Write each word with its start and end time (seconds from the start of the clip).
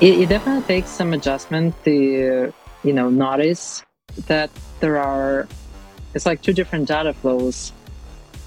It, 0.00 0.20
it 0.20 0.28
definitely 0.28 0.62
takes 0.62 0.90
some 0.90 1.14
adjustment 1.14 1.74
to, 1.84 2.52
you 2.84 2.92
know, 2.92 3.08
notice 3.08 3.82
that 4.26 4.50
there 4.80 4.98
are, 4.98 5.48
it's 6.14 6.26
like 6.26 6.42
two 6.42 6.52
different 6.52 6.86
data 6.88 7.14
flows, 7.14 7.72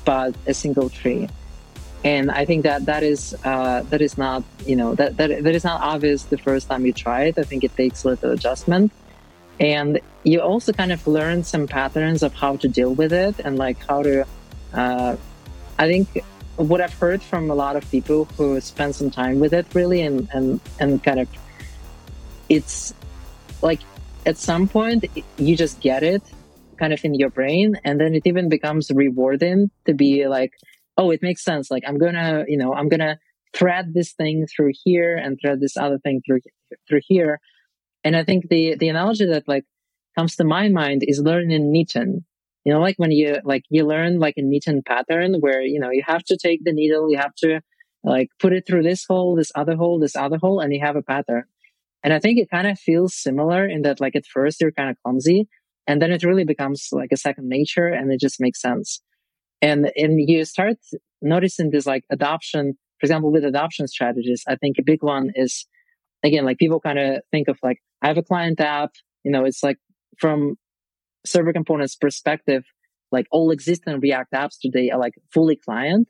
but 0.05 0.35
a 0.45 0.53
single 0.53 0.89
tree. 0.89 1.27
And 2.03 2.31
I 2.31 2.45
think 2.45 2.63
that 2.63 2.85
that 2.85 3.03
is 3.03 3.35
uh, 3.43 3.83
that 3.89 4.01
is 4.01 4.17
not 4.17 4.43
you 4.65 4.77
know 4.77 4.95
that, 4.95 5.17
that 5.17 5.43
that 5.43 5.53
is 5.53 5.65
not 5.65 5.81
obvious 5.81 6.23
the 6.23 6.37
first 6.37 6.69
time 6.69 6.85
you 6.85 6.93
try 6.93 7.23
it. 7.23 7.37
I 7.37 7.43
think 7.43 7.65
it 7.65 7.75
takes 7.75 8.05
a 8.05 8.09
little 8.09 8.31
adjustment, 8.31 8.93
and 9.59 9.99
you 10.23 10.39
also 10.39 10.71
kind 10.71 10.93
of 10.93 11.05
learn 11.05 11.43
some 11.43 11.67
patterns 11.67 12.23
of 12.23 12.33
how 12.33 12.55
to 12.55 12.69
deal 12.69 12.93
with 12.93 13.11
it 13.11 13.35
and 13.43 13.57
like 13.57 13.85
how 13.85 14.03
to. 14.03 14.25
Uh, 14.73 15.17
I 15.77 15.87
think 15.87 16.23
what 16.59 16.81
I've 16.81 16.93
heard 16.93 17.23
from 17.23 17.49
a 17.49 17.55
lot 17.55 17.77
of 17.77 17.89
people 17.89 18.25
who 18.25 18.59
spend 18.59 18.93
some 18.93 19.09
time 19.09 19.39
with 19.39 19.53
it 19.53 19.65
really 19.73 20.01
and 20.01 20.27
and 20.33 20.59
and 20.79 21.01
kind 21.01 21.21
of 21.21 21.29
it's 22.49 22.93
like 23.61 23.79
at 24.25 24.37
some 24.37 24.67
point 24.67 25.05
you 25.37 25.55
just 25.55 25.79
get 25.79 26.03
it 26.03 26.21
kind 26.77 26.91
of 26.91 27.03
in 27.05 27.13
your 27.13 27.29
brain 27.29 27.79
and 27.85 27.99
then 27.99 28.13
it 28.13 28.23
even 28.25 28.49
becomes 28.49 28.91
rewarding 28.91 29.71
to 29.85 29.93
be 29.93 30.27
like 30.27 30.51
oh 30.97 31.11
it 31.11 31.21
makes 31.21 31.43
sense. 31.43 31.71
Like 31.71 31.83
i'm 31.87 31.97
gonna 31.97 32.43
you 32.47 32.57
know 32.57 32.73
i'm 32.73 32.89
gonna 32.89 33.17
thread 33.53 33.93
this 33.93 34.11
thing 34.11 34.45
through 34.45 34.73
here 34.83 35.15
and 35.15 35.39
thread 35.39 35.61
this 35.61 35.77
other 35.77 35.97
thing 35.99 36.21
through 36.25 36.41
through 36.89 37.01
here. 37.07 37.39
And 38.03 38.17
i 38.17 38.23
think 38.25 38.49
the 38.49 38.75
the 38.75 38.89
analogy 38.89 39.27
that 39.27 39.47
like 39.47 39.63
comes 40.17 40.35
to 40.35 40.43
my 40.43 40.67
mind 40.67 41.03
is 41.07 41.21
learning 41.21 41.71
knitting 41.71 42.25
you 42.65 42.73
know, 42.73 42.79
like 42.79 42.95
when 42.97 43.11
you 43.11 43.37
like 43.43 43.63
you 43.69 43.85
learn 43.85 44.19
like 44.19 44.35
a 44.37 44.41
knitting 44.41 44.83
pattern 44.85 45.35
where 45.39 45.61
you 45.61 45.79
know 45.79 45.91
you 45.91 46.03
have 46.05 46.23
to 46.25 46.37
take 46.37 46.63
the 46.63 46.73
needle, 46.73 47.09
you 47.09 47.17
have 47.17 47.35
to 47.35 47.61
like 48.03 48.29
put 48.39 48.53
it 48.53 48.65
through 48.67 48.83
this 48.83 49.05
hole, 49.07 49.35
this 49.35 49.51
other 49.55 49.75
hole, 49.75 49.99
this 49.99 50.15
other 50.15 50.37
hole, 50.37 50.59
and 50.59 50.73
you 50.73 50.79
have 50.81 50.95
a 50.95 51.01
pattern. 51.01 51.43
And 52.03 52.13
I 52.13 52.19
think 52.19 52.39
it 52.39 52.49
kind 52.49 52.67
of 52.67 52.79
feels 52.79 53.15
similar 53.15 53.67
in 53.67 53.81
that 53.83 53.99
like 53.99 54.15
at 54.15 54.25
first 54.25 54.61
you're 54.61 54.71
kind 54.71 54.89
of 54.89 54.97
clumsy, 55.03 55.47
and 55.87 56.01
then 56.01 56.11
it 56.11 56.23
really 56.23 56.45
becomes 56.45 56.89
like 56.91 57.11
a 57.11 57.17
second 57.17 57.47
nature, 57.49 57.87
and 57.87 58.11
it 58.11 58.19
just 58.19 58.39
makes 58.39 58.61
sense. 58.61 59.01
And 59.61 59.91
and 59.95 60.19
you 60.29 60.45
start 60.45 60.77
noticing 61.21 61.71
this 61.71 61.85
like 61.85 62.03
adoption. 62.11 62.77
For 62.99 63.05
example, 63.05 63.31
with 63.31 63.45
adoption 63.45 63.87
strategies, 63.87 64.43
I 64.47 64.57
think 64.57 64.75
a 64.77 64.83
big 64.83 65.01
one 65.01 65.31
is 65.35 65.65
again 66.23 66.45
like 66.45 66.57
people 66.57 66.81
kind 66.81 66.99
of 66.99 67.21
think 67.31 67.47
of 67.47 67.57
like 67.63 67.77
I 68.01 68.07
have 68.07 68.17
a 68.17 68.23
client 68.23 68.59
app, 68.59 68.91
you 69.23 69.31
know, 69.31 69.45
it's 69.45 69.63
like 69.63 69.77
from 70.17 70.55
server 71.29 71.53
components 71.53 71.95
perspective, 71.95 72.63
like 73.11 73.27
all 73.31 73.51
existing 73.51 73.99
React 73.99 74.33
apps 74.33 74.59
today 74.61 74.89
are 74.89 74.99
like 74.99 75.13
fully 75.33 75.55
client. 75.55 76.07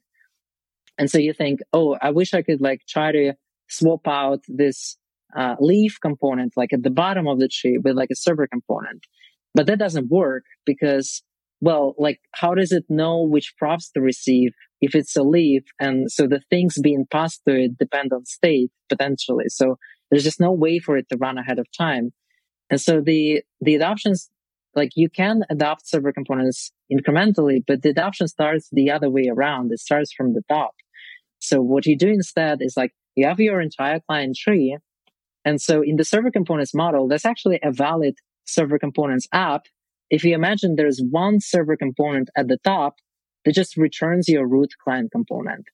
And 0.97 1.09
so 1.09 1.17
you 1.17 1.33
think, 1.33 1.61
oh, 1.71 1.97
I 2.01 2.11
wish 2.11 2.33
I 2.33 2.41
could 2.41 2.61
like 2.61 2.81
try 2.87 3.11
to 3.11 3.33
swap 3.69 4.07
out 4.07 4.39
this 4.47 4.97
uh, 5.35 5.55
leaf 5.59 5.97
component 6.01 6.53
like 6.57 6.73
at 6.73 6.83
the 6.83 6.89
bottom 6.89 7.27
of 7.27 7.39
the 7.39 7.47
tree 7.47 7.79
with 7.81 7.95
like 7.95 8.09
a 8.11 8.15
server 8.15 8.47
component. 8.47 9.05
But 9.53 9.67
that 9.67 9.79
doesn't 9.79 10.09
work 10.09 10.43
because, 10.65 11.23
well, 11.61 11.95
like 11.97 12.19
how 12.33 12.53
does 12.53 12.71
it 12.71 12.85
know 12.89 13.23
which 13.23 13.53
props 13.57 13.91
to 13.91 14.01
receive 14.01 14.51
if 14.81 14.95
it's 14.95 15.15
a 15.15 15.23
leaf? 15.23 15.63
And 15.79 16.11
so 16.11 16.27
the 16.27 16.41
things 16.49 16.79
being 16.81 17.05
passed 17.09 17.41
to 17.47 17.55
it 17.55 17.77
depend 17.77 18.11
on 18.11 18.25
state 18.25 18.71
potentially. 18.89 19.45
So 19.47 19.77
there's 20.09 20.23
just 20.23 20.39
no 20.39 20.51
way 20.51 20.79
for 20.79 20.97
it 20.97 21.07
to 21.09 21.17
run 21.17 21.37
ahead 21.37 21.59
of 21.59 21.67
time. 21.71 22.11
And 22.69 22.81
so 22.81 23.01
the, 23.01 23.43
the 23.61 23.75
adoptions 23.75 24.29
like 24.79 24.93
you 24.95 25.09
can 25.09 25.43
adopt 25.49 25.87
server 25.87 26.11
components 26.11 26.71
incrementally, 26.91 27.59
but 27.67 27.81
the 27.83 27.89
adoption 27.89 28.27
starts 28.27 28.69
the 28.71 28.89
other 28.89 29.09
way 29.09 29.27
around. 29.31 29.71
It 29.71 29.79
starts 29.79 30.11
from 30.11 30.33
the 30.33 30.41
top. 30.49 30.73
So 31.39 31.61
what 31.61 31.85
you 31.85 31.97
do 31.97 32.07
instead 32.07 32.59
is 32.61 32.75
like 32.75 32.93
you 33.15 33.27
have 33.27 33.39
your 33.39 33.59
entire 33.61 33.99
client 33.99 34.37
tree. 34.37 34.77
And 35.45 35.61
so 35.61 35.81
in 35.81 35.97
the 35.97 36.05
server 36.05 36.31
components 36.31 36.73
model, 36.73 37.07
that's 37.07 37.25
actually 37.25 37.59
a 37.61 37.71
valid 37.71 38.15
server 38.45 38.79
components 38.79 39.27
app. 39.33 39.63
If 40.09 40.23
you 40.23 40.33
imagine 40.33 40.75
there's 40.75 41.01
one 41.11 41.39
server 41.39 41.77
component 41.77 42.29
at 42.35 42.47
the 42.47 42.57
top 42.63 42.95
that 43.45 43.53
just 43.53 43.77
returns 43.77 44.27
your 44.27 44.47
root 44.47 44.71
client 44.83 45.11
component. 45.11 45.65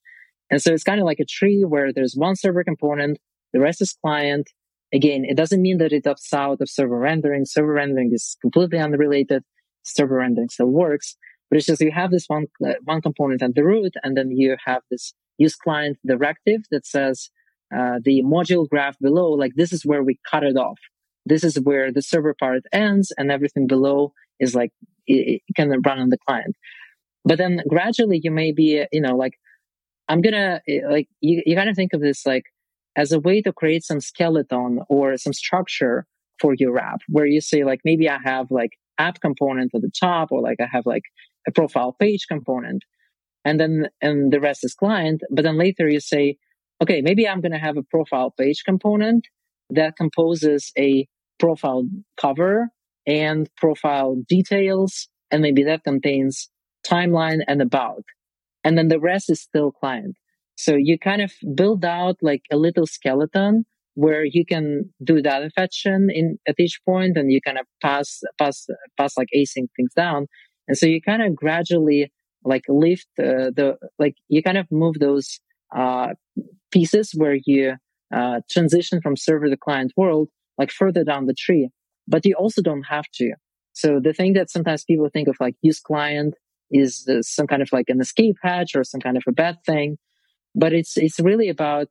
And 0.49 0.61
so 0.61 0.73
it's 0.73 0.83
kind 0.83 0.99
of 0.99 1.05
like 1.05 1.19
a 1.19 1.25
tree 1.25 1.63
where 1.63 1.93
there's 1.93 2.15
one 2.15 2.35
server 2.35 2.63
component, 2.63 3.17
the 3.53 3.59
rest 3.59 3.81
is 3.81 3.97
client, 4.03 4.49
Again, 4.93 5.25
it 5.25 5.35
doesn't 5.35 5.61
mean 5.61 5.77
that 5.79 5.91
it 5.91 6.05
opts 6.05 6.33
out 6.33 6.61
of 6.61 6.69
server 6.69 6.97
rendering. 6.97 7.45
Server 7.45 7.73
rendering 7.73 8.11
is 8.13 8.37
completely 8.41 8.79
unrelated. 8.79 9.43
Server 9.83 10.15
rendering 10.17 10.49
still 10.49 10.67
works, 10.67 11.15
but 11.49 11.57
it's 11.57 11.67
just 11.67 11.81
you 11.81 11.91
have 11.91 12.11
this 12.11 12.25
one 12.27 12.45
uh, 12.65 12.73
one 12.83 13.01
component 13.01 13.41
at 13.43 13.55
the 13.55 13.63
root, 13.63 13.93
and 14.03 14.17
then 14.17 14.31
you 14.31 14.55
have 14.65 14.81
this 14.89 15.13
use 15.37 15.55
client 15.55 15.97
directive 16.05 16.61
that 16.71 16.85
says 16.85 17.29
uh, 17.75 17.99
the 18.03 18.23
module 18.23 18.67
graph 18.67 18.97
below, 18.99 19.31
like 19.31 19.53
this 19.55 19.73
is 19.73 19.85
where 19.85 20.03
we 20.03 20.19
cut 20.29 20.43
it 20.43 20.57
off. 20.57 20.79
This 21.25 21.43
is 21.43 21.59
where 21.59 21.91
the 21.91 22.01
server 22.01 22.35
part 22.39 22.63
ends, 22.71 23.11
and 23.17 23.31
everything 23.31 23.67
below 23.67 24.13
is 24.39 24.55
like 24.55 24.71
it, 25.07 25.41
it 25.47 25.55
can 25.55 25.69
run 25.69 25.99
on 25.99 26.09
the 26.09 26.17
client. 26.27 26.55
But 27.23 27.37
then 27.37 27.61
gradually, 27.67 28.19
you 28.23 28.31
may 28.31 28.51
be, 28.51 28.85
you 28.91 29.01
know, 29.01 29.15
like 29.15 29.33
I'm 30.07 30.21
gonna 30.21 30.61
like 30.89 31.07
you, 31.21 31.41
you 31.45 31.57
of 31.57 31.75
think 31.75 31.93
of 31.93 32.01
this 32.01 32.25
like 32.25 32.45
as 32.95 33.11
a 33.11 33.19
way 33.19 33.41
to 33.41 33.51
create 33.51 33.83
some 33.83 33.99
skeleton 33.99 34.79
or 34.89 35.17
some 35.17 35.33
structure 35.33 36.05
for 36.39 36.53
your 36.57 36.77
app 36.77 37.01
where 37.07 37.25
you 37.25 37.41
say 37.41 37.63
like 37.63 37.81
maybe 37.85 38.09
I 38.09 38.17
have 38.23 38.51
like 38.51 38.71
app 38.97 39.21
component 39.21 39.71
at 39.73 39.81
the 39.81 39.91
top 39.97 40.31
or 40.31 40.41
like 40.41 40.59
I 40.59 40.67
have 40.71 40.85
like 40.85 41.03
a 41.47 41.51
profile 41.51 41.93
page 41.93 42.25
component 42.27 42.83
and 43.43 43.59
then 43.59 43.89
and 44.01 44.31
the 44.31 44.39
rest 44.39 44.63
is 44.63 44.73
client 44.73 45.21
but 45.31 45.43
then 45.43 45.57
later 45.57 45.87
you 45.87 45.99
say 45.99 46.37
okay 46.81 47.01
maybe 47.01 47.27
I'm 47.27 47.41
going 47.41 47.51
to 47.51 47.57
have 47.57 47.77
a 47.77 47.83
profile 47.83 48.31
page 48.31 48.63
component 48.65 49.27
that 49.69 49.95
composes 49.97 50.71
a 50.77 51.07
profile 51.39 51.83
cover 52.19 52.69
and 53.07 53.49
profile 53.57 54.15
details 54.27 55.07
and 55.31 55.41
maybe 55.41 55.63
that 55.63 55.83
contains 55.83 56.49
timeline 56.85 57.39
and 57.47 57.61
about 57.61 58.03
and 58.63 58.77
then 58.77 58.87
the 58.87 58.99
rest 58.99 59.29
is 59.29 59.41
still 59.41 59.71
client 59.71 60.15
so 60.55 60.75
you 60.75 60.97
kind 60.97 61.21
of 61.21 61.31
build 61.53 61.83
out 61.85 62.17
like 62.21 62.43
a 62.51 62.57
little 62.57 62.87
skeleton 62.87 63.65
where 63.95 64.25
you 64.25 64.45
can 64.45 64.93
do 65.03 65.21
data 65.21 65.49
fetching 65.55 66.07
in 66.09 66.37
at 66.47 66.55
each 66.59 66.79
point 66.85 67.17
and 67.17 67.31
you 67.31 67.39
kind 67.41 67.57
of 67.57 67.65
pass, 67.81 68.21
pass, 68.37 68.67
pass 68.97 69.17
like 69.17 69.29
async 69.35 69.67
things 69.75 69.93
down. 69.95 70.27
And 70.67 70.77
so 70.77 70.85
you 70.85 71.01
kind 71.01 71.21
of 71.21 71.35
gradually 71.35 72.11
like 72.43 72.63
lift 72.67 73.07
uh, 73.19 73.51
the, 73.55 73.77
like 73.97 74.15
you 74.27 74.43
kind 74.43 74.57
of 74.57 74.67
move 74.71 74.95
those, 74.99 75.39
uh, 75.75 76.09
pieces 76.71 77.13
where 77.15 77.37
you, 77.45 77.75
uh, 78.13 78.41
transition 78.49 79.01
from 79.01 79.15
server 79.15 79.47
to 79.47 79.57
client 79.57 79.93
world, 79.97 80.29
like 80.57 80.71
further 80.71 81.03
down 81.03 81.25
the 81.25 81.33
tree, 81.33 81.69
but 82.07 82.25
you 82.25 82.35
also 82.35 82.61
don't 82.61 82.83
have 82.83 83.05
to. 83.15 83.33
So 83.73 83.99
the 84.01 84.13
thing 84.13 84.33
that 84.33 84.49
sometimes 84.49 84.83
people 84.85 85.09
think 85.11 85.27
of 85.27 85.35
like 85.39 85.55
use 85.61 85.79
client 85.79 86.35
is 86.71 87.07
uh, 87.09 87.21
some 87.21 87.47
kind 87.47 87.61
of 87.61 87.69
like 87.71 87.89
an 87.89 88.01
escape 88.01 88.35
hatch 88.41 88.75
or 88.75 88.83
some 88.83 89.01
kind 89.01 89.17
of 89.17 89.23
a 89.27 89.31
bad 89.31 89.57
thing 89.65 89.97
but 90.55 90.73
it's 90.73 90.97
it's 90.97 91.19
really 91.19 91.49
about 91.49 91.87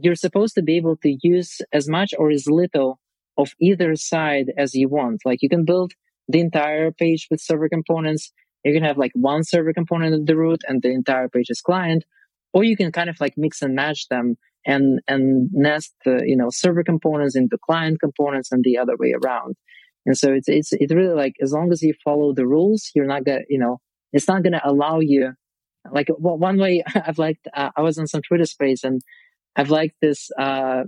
you're 0.00 0.16
supposed 0.16 0.54
to 0.54 0.62
be 0.62 0.76
able 0.76 0.96
to 0.96 1.16
use 1.22 1.60
as 1.72 1.88
much 1.88 2.12
or 2.18 2.30
as 2.30 2.46
little 2.48 2.98
of 3.36 3.52
either 3.60 3.94
side 3.94 4.52
as 4.56 4.74
you 4.74 4.88
want. 4.88 5.20
Like 5.24 5.42
you 5.42 5.48
can 5.48 5.64
build 5.64 5.92
the 6.28 6.40
entire 6.40 6.90
page 6.90 7.28
with 7.30 7.40
server 7.40 7.68
components 7.68 8.32
you 8.64 8.74
can 8.74 8.82
have 8.82 8.98
like 8.98 9.12
one 9.14 9.44
server 9.44 9.72
component 9.72 10.14
at 10.14 10.26
the 10.26 10.36
root 10.36 10.62
and 10.66 10.82
the 10.82 10.90
entire 10.90 11.28
page 11.28 11.46
is 11.48 11.60
client 11.60 12.04
or 12.52 12.64
you 12.64 12.76
can 12.76 12.92
kind 12.92 13.08
of 13.10 13.20
like 13.20 13.34
mix 13.36 13.62
and 13.62 13.74
match 13.74 14.08
them 14.08 14.36
and 14.66 15.00
and 15.06 15.48
nest 15.52 15.94
the 16.04 16.22
you 16.26 16.36
know 16.36 16.48
server 16.50 16.82
components 16.82 17.36
into 17.36 17.56
client 17.58 18.00
components 18.00 18.50
and 18.52 18.64
the 18.64 18.78
other 18.78 18.96
way 18.98 19.14
around. 19.22 19.56
And 20.06 20.16
so 20.16 20.32
it's 20.32 20.48
it's 20.48 20.72
it's 20.72 20.92
really 20.92 21.14
like 21.14 21.34
as 21.40 21.52
long 21.52 21.70
as 21.72 21.82
you 21.82 21.94
follow 22.04 22.32
the 22.32 22.46
rules 22.46 22.90
you're 22.94 23.06
not 23.06 23.24
gonna 23.24 23.42
you 23.48 23.58
know 23.58 23.78
it's 24.12 24.28
not 24.28 24.42
gonna 24.42 24.60
allow 24.64 25.00
you 25.00 25.34
like 25.90 26.08
well, 26.18 26.38
one 26.38 26.58
way 26.58 26.82
I've 26.94 27.18
liked, 27.18 27.48
uh, 27.54 27.70
I 27.76 27.82
was 27.82 27.98
on 27.98 28.06
some 28.06 28.22
Twitter 28.22 28.46
space 28.46 28.84
and 28.84 29.00
I've 29.56 29.70
liked 29.70 29.96
this, 30.00 30.30
uh, 30.38 30.84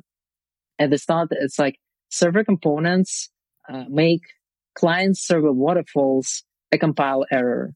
at 0.78 0.90
the 0.90 0.98
start, 0.98 1.28
it's 1.32 1.58
like 1.58 1.78
server 2.10 2.44
components, 2.44 3.30
uh, 3.68 3.84
make 3.88 4.22
client 4.74 5.18
server 5.18 5.52
waterfalls 5.52 6.44
a 6.72 6.78
compile 6.78 7.26
error. 7.30 7.72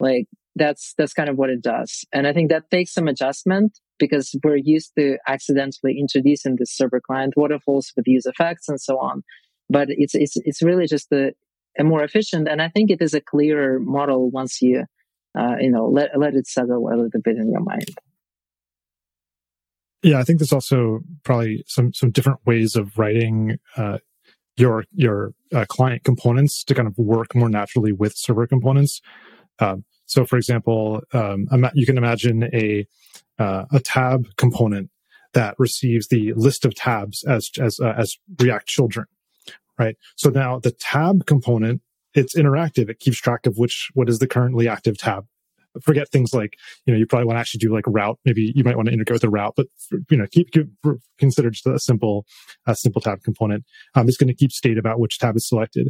Like 0.00 0.26
that's, 0.56 0.94
that's 0.98 1.14
kind 1.14 1.28
of 1.28 1.36
what 1.36 1.50
it 1.50 1.62
does. 1.62 2.04
And 2.12 2.26
I 2.26 2.32
think 2.32 2.50
that 2.50 2.70
takes 2.70 2.92
some 2.92 3.08
adjustment 3.08 3.78
because 3.98 4.34
we're 4.42 4.56
used 4.56 4.92
to 4.98 5.16
accidentally 5.26 5.96
introducing 5.98 6.56
the 6.58 6.66
server 6.66 7.00
client 7.00 7.34
waterfalls 7.36 7.92
with 7.96 8.06
use 8.06 8.26
effects 8.26 8.68
and 8.68 8.80
so 8.80 8.98
on. 8.98 9.22
But 9.70 9.88
it's, 9.90 10.14
it's, 10.14 10.36
it's 10.36 10.62
really 10.62 10.86
just 10.86 11.10
a, 11.12 11.32
a 11.78 11.84
more 11.84 12.02
efficient. 12.02 12.48
And 12.48 12.60
I 12.60 12.68
think 12.68 12.90
it 12.90 13.00
is 13.00 13.14
a 13.14 13.20
clearer 13.20 13.78
model 13.78 14.30
once 14.30 14.60
you, 14.60 14.84
uh, 15.38 15.56
you 15.60 15.70
know, 15.70 15.86
let, 15.86 16.18
let 16.18 16.34
it 16.34 16.46
settle 16.46 16.88
a 16.88 16.94
little 16.94 17.20
bit 17.22 17.36
in 17.36 17.50
your 17.50 17.62
mind. 17.62 17.88
Yeah, 20.02 20.18
I 20.18 20.24
think 20.24 20.40
there's 20.40 20.52
also 20.52 21.00
probably 21.22 21.64
some 21.68 21.92
some 21.92 22.10
different 22.10 22.40
ways 22.44 22.74
of 22.74 22.98
writing 22.98 23.58
uh, 23.76 23.98
your 24.56 24.84
your 24.92 25.32
uh, 25.54 25.64
client 25.68 26.02
components 26.02 26.64
to 26.64 26.74
kind 26.74 26.88
of 26.88 26.98
work 26.98 27.34
more 27.34 27.48
naturally 27.48 27.92
with 27.92 28.14
server 28.16 28.46
components. 28.46 29.00
Um, 29.60 29.84
so, 30.06 30.24
for 30.24 30.36
example, 30.36 31.02
um, 31.12 31.46
you 31.74 31.86
can 31.86 31.96
imagine 31.96 32.44
a 32.52 32.86
uh, 33.38 33.64
a 33.70 33.78
tab 33.78 34.26
component 34.36 34.90
that 35.34 35.54
receives 35.58 36.08
the 36.08 36.32
list 36.34 36.64
of 36.64 36.74
tabs 36.74 37.24
as 37.24 37.50
as 37.60 37.78
uh, 37.80 37.94
as 37.96 38.18
React 38.40 38.66
children, 38.66 39.06
right? 39.78 39.96
So 40.16 40.30
now 40.30 40.58
the 40.58 40.72
tab 40.72 41.26
component 41.26 41.80
it's 42.14 42.36
interactive. 42.36 42.88
It 42.88 43.00
keeps 43.00 43.18
track 43.18 43.46
of 43.46 43.56
which 43.56 43.90
what 43.94 44.08
is 44.08 44.18
the 44.18 44.26
currently 44.26 44.68
active 44.68 44.98
tab. 44.98 45.26
Forget 45.82 46.10
things 46.10 46.34
like 46.34 46.58
you 46.84 46.92
know 46.92 46.98
you 46.98 47.06
probably 47.06 47.26
want 47.26 47.36
to 47.36 47.40
actually 47.40 47.60
do 47.60 47.72
like 47.72 47.84
route. 47.86 48.18
Maybe 48.26 48.52
you 48.54 48.62
might 48.62 48.76
want 48.76 48.88
to 48.88 48.92
integrate 48.92 49.14
with 49.14 49.24
a 49.24 49.30
route, 49.30 49.54
but 49.56 49.66
you 50.10 50.18
know 50.18 50.26
keep, 50.30 50.50
keep 50.50 50.66
consider 51.18 51.50
just 51.50 51.66
a 51.66 51.78
simple 51.78 52.26
a 52.66 52.74
simple 52.74 53.00
tab 53.00 53.22
component. 53.22 53.64
Um, 53.94 54.06
it's 54.06 54.18
going 54.18 54.28
to 54.28 54.34
keep 54.34 54.52
state 54.52 54.76
about 54.76 55.00
which 55.00 55.18
tab 55.18 55.34
is 55.36 55.48
selected. 55.48 55.88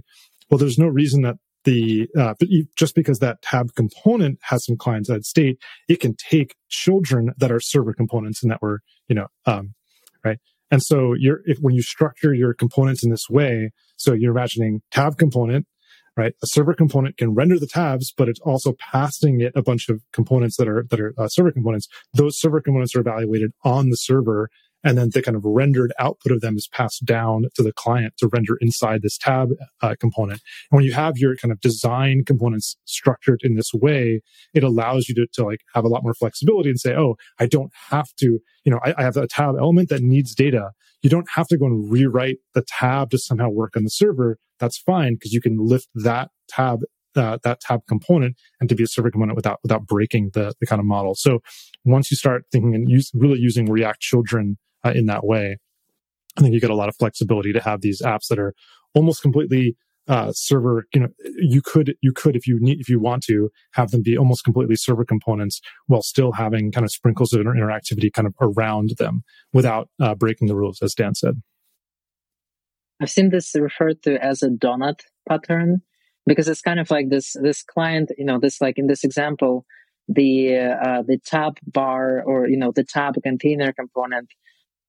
Well, 0.51 0.59
there's 0.59 0.79
no 0.79 0.87
reason 0.87 1.23
that 1.23 1.37
the 1.65 2.09
uh, 2.19 2.35
but 2.39 2.49
just 2.77 2.95
because 2.95 3.19
that 3.19 3.43
tab 3.43 3.75
component 3.75 4.39
has 4.43 4.65
some 4.65 4.77
client 4.77 5.07
side 5.07 5.25
state, 5.25 5.59
it 5.89 6.01
can 6.01 6.15
take 6.17 6.55
children 6.69 7.33
that 7.39 7.51
are 7.51 7.61
server 7.61 7.93
components 7.93 8.43
and 8.43 8.51
that 8.51 8.63
were 8.63 8.81
you 9.09 9.15
know 9.15 9.27
um, 9.47 9.75
right. 10.25 10.39
And 10.71 10.83
so 10.83 11.15
you're 11.15 11.41
if 11.45 11.59
when 11.59 11.75
you 11.75 11.83
structure 11.83 12.33
your 12.33 12.55
components 12.55 13.05
in 13.05 13.11
this 13.11 13.29
way, 13.29 13.71
so 13.97 14.13
you're 14.13 14.33
imagining 14.33 14.83
tab 14.91 15.19
component, 15.19 15.67
right? 16.17 16.35
A 16.43 16.47
server 16.47 16.75
component 16.75 17.17
can 17.17 17.35
render 17.35 17.59
the 17.59 17.67
tabs, 17.67 18.13
but 18.17 18.29
it's 18.29 18.41
also 18.41 18.75
passing 18.75 19.41
it 19.41 19.53
a 19.55 19.63
bunch 19.63 19.89
of 19.89 20.03
components 20.13 20.57
that 20.57 20.69
are 20.69 20.85
that 20.91 21.01
are 21.01 21.15
uh, 21.19 21.29
server 21.29 21.53
components. 21.53 21.89
Those 22.13 22.41
server 22.41 22.61
components 22.61 22.95
are 22.95 23.01
evaluated 23.01 23.53
on 23.65 23.91
the 23.91 23.97
server 23.97 24.51
and 24.85 24.99
then 24.99 25.11
the 25.13 25.23
kind 25.23 25.37
of 25.37 25.45
rendered 25.45 25.93
output 25.99 26.33
of 26.33 26.41
them 26.41 26.57
is 26.57 26.69
passed 26.69 27.05
down 27.05 27.45
to 27.55 27.63
the 27.63 27.73
client 27.73 28.15
to 28.19 28.29
render 28.29 28.57
inside 28.61 29.03
this 29.03 29.17
tab 29.17 29.51
uh, 29.81 29.95
component. 29.99 30.41
And 30.71 30.77
when 30.77 30.85
you 30.85 30.93
have 30.93 31.17
your 31.17 31.37
kind 31.37 31.53
of 31.53 31.61
design 31.61 32.25
components 32.27 32.77
structured 32.85 33.41
in 33.43 33.55
this 33.55 33.73
way, 33.73 34.23
it 34.55 34.65
allows 34.65 35.09
you 35.09 35.15
to, 35.17 35.27
to 35.35 35.45
like 35.45 35.61
have 35.75 35.85
a 35.85 35.89
lot 35.89 36.03
more 36.03 36.15
flexibility 36.15 36.71
and 36.71 36.81
say, 36.81 36.95
oh, 36.95 37.17
I 37.39 37.47
don't 37.47 37.73
have 37.91 38.09
to, 38.19 38.41
you 38.65 38.73
know, 38.73 38.81
I, 38.85 38.95
I 38.99 39.03
have 39.03 39.17
a 39.17 39.27
tab 39.27 39.55
element 39.59 39.89
that 39.91 40.03
needs 40.03 40.35
data. 40.35 40.71
You 41.03 41.11
don't 41.11 41.29
have 41.35 41.49
to 41.49 41.59
go 41.59 41.67
and 41.67 41.91
rewrite 41.91 42.39
the 42.55 42.65
tab 42.67 43.11
to 43.11 43.19
somehow 43.19 43.49
work 43.49 43.77
on 43.77 43.85
the 43.85 43.91
server. 43.91 44.39
That's 44.63 44.79
fine 44.79 45.15
because 45.15 45.33
you 45.33 45.41
can 45.41 45.59
lift 45.59 45.89
that 45.93 46.31
tab 46.49 46.83
uh, 47.17 47.39
that 47.43 47.61
tab 47.61 47.81
component 47.89 48.37
and 48.61 48.69
to 48.69 48.77
be 48.77 48.85
a 48.85 48.87
server 48.87 49.11
component 49.11 49.35
without 49.35 49.59
without 49.65 49.87
breaking 49.87 50.31
the 50.35 50.55
the 50.61 50.67
kind 50.67 50.79
of 50.79 50.87
model. 50.87 51.17
So 51.17 51.41
once 51.85 52.13
you 52.13 52.17
start 52.17 52.45
thinking 52.53 52.77
and 52.77 52.89
use, 52.89 53.11
really 53.13 53.41
using 53.41 53.67
React 53.67 54.01
Children 54.01 54.59
uh, 54.87 54.93
in 54.95 55.07
that 55.07 55.25
way. 55.25 55.59
I 56.39 56.41
think 56.41 56.55
you 56.55 56.61
get 56.61 56.71
a 56.71 56.77
lot 56.77 56.89
of 56.89 56.97
flexibility 56.97 57.53
to 57.53 57.61
have 57.61 57.81
these 57.81 58.01
apps 58.03 58.29
that 58.29 58.39
are 58.39 58.55
almost 58.95 59.21
completely 59.21 59.77
uh, 60.07 60.31
server. 60.33 60.87
You 60.95 61.01
know, 61.01 61.09
you 61.37 61.61
could 61.61 61.97
you 62.01 62.13
could 62.13 62.37
if 62.37 62.47
you 62.47 62.59
need 62.61 62.81
if 62.81 62.89
you 62.89 63.01
want 63.01 63.25
to 63.25 63.51
have 63.75 63.91
them 63.91 64.03
be 64.03 64.17
almost 64.17 64.45
completely 64.45 64.77
server 64.77 65.05
components 65.05 65.61
while 65.89 66.03
still 66.03 66.33
having 66.33 66.71
kind 66.71 66.85
of 66.85 66.93
sprinkles 66.93 67.33
of 67.33 67.41
inter- 67.41 67.55
interactivity 67.55 68.13
kind 68.13 68.29
of 68.29 68.35
around 68.41 68.95
them 68.99 69.25
without 69.53 69.89
uh, 70.01 70.15
breaking 70.15 70.47
the 70.47 70.55
rules, 70.55 70.81
as 70.83 70.95
Dan 70.95 71.17
said. 71.17 71.43
I've 73.03 73.11
seen 73.11 73.31
this 73.31 73.55
referred 73.55 74.03
to 74.05 74.23
as 74.25 74.43
a 74.43 74.49
donut 74.49 75.01
pattern 75.29 75.83
because 76.25 76.49
it's 76.49 76.63
kind 76.63 76.81
of 76.81 76.91
like 76.91 77.11
this 77.11 77.35
this 77.43 77.63
client. 77.63 78.13
You 78.17 78.25
know, 78.25 78.39
this 78.39 78.61
like 78.61 78.79
in 78.79 78.87
this 78.87 79.03
example, 79.05 79.67
the 80.09 80.57
uh, 80.57 81.03
the 81.03 81.19
tab 81.25 81.59
bar 81.67 82.23
or 82.23 82.49
you 82.49 82.57
know 82.57 82.73
the 82.73 82.85
tab 82.85 83.15
container 83.23 83.73
component 83.73 84.29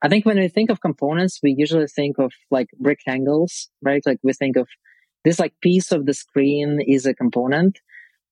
I 0.04 0.10
think 0.10 0.26
when 0.26 0.38
we 0.38 0.50
think 0.50 0.70
of 0.70 0.82
components, 0.82 1.40
we 1.42 1.56
usually 1.58 1.88
think 1.88 2.20
of 2.20 2.34
like 2.52 2.68
rectangles, 2.78 3.70
right? 3.82 4.04
Like 4.06 4.20
we 4.22 4.34
think 4.34 4.58
of 4.58 4.68
this 5.24 5.40
like 5.40 5.54
piece 5.62 5.94
of 5.94 6.06
the 6.06 6.14
screen 6.14 6.82
is 6.86 7.06
a 7.06 7.14
component. 7.14 7.80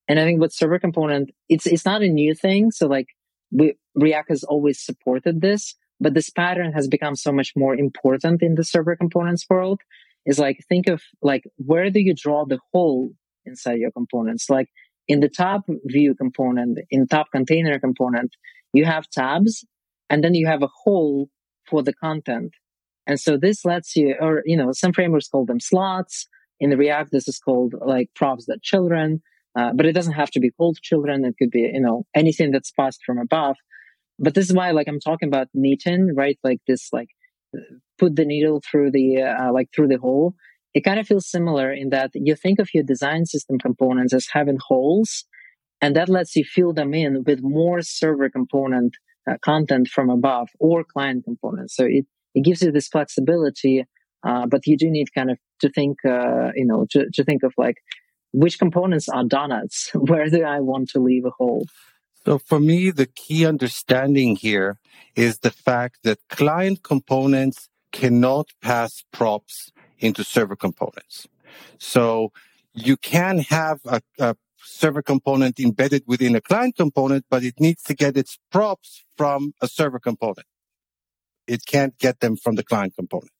And 0.10 0.20
I 0.20 0.26
think 0.26 0.42
with 0.42 0.52
server 0.52 0.80
component, 0.80 1.32
it's, 1.48 1.66
it's 1.66 1.86
not 1.86 2.02
a 2.02 2.10
new 2.10 2.36
thing. 2.36 2.72
So 2.72 2.88
like 2.88 3.08
we, 3.52 3.76
React 3.96 4.30
has 4.30 4.44
always 4.44 4.84
supported 4.84 5.40
this, 5.40 5.74
but 6.02 6.16
this 6.16 6.30
pattern 6.32 6.74
has 6.74 6.88
become 6.88 7.16
so 7.16 7.32
much 7.32 7.54
more 7.56 7.76
important 7.76 8.42
in 8.42 8.56
the 8.56 8.64
server 8.64 8.96
components 8.96 9.46
world 9.50 9.80
is 10.26 10.40
like, 10.40 10.58
think 10.68 10.88
of 10.88 11.02
like, 11.22 11.44
where 11.58 11.90
do 11.90 12.00
you 12.00 12.14
draw 12.16 12.46
the 12.46 12.60
hole 12.74 13.12
inside 13.46 13.80
your 13.80 13.92
components? 13.92 14.50
Like 14.50 14.70
in 15.08 15.20
the 15.20 15.30
top 15.30 15.62
view 15.86 16.16
component, 16.16 16.80
in 16.90 17.08
top 17.08 17.28
container 17.32 17.80
component, 17.80 18.36
you 18.74 18.86
have 18.86 19.10
tabs 19.10 19.64
and 20.10 20.24
then 20.24 20.34
you 20.34 20.48
have 20.48 20.64
a 20.64 20.70
hole 20.84 21.30
for 21.70 21.84
the 21.84 21.94
content. 21.94 22.52
And 23.08 23.20
so 23.20 23.38
this 23.38 23.64
lets 23.64 23.96
you, 23.96 24.16
or, 24.20 24.42
you 24.46 24.58
know, 24.58 24.72
some 24.72 24.94
frameworks 24.94 25.28
call 25.28 25.46
them 25.46 25.60
slots. 25.60 26.28
In 26.60 26.70
the 26.70 26.78
React, 26.78 27.12
this 27.12 27.28
is 27.28 27.40
called 27.40 27.74
like 27.80 28.10
props.children. 28.16 29.22
Uh, 29.58 29.72
but 29.76 29.86
it 29.86 29.94
doesn't 29.94 30.14
have 30.14 30.32
to 30.32 30.40
be 30.40 30.52
called 30.52 30.78
children. 30.82 31.26
It 31.26 31.36
could 31.38 31.52
be, 31.52 31.62
you 31.62 31.82
know, 31.82 32.06
anything 32.16 32.52
that's 32.52 32.72
passed 32.72 33.02
from 33.06 33.18
above. 33.18 33.58
But 34.22 34.36
this 34.36 34.50
is 34.50 34.56
why, 34.56 34.72
like, 34.72 34.88
I'm 34.88 35.00
talking 35.00 35.28
about 35.28 35.48
knitting, 35.54 36.14
right? 36.16 36.38
Like 36.44 36.60
this, 36.68 36.90
like, 36.94 37.10
put 37.98 38.16
the 38.16 38.26
needle 38.26 38.62
through 38.70 38.92
the, 38.92 39.22
uh, 39.22 39.52
like, 39.52 39.70
through 39.76 39.88
the 39.88 39.98
hole. 39.98 40.36
It 40.74 40.82
kind 40.82 41.00
of 41.00 41.08
feels 41.08 41.30
similar 41.30 41.74
in 41.74 41.90
that 41.90 42.12
you 42.14 42.36
think 42.36 42.60
of 42.60 42.70
your 42.74 42.84
design 42.84 43.26
system 43.26 43.58
components 43.58 44.14
as 44.14 44.28
having 44.32 44.60
holes, 44.62 45.26
and 45.82 45.96
that 45.96 46.08
lets 46.08 46.36
you 46.36 46.46
fill 46.46 46.74
them 46.74 46.94
in 46.94 47.24
with 47.26 47.42
more 47.42 47.82
server 47.82 48.30
component 48.30 48.96
uh, 49.30 49.38
content 49.44 49.88
from 49.88 50.10
above 50.10 50.50
or 50.60 50.84
client 50.84 51.26
components. 51.26 51.76
So 51.76 51.86
it, 51.86 52.06
it 52.36 52.44
gives 52.44 52.62
you 52.62 52.72
this 52.72 52.88
flexibility, 52.88 53.86
uh, 54.26 54.46
but 54.48 54.66
you 54.66 54.78
do 54.78 54.90
need 54.90 55.14
kind 55.14 55.32
of 55.32 55.40
to 55.62 55.70
think, 55.70 55.98
uh, 56.06 56.52
you 56.56 56.66
know, 56.66 56.86
to, 56.92 57.08
to 57.14 57.24
think 57.24 57.44
of 57.44 57.54
like 57.58 57.78
which 58.34 58.60
components 58.60 59.10
are 59.10 59.26
donuts? 59.26 59.92
Where 59.94 60.30
do 60.30 60.44
I 60.44 60.60
want 60.62 60.90
to 60.90 61.00
leave 61.00 61.26
a 61.26 61.32
hole? 61.32 61.66
So 62.26 62.38
for 62.38 62.60
me, 62.60 62.92
the 62.92 63.08
key 63.08 63.46
understanding 63.46 64.36
here 64.36 64.80
is 65.16 65.40
the 65.40 65.52
fact 65.52 66.00
that 66.04 66.20
client 66.30 66.84
components 66.84 67.70
cannot 67.92 68.48
pass 68.62 69.04
props 69.12 69.72
into 70.00 70.24
server 70.24 70.56
components. 70.56 71.28
So 71.78 72.32
you 72.74 72.96
can 72.98 73.40
have 73.40 73.80
a, 73.86 74.02
a 74.20 74.36
server 74.58 75.02
component 75.02 75.60
embedded 75.60 76.04
within 76.08 76.36
a 76.36 76.42
client 76.42 76.76
component, 76.76 77.26
but 77.30 77.44
it 77.44 77.60
needs 77.60 77.84
to 77.84 77.94
get 77.94 78.16
its 78.16 78.38
props 78.52 79.04
from 79.18 79.54
a 79.62 79.68
server 79.68 80.00
component. 80.00 80.48
It 81.48 81.66
can't 81.66 81.98
get 81.98 82.20
them 82.20 82.36
from 82.36 82.56
the 82.56 82.64
client 82.64 82.96
component. 82.96 83.32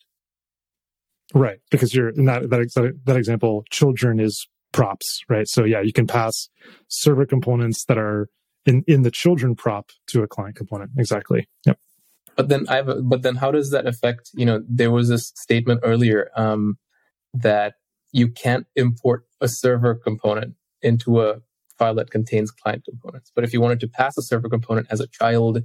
Right. 1.34 1.60
Because 1.70 1.94
you're 1.94 2.12
not 2.14 2.50
that, 2.50 2.72
that, 2.76 3.00
that 3.06 3.16
example, 3.16 3.64
children 3.70 4.20
is 4.20 4.48
props, 4.74 5.22
right? 5.30 5.48
So 5.48 5.64
yeah, 5.64 5.82
you 5.82 5.94
can 5.94 6.08
pass 6.08 6.50
server 6.88 7.26
components 7.26 7.86
that 7.86 7.98
are 7.98 8.28
in, 8.66 8.84
in 8.88 9.02
the 9.02 9.12
children 9.12 9.56
prop 9.56 9.92
to 10.08 10.24
a 10.24 10.28
client 10.28 10.56
component. 10.56 10.92
Exactly. 10.98 11.48
Yep. 11.66 11.80
But 12.36 12.50
then 12.50 12.66
I 12.70 12.76
have, 12.76 12.90
a, 12.90 13.02
but 13.02 13.24
then 13.24 13.36
how 13.36 13.52
does 13.52 13.72
that 13.72 13.86
affect, 13.86 14.30
you 14.34 14.46
know, 14.46 14.64
there 14.68 14.92
was 14.92 15.10
this 15.10 15.32
statement 15.36 15.82
earlier, 15.84 16.30
um, 16.36 16.78
that 17.34 17.76
you 18.12 18.30
can't 18.30 18.68
import 18.76 19.26
a 19.40 19.48
server 19.48 19.96
component 19.96 20.56
into 20.82 21.22
a 21.22 21.42
file 21.78 21.96
that 21.96 22.12
contains 22.12 22.52
client 22.52 22.84
components. 22.86 23.32
But 23.34 23.44
if 23.44 23.54
you 23.54 23.62
wanted 23.62 23.80
to 23.82 23.88
pass 23.88 24.18
a 24.18 24.22
server 24.22 24.50
component 24.50 24.88
as 24.90 25.00
a 25.00 25.08
child 25.08 25.64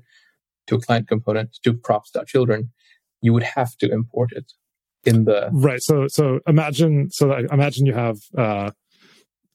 to 0.67 0.75
a 0.75 0.81
client 0.81 1.09
component 1.09 1.59
to 1.63 1.75
props.children, 1.75 2.71
you 3.21 3.33
would 3.33 3.43
have 3.43 3.77
to 3.79 3.91
import 3.91 4.33
it 4.33 4.53
in 5.05 5.25
the 5.25 5.49
right. 5.53 5.83
So 5.83 6.09
so 6.09 6.41
imagine 6.47 7.11
so 7.11 7.33
imagine 7.53 7.87
you 7.87 7.95
have 7.95 8.19
uh, 8.37 8.71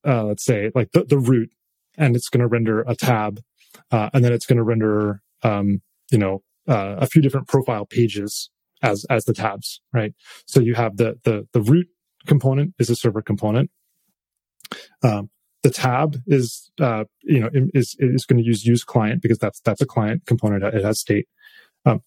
uh, 0.06 0.24
let's 0.26 0.46
say 0.46 0.72
like 0.74 0.92
the, 0.94 1.04
the 1.04 1.18
root, 1.18 1.52
and 1.98 2.16
it's 2.16 2.30
going 2.30 2.42
to 2.42 2.48
render 2.48 2.82
a 2.82 2.96
tab, 2.96 3.42
uh, 3.92 4.10
and 4.14 4.24
then 4.24 4.34
it's 4.34 4.46
going 4.46 4.58
to 4.58 4.64
render 4.64 5.22
um, 5.44 5.82
you 6.12 6.18
know 6.18 6.44
uh, 6.68 6.96
a 7.00 7.08
few 7.08 7.22
different 7.22 7.48
profile 7.48 7.86
pages 7.86 8.50
as 8.82 9.06
as 9.10 9.26
the 9.26 9.34
tabs, 9.34 9.82
right? 9.94 10.14
So 10.46 10.60
you 10.60 10.76
have 10.76 10.98
the 10.98 11.20
the 11.24 11.48
the 11.54 11.62
root 11.62 11.88
component 12.26 12.74
is 12.80 12.90
a 12.90 12.96
server 12.96 13.22
component. 13.22 13.70
Um, 15.04 15.30
the 15.64 15.70
tab 15.70 16.18
is, 16.28 16.72
uh, 16.80 17.04
you 17.22 17.40
know, 17.40 17.50
is, 17.54 17.96
is 18.00 18.26
going 18.26 18.42
to 18.42 18.44
use 18.46 18.66
use 18.66 18.84
client 18.84 19.22
because 19.22 19.38
that's, 19.38 19.60
that's 19.62 19.82
a 19.82 19.86
client 19.86 20.26
component. 20.26 20.64
It 20.64 20.84
has 20.84 21.00
state. 21.00 21.28
Um, 21.86 22.02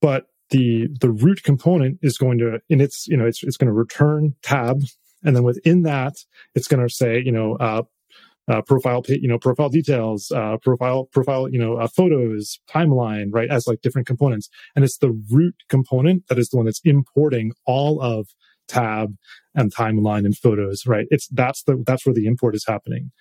but 0.00 0.26
the, 0.50 0.88
the 1.00 1.10
root 1.10 1.42
component 1.42 1.98
is 2.02 2.16
going 2.16 2.38
to, 2.38 2.60
in 2.68 2.80
its, 2.80 3.06
you 3.08 3.16
know, 3.16 3.26
it's, 3.26 3.42
it's 3.42 3.56
going 3.56 3.68
to 3.68 3.72
return 3.72 4.34
tab. 4.42 4.82
And 5.22 5.34
then 5.36 5.42
within 5.42 5.82
that, 5.82 6.14
it's 6.54 6.68
going 6.68 6.86
to 6.86 6.92
say, 6.92 7.20
you 7.20 7.32
know, 7.32 7.56
uh, 7.56 7.82
uh, 8.50 8.60
profile, 8.62 9.02
you 9.08 9.28
know, 9.28 9.38
profile 9.38 9.68
details, 9.68 10.30
uh, 10.32 10.56
profile, 10.60 11.06
profile, 11.12 11.48
you 11.48 11.58
know, 11.58 11.76
uh, 11.76 11.86
photos, 11.86 12.58
timeline, 12.68 13.28
right? 13.30 13.48
As 13.48 13.66
like 13.66 13.80
different 13.80 14.08
components. 14.08 14.48
And 14.74 14.84
it's 14.84 14.98
the 14.98 15.12
root 15.30 15.54
component 15.68 16.26
that 16.28 16.38
is 16.38 16.48
the 16.48 16.56
one 16.56 16.66
that's 16.66 16.80
importing 16.84 17.52
all 17.64 18.00
of 18.00 18.28
tab 18.66 19.14
and 19.54 19.72
timeline 19.74 20.24
and 20.24 20.36
photos, 20.36 20.84
right? 20.86 21.06
It's 21.10 21.28
that's 21.28 21.62
the 21.62 21.82
that's 21.86 22.04
where 22.04 22.14
the 22.14 22.26
import 22.26 22.54
is 22.54 22.64
happening. 22.66 23.12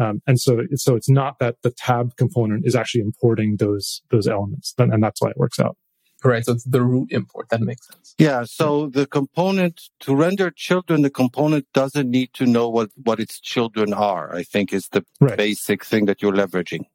Um, 0.00 0.22
and 0.26 0.40
so, 0.40 0.62
so 0.74 0.94
it's 0.94 1.10
not 1.10 1.38
that 1.40 1.56
the 1.62 1.72
tab 1.72 2.16
component 2.16 2.64
is 2.64 2.76
actually 2.76 3.02
importing 3.02 3.56
those 3.58 4.00
those 4.10 4.26
elements, 4.26 4.74
and 4.78 5.02
that's 5.02 5.20
why 5.20 5.30
it 5.30 5.36
works 5.36 5.58
out. 5.58 5.76
Right. 6.24 6.44
So 6.44 6.52
it's 6.52 6.64
the 6.64 6.82
root 6.82 7.12
import. 7.12 7.48
That 7.50 7.60
makes 7.60 7.86
sense. 7.86 8.14
Yeah. 8.18 8.44
So 8.44 8.88
the 8.88 9.06
component 9.06 9.82
to 10.00 10.16
render 10.16 10.50
children, 10.50 11.02
the 11.02 11.10
component 11.10 11.66
doesn't 11.72 12.10
need 12.10 12.32
to 12.34 12.46
know 12.46 12.68
what 12.68 12.90
what 12.96 13.20
its 13.20 13.40
children 13.40 13.92
are. 13.92 14.34
I 14.34 14.42
think 14.42 14.72
is 14.72 14.88
the 14.88 15.04
right. 15.20 15.36
basic 15.36 15.84
thing 15.84 16.06
that 16.06 16.20
you're 16.20 16.32
leveraging. 16.32 16.86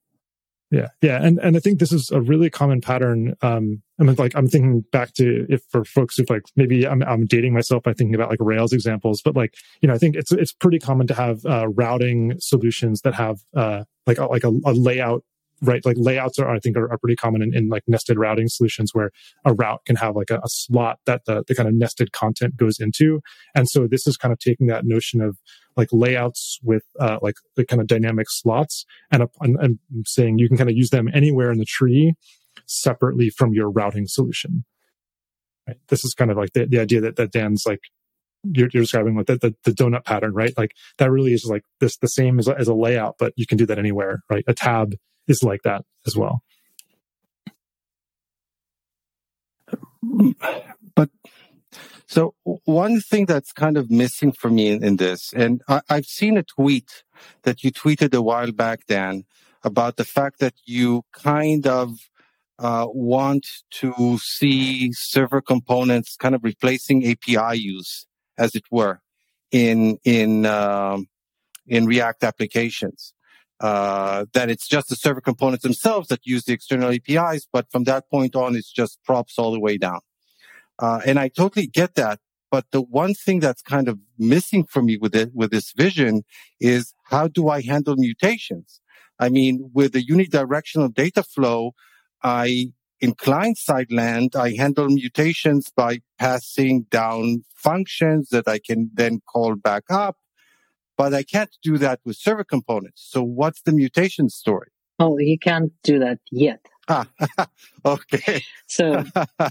Yeah, 0.73 0.87
yeah, 1.03 1.23
and 1.23 1.37
and 1.37 1.55
I 1.55 1.59
think 1.59 1.77
this 1.77 1.91
is 1.91 2.09
a 2.09 2.19
really 2.19 2.49
common 2.49 2.81
pattern. 2.81 3.35
Um, 3.43 3.83
I 3.99 4.03
mean, 4.03 4.15
like 4.15 4.35
I'm 4.35 4.47
thinking 4.47 4.81
back 4.91 5.13
to 5.13 5.45
if 5.47 5.61
for 5.69 5.85
folks 5.85 6.17
who 6.17 6.25
like 6.27 6.45
maybe 6.55 6.87
I'm 6.87 7.03
I'm 7.03 7.27
dating 7.27 7.53
myself 7.53 7.83
by 7.83 7.93
thinking 7.93 8.15
about 8.15 8.31
like 8.31 8.39
Rails 8.41 8.73
examples, 8.73 9.21
but 9.21 9.35
like 9.35 9.53
you 9.81 9.87
know 9.87 9.93
I 9.93 9.99
think 9.99 10.15
it's 10.15 10.31
it's 10.31 10.51
pretty 10.51 10.79
common 10.79 11.05
to 11.07 11.13
have 11.13 11.45
uh, 11.45 11.67
routing 11.67 12.33
solutions 12.39 13.01
that 13.01 13.13
have 13.13 13.37
uh, 13.55 13.83
like 14.07 14.17
a, 14.17 14.25
like 14.25 14.43
a, 14.43 14.51
a 14.65 14.73
layout 14.73 15.23
right 15.63 15.85
like 15.85 15.95
layouts 15.97 16.37
are 16.37 16.49
i 16.49 16.59
think 16.59 16.77
are, 16.77 16.91
are 16.91 16.97
pretty 16.97 17.15
common 17.15 17.41
in, 17.41 17.55
in, 17.55 17.69
like 17.69 17.83
nested 17.87 18.17
routing 18.17 18.47
solutions 18.47 18.93
where 18.93 19.11
a 19.45 19.53
route 19.53 19.83
can 19.85 19.95
have 19.95 20.15
like 20.15 20.29
a, 20.29 20.37
a, 20.37 20.49
slot 20.49 20.99
that 21.05 21.25
the, 21.25 21.43
the 21.47 21.55
kind 21.55 21.67
of 21.67 21.73
nested 21.73 22.11
content 22.11 22.55
goes 22.57 22.79
into 22.79 23.21
and 23.55 23.69
so 23.69 23.87
this 23.87 24.05
is 24.05 24.17
kind 24.17 24.31
of 24.31 24.39
taking 24.39 24.67
that 24.67 24.85
notion 24.85 25.21
of 25.21 25.37
like 25.75 25.89
layouts 25.91 26.59
with 26.61 26.83
uh, 26.99 27.17
like 27.21 27.35
the 27.55 27.65
kind 27.65 27.81
of 27.81 27.87
dynamic 27.87 28.27
slots 28.29 28.85
and, 29.11 29.23
and, 29.41 29.57
and 29.59 29.79
saying 30.05 30.37
you 30.37 30.47
can 30.47 30.57
kind 30.57 30.69
of 30.69 30.75
use 30.75 30.91
them 30.91 31.09
anywhere 31.13 31.51
in 31.51 31.57
the 31.57 31.65
tree 31.65 32.13
separately 32.67 33.29
from 33.29 33.53
your 33.53 33.69
routing 33.69 34.05
solution 34.05 34.65
right 35.67 35.77
this 35.87 36.05
is 36.05 36.13
kind 36.13 36.29
of 36.29 36.37
like 36.37 36.53
the, 36.53 36.65
the 36.65 36.79
idea 36.79 37.01
that, 37.01 37.15
that 37.15 37.31
dan's 37.31 37.65
like 37.65 37.81
you're, 38.43 38.67
you're 38.73 38.83
describing 38.83 39.15
with 39.15 39.27
the, 39.27 39.37
the, 39.37 39.55
the, 39.63 39.71
donut 39.71 40.03
pattern, 40.03 40.33
right? 40.33 40.53
Like 40.57 40.75
that 40.97 41.09
really 41.09 41.33
is 41.33 41.45
like 41.45 41.63
this, 41.79 41.95
the 41.95 42.09
same 42.09 42.39
as, 42.39 42.49
as 42.49 42.67
a 42.67 42.73
layout, 42.73 43.15
but 43.17 43.31
you 43.37 43.45
can 43.45 43.57
do 43.57 43.65
that 43.67 43.79
anywhere, 43.79 44.21
right? 44.29 44.43
A 44.47 44.53
tab 44.53 44.95
is 45.27 45.43
like 45.43 45.61
that 45.63 45.83
as 46.05 46.15
well. 46.15 46.41
But 50.95 51.09
so 52.07 52.35
one 52.43 52.99
thing 53.01 53.25
that's 53.25 53.51
kind 53.51 53.77
of 53.77 53.89
missing 53.89 54.31
for 54.31 54.49
me 54.49 54.69
in, 54.69 54.83
in 54.83 54.97
this, 54.97 55.33
and 55.33 55.61
I, 55.67 55.81
have 55.89 56.05
seen 56.05 56.37
a 56.37 56.43
tweet 56.43 57.03
that 57.43 57.63
you 57.63 57.71
tweeted 57.71 58.13
a 58.13 58.21
while 58.21 58.51
back, 58.51 58.85
Dan, 58.87 59.23
about 59.63 59.95
the 59.95 60.03
fact 60.03 60.39
that 60.39 60.53
you 60.65 61.03
kind 61.13 61.65
of 61.65 61.97
uh, 62.59 62.85
want 62.89 63.47
to 63.71 64.17
see 64.19 64.91
server 64.93 65.41
components 65.41 66.15
kind 66.17 66.35
of 66.35 66.43
replacing 66.43 67.07
API 67.07 67.57
use, 67.57 68.05
as 68.37 68.53
it 68.53 68.63
were, 68.69 69.01
in 69.51 69.97
in 70.03 70.45
um, 70.45 71.07
in 71.65 71.85
React 71.85 72.25
applications 72.25 73.12
uh, 73.63 74.25
that 74.33 74.49
it's 74.49 74.67
just 74.67 74.89
the 74.89 74.95
server 74.95 75.21
components 75.21 75.63
themselves 75.63 76.09
that 76.09 76.19
use 76.25 76.43
the 76.43 76.51
external 76.51 76.91
APIs, 76.91 77.47
but 77.51 77.71
from 77.71 77.85
that 77.85 78.09
point 78.11 78.35
on, 78.35 78.57
it's 78.57 78.69
just 78.69 79.01
props 79.05 79.39
all 79.39 79.53
the 79.53 79.59
way 79.59 79.77
down. 79.77 80.01
Uh, 80.79 80.99
and 81.05 81.17
I 81.17 81.29
totally 81.29 81.67
get 81.67 81.95
that. 81.95 82.19
But 82.51 82.65
the 82.71 82.81
one 82.81 83.13
thing 83.13 83.39
that's 83.39 83.61
kind 83.61 83.87
of 83.87 83.99
missing 84.19 84.65
for 84.65 84.81
me 84.81 84.97
with 84.97 85.15
it, 85.15 85.31
with 85.33 85.51
this 85.51 85.71
vision 85.71 86.23
is 86.59 86.93
how 87.05 87.29
do 87.29 87.47
I 87.47 87.61
handle 87.61 87.95
mutations? 87.95 88.81
I 89.17 89.29
mean, 89.29 89.71
with 89.73 89.93
the 89.93 90.05
unidirectional 90.05 90.93
data 90.93 91.23
flow, 91.23 91.71
I, 92.21 92.73
in 92.99 93.13
client 93.15 93.57
side 93.57 93.93
land, 93.93 94.35
I 94.35 94.55
handle 94.55 94.87
mutations 94.89 95.71
by 95.73 96.01
passing 96.19 96.83
down 96.91 97.45
functions 97.55 98.27
that 98.29 98.45
I 98.45 98.59
can 98.59 98.91
then 98.93 99.21
call 99.31 99.55
back 99.55 99.83
up 99.89 100.17
but 101.03 101.13
I 101.13 101.23
can't 101.23 101.53
do 101.61 101.77
that 101.79 101.99
with 102.05 102.15
server 102.15 102.45
components. 102.45 103.05
So 103.11 103.23
what's 103.23 103.61
the 103.63 103.73
mutation 103.73 104.29
story? 104.29 104.69
Oh, 104.99 105.17
you 105.17 105.37
can't 105.37 105.73
do 105.83 105.99
that 105.99 106.19
yet. 106.31 106.61
Ah, 106.87 107.07
okay. 107.85 108.41
so 108.67 109.03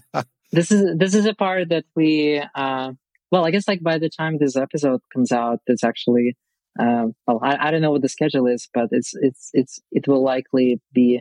this 0.53 0.73
is 0.73 0.97
this 0.97 1.15
is 1.15 1.27
a 1.27 1.35
part 1.35 1.69
that 1.69 1.85
we 1.95 2.43
uh, 2.55 2.93
well, 3.31 3.45
I 3.45 3.51
guess 3.51 3.69
like 3.69 3.83
by 3.83 3.99
the 3.99 4.09
time 4.09 4.39
this 4.39 4.57
episode 4.57 5.01
comes 5.13 5.31
out, 5.31 5.61
it's 5.67 5.85
actually 5.85 6.37
uh, 6.81 7.09
well, 7.27 7.41
I, 7.43 7.69
I 7.69 7.71
don't 7.71 7.83
know 7.83 7.91
what 7.91 8.01
the 8.01 8.09
schedule 8.09 8.47
is, 8.47 8.71
but 8.73 8.89
it's 8.91 9.13
it's 9.21 9.51
it's 9.53 9.79
it 9.91 10.09
will 10.09 10.25
likely 10.25 10.81
be 10.95 11.21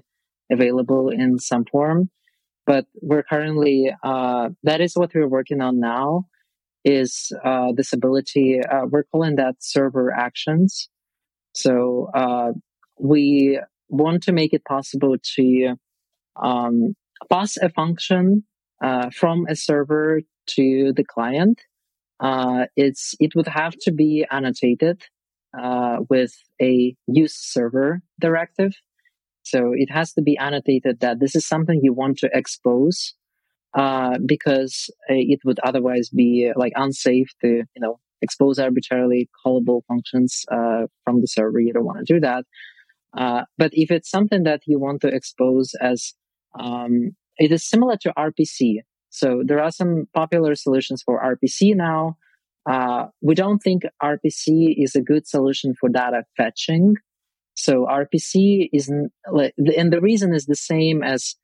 available 0.50 1.10
in 1.10 1.40
some 1.40 1.66
form. 1.66 2.10
But 2.66 2.86
we're 3.02 3.24
currently 3.24 3.94
uh, 4.02 4.50
that 4.64 4.80
is 4.80 4.94
what 4.96 5.14
we're 5.14 5.28
working 5.28 5.60
on 5.60 5.82
now 5.82 6.28
is 6.84 7.32
uh, 7.44 7.72
this 7.76 7.94
ability. 7.94 8.60
Uh, 8.62 8.86
we're 8.90 9.04
calling 9.04 9.36
that 9.36 9.56
server 9.60 10.12
actions. 10.12 10.90
So 11.54 12.10
uh, 12.14 12.54
we 13.00 13.60
want 13.90 14.24
to 14.24 14.32
make 14.32 14.54
it 14.54 14.64
possible 14.66 15.16
to 15.36 15.76
um, 16.42 16.96
pass 17.30 17.58
a 17.58 17.70
function 17.70 18.44
uh, 18.84 19.10
from 19.12 19.46
a 19.48 19.56
server 19.56 20.22
to 20.48 20.94
the 20.96 21.04
client. 21.04 21.62
Uh, 22.20 22.66
it's 22.76 23.16
it 23.20 23.36
would 23.36 23.48
have 23.48 23.76
to 23.82 23.92
be 23.92 24.26
annotated 24.32 25.02
uh, 25.60 25.98
with 26.10 26.34
a 26.62 26.96
use 27.08 27.36
server 27.36 28.02
directive. 28.20 28.74
So 29.44 29.72
it 29.74 29.92
has 29.92 30.14
to 30.14 30.22
be 30.22 30.38
annotated 30.38 31.00
that 31.00 31.20
this 31.20 31.36
is 31.36 31.46
something 31.48 31.80
you 31.82 31.94
want 31.94 32.20
to 32.20 32.30
expose 32.32 33.16
uh, 33.74 34.18
because 34.26 34.90
uh, 35.10 35.14
it 35.16 35.40
would 35.46 35.60
otherwise 35.64 36.10
be 36.10 36.50
uh, 36.50 36.60
like 36.60 36.74
unsafe 36.76 37.30
to, 37.42 37.48
you 37.48 37.80
know, 37.80 38.00
expose 38.22 38.60
arbitrarily 38.60 39.30
callable 39.46 39.82
functions 39.88 40.46
uh, 40.52 40.88
from 41.04 41.22
the 41.22 41.28
server. 41.28 41.60
You 41.60 41.74
don't 41.74 41.86
want 41.86 42.06
to 42.06 42.14
do 42.14 42.20
that. 42.20 42.46
Uh, 43.18 43.44
but 43.58 43.72
if 43.74 43.92
it's 43.92 44.10
something 44.10 44.44
that 44.44 44.62
you 44.66 44.80
want 44.80 45.02
to 45.02 45.08
expose 45.08 45.74
as, 45.82 46.14
um, 46.60 47.12
it 47.38 47.52
is 47.52 47.68
similar 47.68 47.98
to 48.02 48.14
RPC. 48.18 48.80
So 49.10 49.42
there 49.46 49.62
are 49.62 49.72
some 49.72 50.08
popular 50.14 50.56
solutions 50.56 51.04
for 51.04 51.22
RPC 51.22 51.76
now. 51.76 52.18
Uh, 52.70 53.08
we 53.22 53.36
don't 53.36 53.60
think 53.60 53.84
RPC 54.02 54.76
is 54.78 54.96
a 54.96 55.02
good 55.02 55.28
solution 55.28 55.74
for 55.80 55.90
data 55.90 56.24
fetching. 56.38 56.96
So 57.56 57.86
RPC 57.86 58.70
isn't, 58.72 59.12
and 59.26 59.92
the 59.92 60.00
reason 60.02 60.34
is 60.34 60.46
the 60.46 60.56
same 60.56 61.04
as 61.04 61.36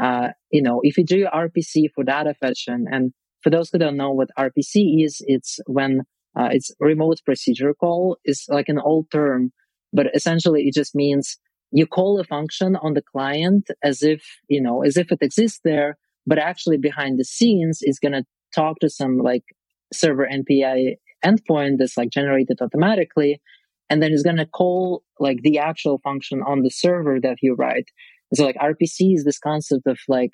uh, 0.00 0.28
you 0.50 0.62
know, 0.62 0.80
if 0.82 0.96
you 0.96 1.04
do 1.04 1.26
RPC 1.26 1.90
for 1.94 2.04
data 2.04 2.34
fetching, 2.40 2.86
and 2.90 3.12
for 3.42 3.50
those 3.50 3.70
who 3.70 3.78
don't 3.78 3.96
know 3.96 4.12
what 4.12 4.30
RPC 4.38 5.04
is, 5.04 5.22
it's 5.26 5.58
when 5.66 6.02
uh, 6.38 6.48
it's 6.50 6.70
remote 6.80 7.18
procedure 7.24 7.74
call. 7.74 8.16
is 8.24 8.44
like 8.48 8.68
an 8.68 8.78
old 8.78 9.10
term, 9.10 9.52
but 9.92 10.06
essentially 10.14 10.62
it 10.62 10.74
just 10.74 10.94
means 10.94 11.38
you 11.72 11.86
call 11.86 12.18
a 12.20 12.24
function 12.24 12.76
on 12.76 12.94
the 12.94 13.02
client 13.02 13.68
as 13.82 14.02
if 14.02 14.22
you 14.48 14.60
know, 14.60 14.82
as 14.82 14.96
if 14.96 15.12
it 15.12 15.18
exists 15.20 15.60
there, 15.64 15.98
but 16.26 16.38
actually 16.38 16.78
behind 16.78 17.18
the 17.18 17.24
scenes 17.24 17.80
is 17.82 17.98
going 17.98 18.12
to 18.12 18.24
talk 18.54 18.78
to 18.80 18.88
some 18.88 19.18
like 19.18 19.44
server 19.92 20.26
NPI 20.30 20.94
endpoint 21.24 21.78
that's 21.78 21.96
like 21.96 22.10
generated 22.10 22.58
automatically, 22.60 23.40
and 23.90 24.02
then 24.02 24.12
it's 24.12 24.22
going 24.22 24.36
to 24.36 24.46
call 24.46 25.02
like 25.18 25.42
the 25.42 25.58
actual 25.58 25.98
function 26.02 26.40
on 26.46 26.62
the 26.62 26.70
server 26.70 27.20
that 27.20 27.36
you 27.42 27.54
write. 27.54 27.88
So 28.34 28.44
like 28.44 28.56
RPC 28.56 29.14
is 29.14 29.24
this 29.24 29.38
concept 29.38 29.86
of 29.86 29.98
like, 30.08 30.30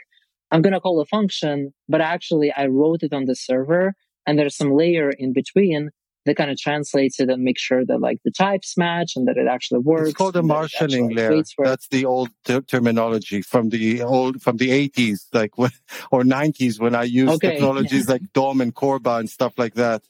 I'm 0.50 0.62
going 0.62 0.72
to 0.72 0.80
call 0.80 1.00
a 1.00 1.06
function, 1.06 1.74
but 1.88 2.00
actually 2.00 2.52
I 2.52 2.66
wrote 2.66 3.02
it 3.02 3.12
on 3.12 3.24
the 3.26 3.34
server 3.34 3.94
and 4.26 4.38
there's 4.38 4.56
some 4.56 4.72
layer 4.72 5.10
in 5.10 5.32
between 5.32 5.90
that 6.28 6.36
kind 6.36 6.50
of 6.50 6.58
translates 6.58 7.18
it 7.20 7.30
and 7.30 7.42
makes 7.42 7.62
sure 7.62 7.84
that 7.84 8.00
like 8.00 8.18
the 8.24 8.30
types 8.30 8.76
match 8.76 9.12
and 9.16 9.26
that 9.26 9.36
it 9.36 9.46
actually 9.48 9.80
works. 9.80 10.10
It's 10.10 10.16
called 10.16 10.36
a 10.36 10.42
marshalling 10.42 11.08
layer. 11.14 11.42
That's 11.58 11.88
the 11.88 12.04
old 12.04 12.28
ter- 12.44 12.60
terminology 12.60 13.42
from 13.42 13.70
the 13.70 14.02
old, 14.02 14.42
from 14.42 14.58
the 14.58 14.68
80s, 14.88 15.26
like 15.32 15.56
when, 15.56 15.70
or 16.10 16.22
90s 16.22 16.78
when 16.78 16.94
I 16.94 17.04
used 17.04 17.32
okay. 17.34 17.52
technologies 17.52 18.08
like 18.12 18.22
DCOM 18.34 18.60
and 18.60 18.74
Corba 18.74 19.16
and 19.16 19.30
stuff 19.30 19.54
like 19.56 19.74
that. 19.74 20.02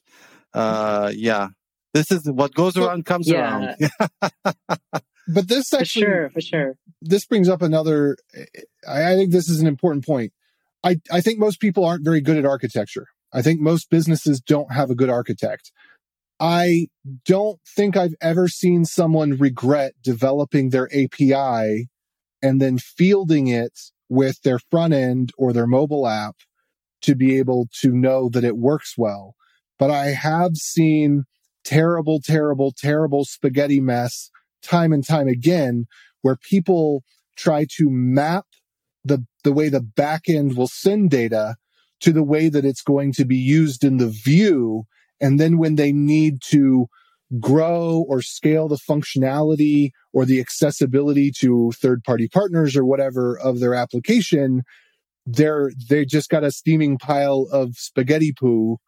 Uh, 0.53 1.13
yeah. 1.15 1.49
This 1.95 2.11
is 2.11 2.31
what 2.31 2.55
goes 2.55 2.77
around 2.77 3.07
comes 3.07 3.29
yeah. 3.29 3.75
around. 3.81 3.91
but 5.29 5.49
this 5.49 5.73
actually, 5.73 6.03
for 6.03 6.11
sure, 6.11 6.31
for 6.31 6.41
sure. 6.41 6.75
This 7.01 7.27
brings 7.27 7.49
up 7.49 7.63
another. 7.63 8.17
I, 8.87 9.13
I 9.13 9.15
think 9.15 9.33
this 9.33 9.49
is 9.49 9.61
an 9.61 9.67
important 9.67 10.05
point. 10.07 10.33
I, 10.85 10.97
I 11.13 11.21
think 11.21 11.39
most 11.39 11.61
people 11.61 11.85
aren't 11.85 12.05
very 12.05 12.21
good 12.21 12.37
at 12.37 12.45
architecture. 12.45 13.07
I 13.33 13.43
think 13.43 13.61
most 13.61 13.91
businesses 13.91 14.41
don't 14.41 14.73
have 14.73 14.91
a 14.91 14.95
good 14.95 15.11
architect. 15.11 15.73
I 16.41 16.87
don't 17.27 17.59
think 17.77 17.97
I've 17.97 18.15
ever 18.21 18.49
seen 18.49 18.85
someone 18.85 19.37
regret 19.37 19.95
developing 20.03 20.71
their 20.71 20.89
API 20.95 21.89
and 22.43 22.61
then 22.61 22.79
fielding 22.79 23.49
it 23.49 23.77
with 24.09 24.41
their 24.43 24.61
front 24.71 24.95
end 24.95 25.33
or 25.37 25.53
their 25.53 25.67
mobile 25.67 26.07
app 26.07 26.37
to 27.03 27.15
be 27.15 27.39
able 27.39 27.69
to 27.81 27.93
know 27.93 28.29
that 28.29 28.45
it 28.45 28.57
works 28.57 28.95
well. 28.97 29.35
But 29.79 29.91
I 29.91 30.07
have 30.07 30.57
seen 30.57 31.25
terrible, 31.65 32.21
terrible, 32.25 32.73
terrible 32.77 33.25
spaghetti 33.25 33.81
mess 33.81 34.31
time 34.63 34.93
and 34.93 35.07
time 35.07 35.29
again 35.29 35.87
where 36.23 36.37
people 36.37 37.03
try 37.37 37.67
to 37.77 37.89
map 37.91 38.47
the, 39.05 39.25
the 39.45 39.53
way 39.53 39.69
the 39.69 39.81
backend 39.81 40.57
will 40.57 40.69
send 40.69 41.11
data 41.11 41.57
to 42.01 42.13
the 42.13 42.23
way 42.23 42.49
that 42.49 42.65
it's 42.65 42.83
going 42.83 43.13
to 43.13 43.25
be 43.25 43.37
used 43.37 43.85
in 43.85 43.97
the 43.97 44.09
view. 44.09 44.85
And 45.21 45.41
then 45.41 45.59
when 45.59 45.77
they 45.77 45.93
need 45.93 46.41
to 46.51 46.87
grow 47.41 48.05
or 48.09 48.23
scale 48.23 48.69
the 48.69 48.79
functionality 48.89 49.91
or 50.13 50.25
the 50.25 50.41
accessibility 50.41 51.31
to 51.39 51.73
third 51.73 52.03
party 52.05 52.29
partners 52.29 52.77
or 52.77 52.85
whatever 52.85 53.39
of 53.39 53.61
their 53.61 53.75
application, 53.75 54.63
they're, 55.27 55.71
they 55.89 56.05
just 56.05 56.31
got 56.31 56.45
a 56.45 56.51
steaming 56.51 56.99
pile 56.99 57.47
of 57.53 57.75
spaghetti 57.77 58.33
poo 58.33 58.79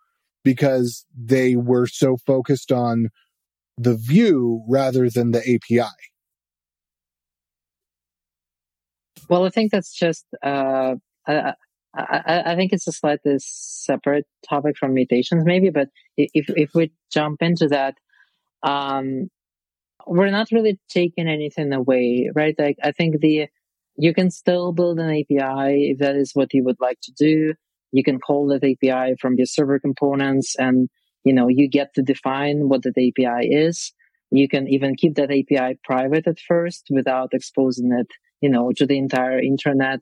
because 0.42 1.04
they 1.14 1.56
were 1.56 1.86
so 1.86 2.16
focused 2.26 2.72
on 2.72 3.08
the 3.76 3.94
view 3.94 4.64
rather 4.68 5.10
than 5.10 5.32
the 5.32 5.40
API. 5.40 5.90
Well, 9.30 9.46
I 9.46 9.50
think 9.50 9.70
that's 9.70 9.94
just, 9.94 10.26
uh, 10.42 10.96
I, 11.26 11.54
I, 11.94 12.42
I, 12.46 12.56
think 12.56 12.72
it's 12.72 12.88
a 12.88 12.92
slightly 12.92 13.36
separate 13.38 14.26
topic 14.48 14.76
from 14.76 14.92
mutations, 14.92 15.44
maybe. 15.44 15.70
But 15.70 15.88
if 16.16 16.46
if 16.48 16.70
we 16.74 16.92
jump 17.12 17.40
into 17.40 17.68
that, 17.68 17.94
um, 18.64 19.28
we're 20.06 20.30
not 20.30 20.48
really 20.52 20.80
taking 20.88 21.28
anything 21.28 21.72
away, 21.72 22.30
right? 22.34 22.54
Like 22.58 22.76
I 22.82 22.92
think 22.92 23.20
the 23.20 23.46
you 23.96 24.14
can 24.14 24.30
still 24.30 24.72
build 24.72 24.98
an 24.98 25.10
API 25.10 25.90
if 25.90 25.98
that 25.98 26.16
is 26.16 26.32
what 26.34 26.52
you 26.52 26.64
would 26.64 26.80
like 26.80 26.98
to 27.02 27.12
do. 27.12 27.54
You 27.92 28.04
can 28.04 28.18
call 28.18 28.48
that 28.48 28.64
API 28.64 29.14
from 29.20 29.34
your 29.36 29.46
server 29.46 29.78
components, 29.78 30.56
and 30.58 30.88
you 31.24 31.32
know 31.32 31.48
you 31.48 31.68
get 31.68 31.94
to 31.94 32.02
define 32.02 32.68
what 32.68 32.82
that 32.82 32.98
API 32.98 33.46
is. 33.48 33.92
You 34.32 34.48
can 34.48 34.68
even 34.68 34.96
keep 34.96 35.16
that 35.16 35.30
API 35.30 35.78
private 35.84 36.26
at 36.26 36.38
first 36.38 36.86
without 36.90 37.30
exposing 37.32 37.92
it, 37.92 38.08
you 38.40 38.48
know, 38.48 38.72
to 38.76 38.86
the 38.86 38.98
entire 38.98 39.40
internet 39.40 40.00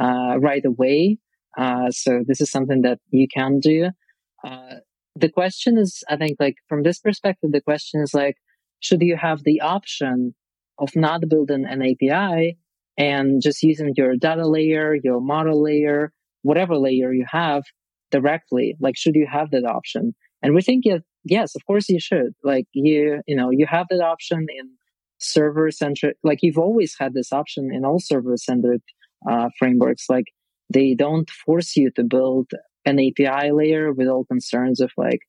uh, 0.00 0.36
right 0.38 0.64
away. 0.64 1.18
Uh, 1.56 1.90
so 1.90 2.22
this 2.26 2.40
is 2.40 2.50
something 2.50 2.82
that 2.82 2.98
you 3.10 3.26
can 3.34 3.58
do. 3.60 3.90
Uh, 4.44 4.76
the 5.16 5.28
question 5.28 5.76
is, 5.78 6.02
I 6.08 6.16
think, 6.16 6.36
like 6.38 6.56
from 6.68 6.82
this 6.82 7.00
perspective, 7.00 7.50
the 7.52 7.60
question 7.60 8.00
is 8.02 8.14
like, 8.14 8.36
should 8.80 9.02
you 9.02 9.16
have 9.16 9.42
the 9.42 9.60
option 9.60 10.34
of 10.78 10.94
not 10.94 11.28
building 11.28 11.64
an 11.66 11.82
API 11.82 12.56
and 12.96 13.42
just 13.42 13.62
using 13.62 13.92
your 13.96 14.16
data 14.16 14.46
layer, 14.46 14.94
your 15.02 15.20
model 15.20 15.60
layer, 15.62 16.12
whatever 16.42 16.76
layer 16.76 17.12
you 17.12 17.26
have 17.28 17.64
directly? 18.12 18.76
Like, 18.80 18.96
should 18.96 19.16
you 19.16 19.26
have 19.30 19.50
that 19.50 19.64
option? 19.64 20.14
And 20.42 20.54
we 20.54 20.62
think, 20.62 20.84
yes, 21.24 21.56
of 21.56 21.64
course 21.66 21.88
you 21.88 21.98
should. 21.98 22.34
Like, 22.44 22.66
you, 22.72 23.20
you 23.26 23.34
know, 23.34 23.50
you 23.50 23.66
have 23.68 23.86
that 23.90 24.00
option 24.00 24.46
in 24.48 24.70
server 25.18 25.70
centric, 25.70 26.16
like 26.22 26.38
you've 26.42 26.58
always 26.58 26.94
had 26.98 27.14
this 27.14 27.32
option 27.32 27.70
in 27.72 27.84
all 27.84 27.98
server 28.00 28.36
centered 28.36 28.82
uh, 29.28 29.48
frameworks. 29.58 30.06
Like, 30.08 30.26
they 30.72 30.94
don't 30.94 31.28
force 31.30 31.76
you 31.76 31.90
to 31.92 32.04
build 32.04 32.50
an 32.84 32.98
API 32.98 33.52
layer 33.52 33.92
with 33.92 34.08
all 34.08 34.24
concerns 34.24 34.80
of 34.80 34.90
like, 34.96 35.20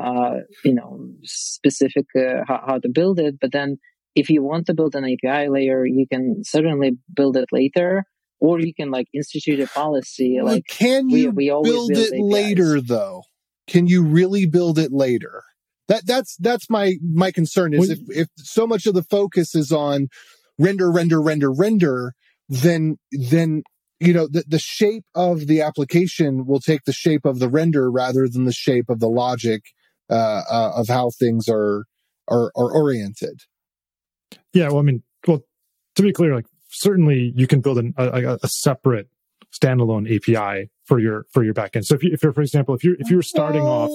uh, 0.00 0.40
you 0.64 0.74
know, 0.74 1.08
specific 1.22 2.06
uh, 2.16 2.44
how, 2.46 2.62
how 2.66 2.78
to 2.78 2.88
build 2.88 3.18
it. 3.18 3.36
But 3.40 3.52
then 3.52 3.78
if 4.14 4.30
you 4.30 4.42
want 4.42 4.66
to 4.66 4.74
build 4.74 4.94
an 4.94 5.04
API 5.04 5.48
layer, 5.48 5.84
you 5.84 6.06
can 6.10 6.42
certainly 6.42 6.92
build 7.14 7.36
it 7.36 7.48
later, 7.52 8.04
or 8.40 8.60
you 8.60 8.74
can 8.74 8.90
like 8.90 9.06
institute 9.14 9.60
a 9.60 9.66
policy. 9.66 10.38
Like, 10.42 10.64
can 10.68 11.10
you 11.10 11.30
we, 11.30 11.48
we 11.48 11.48
build, 11.48 11.64
build, 11.64 11.90
it 11.92 12.12
APIs. 12.14 12.20
later 12.20 12.80
though? 12.80 13.22
Can 13.66 13.86
you 13.86 14.04
really 14.04 14.46
build 14.46 14.78
it 14.78 14.92
later? 14.92 15.42
That 15.88 16.06
that's 16.06 16.36
that's 16.36 16.68
my 16.68 16.94
my 17.02 17.30
concern 17.30 17.72
is 17.72 17.90
if 17.90 18.00
if 18.08 18.28
so 18.36 18.66
much 18.66 18.86
of 18.86 18.94
the 18.94 19.04
focus 19.04 19.54
is 19.54 19.70
on 19.70 20.08
render 20.58 20.90
render 20.90 21.20
render 21.20 21.52
render, 21.52 22.14
then 22.48 22.98
then 23.12 23.62
you 24.00 24.12
know 24.12 24.26
the, 24.26 24.44
the 24.48 24.58
shape 24.58 25.04
of 25.14 25.46
the 25.46 25.60
application 25.60 26.46
will 26.46 26.60
take 26.60 26.84
the 26.84 26.92
shape 26.92 27.24
of 27.24 27.38
the 27.38 27.48
render 27.48 27.90
rather 27.90 28.28
than 28.28 28.44
the 28.44 28.52
shape 28.52 28.88
of 28.88 28.98
the 28.98 29.08
logic 29.08 29.62
uh, 30.10 30.42
uh, 30.50 30.72
of 30.76 30.88
how 30.88 31.10
things 31.18 31.48
are, 31.48 31.84
are 32.28 32.50
are 32.56 32.72
oriented. 32.72 33.42
Yeah 34.52 34.68
well 34.68 34.78
i 34.78 34.82
mean 34.82 35.02
well 35.26 35.42
to 35.94 36.02
be 36.02 36.12
clear 36.12 36.34
like 36.34 36.46
certainly 36.68 37.32
you 37.36 37.46
can 37.46 37.60
build 37.60 37.78
an, 37.78 37.94
a, 37.96 38.38
a 38.42 38.48
separate 38.48 39.08
standalone 39.54 40.06
api 40.14 40.68
for 40.84 40.98
your 40.98 41.26
for 41.32 41.42
your 41.42 41.54
backend. 41.54 41.84
So 41.84 41.94
if 41.94 42.02
you 42.02 42.10
if 42.12 42.22
you're 42.22 42.32
for 42.32 42.42
example 42.42 42.74
if 42.74 42.84
you're 42.84 42.96
if 42.98 43.10
you're 43.10 43.22
starting 43.22 43.62
off 43.62 43.90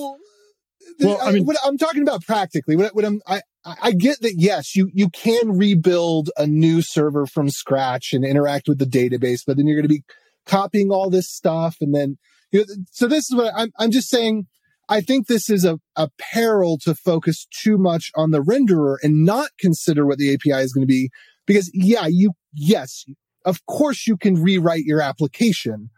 well, 1.00 1.19
I 1.21 1.31
mean, 1.31 1.45
what 1.45 1.57
I'm 1.63 1.77
talking 1.77 2.01
about 2.01 2.24
practically, 2.24 2.75
what, 2.75 2.95
what 2.95 3.05
I'm, 3.05 3.21
I, 3.27 3.41
I 3.65 3.91
get 3.91 4.21
that 4.21 4.36
yes, 4.38 4.75
you, 4.75 4.89
you 4.93 5.10
can 5.10 5.57
rebuild 5.57 6.29
a 6.38 6.48
new 6.48 6.81
server 6.81 7.25
from 7.25 7.50
scratch 7.50 8.13
and 8.13 8.25
interact 8.25 8.67
with 8.67 8.79
the 8.79 8.86
database, 8.86 9.41
but 9.45 9.57
then 9.57 9.67
you're 9.67 9.77
going 9.77 9.88
to 9.88 9.93
be 9.93 10.03
copying 10.45 10.91
all 10.91 11.10
this 11.10 11.29
stuff. 11.29 11.77
And 11.81 11.93
then, 11.93 12.17
you 12.51 12.60
know, 12.60 12.65
so 12.91 13.08
this 13.08 13.30
is 13.30 13.36
what 13.36 13.54
I'm, 13.56 13.71
I'm 13.77 13.91
just 13.91 14.10
saying. 14.10 14.47
I 14.89 14.99
think 14.99 15.27
this 15.27 15.49
is 15.49 15.63
a, 15.63 15.80
a 15.95 16.10
peril 16.19 16.77
to 16.84 16.93
focus 16.95 17.47
too 17.49 17.77
much 17.77 18.12
on 18.15 18.32
the 18.32 18.41
renderer 18.41 18.97
and 19.01 19.23
not 19.23 19.49
consider 19.60 20.06
what 20.06 20.17
the 20.17 20.34
API 20.34 20.63
is 20.63 20.73
going 20.73 20.86
to 20.86 20.91
be. 20.91 21.10
Because 21.47 21.71
yeah, 21.73 22.08
you, 22.10 22.34
yes, 22.54 23.06
of 23.45 23.65
course 23.65 24.06
you 24.06 24.17
can 24.17 24.41
rewrite 24.41 24.84
your 24.84 25.01
application, 25.01 25.91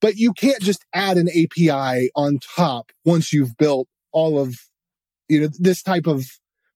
but 0.00 0.16
you 0.16 0.32
can't 0.32 0.62
just 0.62 0.84
add 0.94 1.16
an 1.16 1.28
API 1.28 2.10
on 2.14 2.38
top 2.56 2.90
once 3.04 3.32
you've 3.32 3.56
built 3.56 3.88
all 4.12 4.38
of, 4.38 4.56
you 5.28 5.40
know, 5.40 5.48
this 5.58 5.82
type 5.82 6.06
of, 6.06 6.26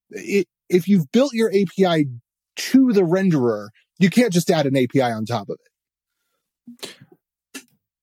it, 0.09 0.47
if 0.69 0.87
you've 0.87 1.11
built 1.11 1.33
your 1.33 1.49
API 1.49 2.07
to 2.55 2.91
the 2.91 3.01
renderer, 3.01 3.69
you 3.99 4.09
can't 4.09 4.33
just 4.33 4.49
add 4.49 4.65
an 4.65 4.77
API 4.77 5.01
on 5.01 5.25
top 5.25 5.49
of 5.49 5.57
it. 5.59 6.95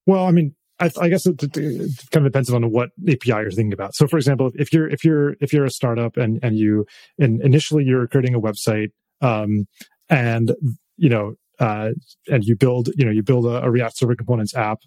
Well, 0.06 0.26
I 0.26 0.30
mean, 0.30 0.54
I, 0.80 0.90
I 1.00 1.08
guess 1.08 1.26
it, 1.26 1.42
it, 1.42 2.10
kind 2.10 2.26
of 2.26 2.32
depends 2.32 2.50
on 2.50 2.70
what 2.70 2.90
API 3.08 3.30
you're 3.30 3.50
thinking 3.50 3.72
about. 3.72 3.94
So, 3.94 4.06
for 4.06 4.16
example, 4.16 4.50
if 4.54 4.72
you're 4.72 4.88
if 4.88 5.04
you're 5.04 5.36
if 5.40 5.52
you're 5.52 5.64
a 5.64 5.70
startup 5.70 6.16
and 6.16 6.40
and 6.42 6.56
you 6.56 6.86
and 7.18 7.40
initially 7.42 7.84
you're 7.84 8.06
creating 8.08 8.34
a 8.34 8.40
website, 8.40 8.90
um, 9.20 9.66
and 10.10 10.54
you 10.96 11.08
know, 11.08 11.34
uh, 11.60 11.90
and 12.28 12.44
you 12.44 12.56
build 12.56 12.88
you 12.96 13.04
know 13.04 13.12
you 13.12 13.22
build 13.22 13.46
a, 13.46 13.62
a 13.62 13.70
React 13.70 13.96
Server 13.96 14.16
Components 14.16 14.54
app, 14.54 14.80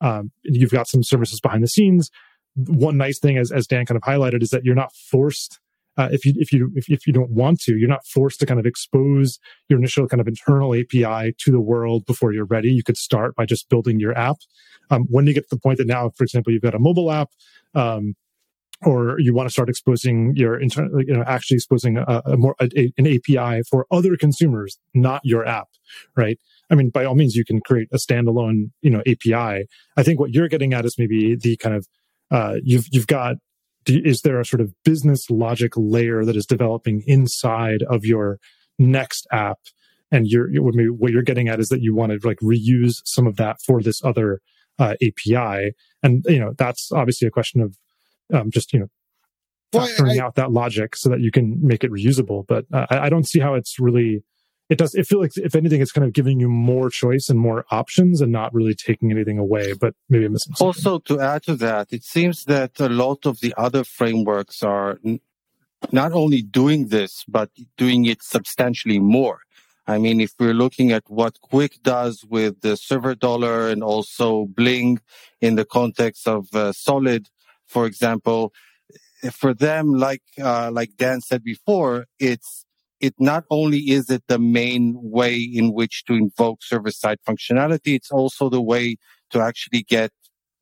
um, 0.00 0.30
you've 0.42 0.70
got 0.70 0.88
some 0.88 1.02
services 1.02 1.40
behind 1.40 1.62
the 1.62 1.68
scenes 1.68 2.10
one 2.56 2.96
nice 2.96 3.18
thing, 3.18 3.36
as, 3.36 3.52
as 3.52 3.66
Dan 3.66 3.86
kind 3.86 3.96
of 3.96 4.02
highlighted, 4.02 4.42
is 4.42 4.50
that 4.50 4.64
you're 4.64 4.74
not 4.74 4.94
forced. 4.94 5.60
Uh, 5.98 6.08
if 6.10 6.26
you 6.26 6.34
if 6.36 6.52
you 6.52 6.70
if, 6.74 6.90
if 6.90 7.06
you 7.06 7.12
don't 7.12 7.30
want 7.30 7.60
to, 7.60 7.76
you're 7.76 7.88
not 7.88 8.06
forced 8.06 8.38
to 8.40 8.46
kind 8.46 8.60
of 8.60 8.66
expose 8.66 9.38
your 9.68 9.78
initial 9.78 10.06
kind 10.06 10.20
of 10.20 10.28
internal 10.28 10.74
API 10.74 11.34
to 11.38 11.50
the 11.50 11.60
world 11.60 12.04
before 12.06 12.32
you're 12.32 12.44
ready. 12.44 12.70
You 12.70 12.82
could 12.82 12.98
start 12.98 13.34
by 13.34 13.46
just 13.46 13.68
building 13.68 13.98
your 13.98 14.16
app. 14.16 14.36
Um, 14.90 15.06
when 15.08 15.26
you 15.26 15.34
get 15.34 15.48
to 15.48 15.56
the 15.56 15.60
point 15.60 15.78
that 15.78 15.86
now, 15.86 16.10
for 16.10 16.24
example, 16.24 16.52
you've 16.52 16.62
got 16.62 16.74
a 16.74 16.78
mobile 16.78 17.10
app, 17.10 17.30
um, 17.74 18.14
or 18.84 19.18
you 19.18 19.34
want 19.34 19.48
to 19.48 19.52
start 19.52 19.70
exposing 19.70 20.34
your 20.36 20.60
internal, 20.60 21.02
you 21.02 21.14
know, 21.14 21.24
actually 21.26 21.56
exposing 21.56 21.96
a, 21.96 22.22
a 22.26 22.36
more 22.36 22.54
a, 22.60 22.92
an 22.98 23.06
API 23.06 23.62
for 23.62 23.86
other 23.90 24.16
consumers, 24.16 24.78
not 24.94 25.22
your 25.24 25.46
app, 25.46 25.68
right? 26.14 26.38
I 26.70 26.74
mean, 26.74 26.90
by 26.90 27.04
all 27.04 27.14
means, 27.14 27.36
you 27.36 27.44
can 27.44 27.60
create 27.60 27.88
a 27.92 27.96
standalone, 27.96 28.70
you 28.82 28.90
know, 28.90 29.02
API. 29.06 29.66
I 29.96 30.02
think 30.02 30.20
what 30.20 30.34
you're 30.34 30.48
getting 30.48 30.74
at 30.74 30.84
is 30.84 30.98
maybe 30.98 31.36
the 31.36 31.56
kind 31.56 31.74
of 31.74 31.86
uh, 32.30 32.56
you've 32.62 32.86
you've 32.90 33.06
got 33.06 33.36
is 33.86 34.22
there 34.22 34.40
a 34.40 34.44
sort 34.44 34.60
of 34.60 34.72
business 34.84 35.30
logic 35.30 35.72
layer 35.76 36.24
that 36.24 36.34
is 36.34 36.46
developing 36.46 37.02
inside 37.06 37.82
of 37.88 38.04
your 38.04 38.38
next 38.78 39.26
app? 39.30 39.58
And 40.10 40.26
you're 40.26 40.48
what 40.60 41.12
you're 41.12 41.22
getting 41.22 41.48
at 41.48 41.60
is 41.60 41.68
that 41.68 41.82
you 41.82 41.94
want 41.94 42.12
to 42.12 42.26
like 42.26 42.38
reuse 42.38 43.02
some 43.04 43.26
of 43.26 43.36
that 43.36 43.60
for 43.64 43.82
this 43.82 44.02
other 44.04 44.40
uh, 44.78 44.94
api 45.02 45.72
and 46.02 46.24
you 46.28 46.38
know 46.38 46.52
that's 46.56 46.92
obviously 46.92 47.26
a 47.26 47.30
question 47.30 47.60
of 47.60 47.76
um, 48.32 48.50
just 48.50 48.72
you 48.72 48.80
know 48.80 48.88
factoring 49.72 50.20
I, 50.20 50.24
out 50.24 50.36
that 50.36 50.52
logic 50.52 50.96
so 50.96 51.08
that 51.08 51.20
you 51.20 51.30
can 51.30 51.58
make 51.60 51.84
it 51.84 51.90
reusable. 51.90 52.46
But 52.46 52.66
uh, 52.72 52.86
I, 52.90 52.98
I 53.00 53.08
don't 53.08 53.26
see 53.26 53.40
how 53.40 53.54
it's 53.54 53.78
really 53.78 54.22
it 54.68 54.78
does 54.78 54.94
it 54.94 55.06
feel 55.06 55.20
like 55.20 55.36
if 55.36 55.54
anything 55.54 55.80
it's 55.80 55.92
kind 55.92 56.06
of 56.06 56.12
giving 56.12 56.40
you 56.40 56.48
more 56.48 56.90
choice 56.90 57.28
and 57.28 57.38
more 57.38 57.64
options 57.70 58.20
and 58.20 58.32
not 58.32 58.52
really 58.52 58.74
taking 58.74 59.10
anything 59.10 59.38
away 59.38 59.72
but 59.72 59.94
maybe 60.08 60.26
i'm 60.26 60.32
missing 60.32 60.54
something. 60.54 60.66
also 60.66 60.98
to 60.98 61.20
add 61.20 61.42
to 61.42 61.54
that 61.56 61.92
it 61.92 62.04
seems 62.04 62.44
that 62.44 62.78
a 62.80 62.88
lot 62.88 63.26
of 63.26 63.40
the 63.40 63.54
other 63.56 63.84
frameworks 63.84 64.62
are 64.62 64.98
n- 65.04 65.20
not 65.92 66.12
only 66.12 66.42
doing 66.42 66.88
this 66.88 67.24
but 67.28 67.50
doing 67.76 68.06
it 68.06 68.22
substantially 68.22 68.98
more 68.98 69.40
i 69.86 69.98
mean 69.98 70.20
if 70.20 70.32
we're 70.38 70.54
looking 70.54 70.92
at 70.92 71.04
what 71.08 71.38
Qwik 71.50 71.82
does 71.82 72.24
with 72.28 72.60
the 72.60 72.76
server 72.76 73.14
dollar 73.14 73.68
and 73.68 73.82
also 73.82 74.46
bling 74.46 75.00
in 75.40 75.54
the 75.54 75.64
context 75.64 76.26
of 76.26 76.52
uh, 76.54 76.72
solid 76.72 77.28
for 77.66 77.86
example 77.86 78.52
for 79.32 79.54
them 79.54 79.94
like 79.94 80.22
uh, 80.40 80.70
like 80.72 80.96
dan 80.96 81.20
said 81.20 81.42
before 81.42 82.06
it's 82.18 82.65
it 83.00 83.14
not 83.18 83.44
only 83.50 83.78
is 83.90 84.10
it 84.10 84.24
the 84.26 84.38
main 84.38 84.94
way 84.96 85.36
in 85.36 85.72
which 85.72 86.04
to 86.06 86.14
invoke 86.14 86.62
server 86.62 86.90
side 86.90 87.18
functionality, 87.26 87.94
it's 87.94 88.10
also 88.10 88.48
the 88.48 88.62
way 88.62 88.96
to 89.30 89.40
actually 89.40 89.82
get, 89.82 90.10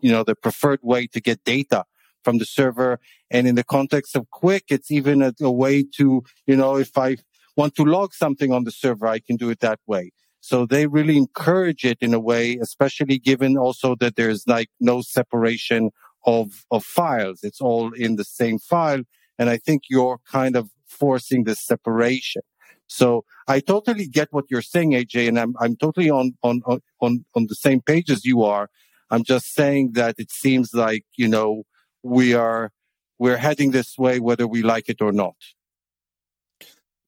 you 0.01 0.11
know, 0.11 0.25
the 0.25 0.35
preferred 0.35 0.81
way 0.83 1.07
to 1.09 1.21
get 1.21 1.43
data 1.45 1.85
from 2.23 2.39
the 2.39 2.45
server. 2.45 2.99
And 3.31 3.47
in 3.47 3.55
the 3.55 3.65
context 3.65 4.17
of 4.17 4.27
Qwik, 4.33 4.63
it's 4.69 4.91
even 4.91 5.23
a, 5.23 5.33
a 5.41 5.51
way 5.51 5.85
to, 5.97 6.23
you 6.47 6.57
know, 6.57 6.77
if 6.77 6.97
I 6.97 7.17
want 7.57 7.75
to 7.77 7.85
log 7.85 8.15
something 8.15 8.53
on 8.53 8.65
the 8.65 8.73
server, 8.73 9.07
I 9.07 9.21
can 9.21 9.37
do 9.37 9.51
it 9.51 9.61
that 9.61 9.79
way. 9.87 10.11
So 10.41 10.67
they 10.67 10.87
really 10.87 11.17
encourage 11.17 11.85
it 11.85 11.99
in 12.01 12.13
a 12.13 12.21
way, 12.21 12.57
especially 12.57 13.19
given 13.19 13.57
also 13.57 13.95
that 14.01 14.17
there's 14.17 14.47
like 14.47 14.69
no 14.81 15.01
separation 15.01 15.91
of, 16.27 16.65
of 16.71 16.85
files. 16.85 17.41
It's 17.43 17.61
all 17.61 17.93
in 17.93 18.17
the 18.17 18.25
same 18.25 18.59
file. 18.59 19.03
And 19.39 19.49
I 19.49 19.57
think 19.57 19.85
you're 19.89 20.19
kind 20.31 20.57
of 20.57 20.71
forcing 20.95 21.45
this 21.45 21.61
separation. 21.61 22.43
So 22.87 23.25
I 23.49 23.61
totally 23.61 24.07
get 24.07 24.29
what 24.31 24.45
you're 24.51 24.63
saying, 24.63 24.93
AJ, 24.93 25.29
and 25.29 25.39
I'm 25.39 25.55
I'm 25.61 25.77
totally 25.77 26.11
on 26.11 26.35
on 26.43 26.63
on 27.01 27.25
on 27.35 27.47
the 27.47 27.55
same 27.55 27.81
page 27.81 28.11
as 28.11 28.25
you 28.25 28.43
are. 28.43 28.69
I'm 29.11 29.25
just 29.25 29.55
saying 29.55 29.93
that 29.93 30.15
it 30.19 30.31
seems 30.31 30.75
like 30.75 31.05
you 31.17 31.29
know 31.29 31.65
we 32.03 32.35
are 32.35 32.71
we're 33.19 33.37
heading 33.37 33.71
this 33.71 33.97
way 33.99 34.21
whether 34.21 34.47
we 34.47 34.63
like 34.63 34.89
it 34.89 35.01
or 35.01 35.13
not. 35.13 35.37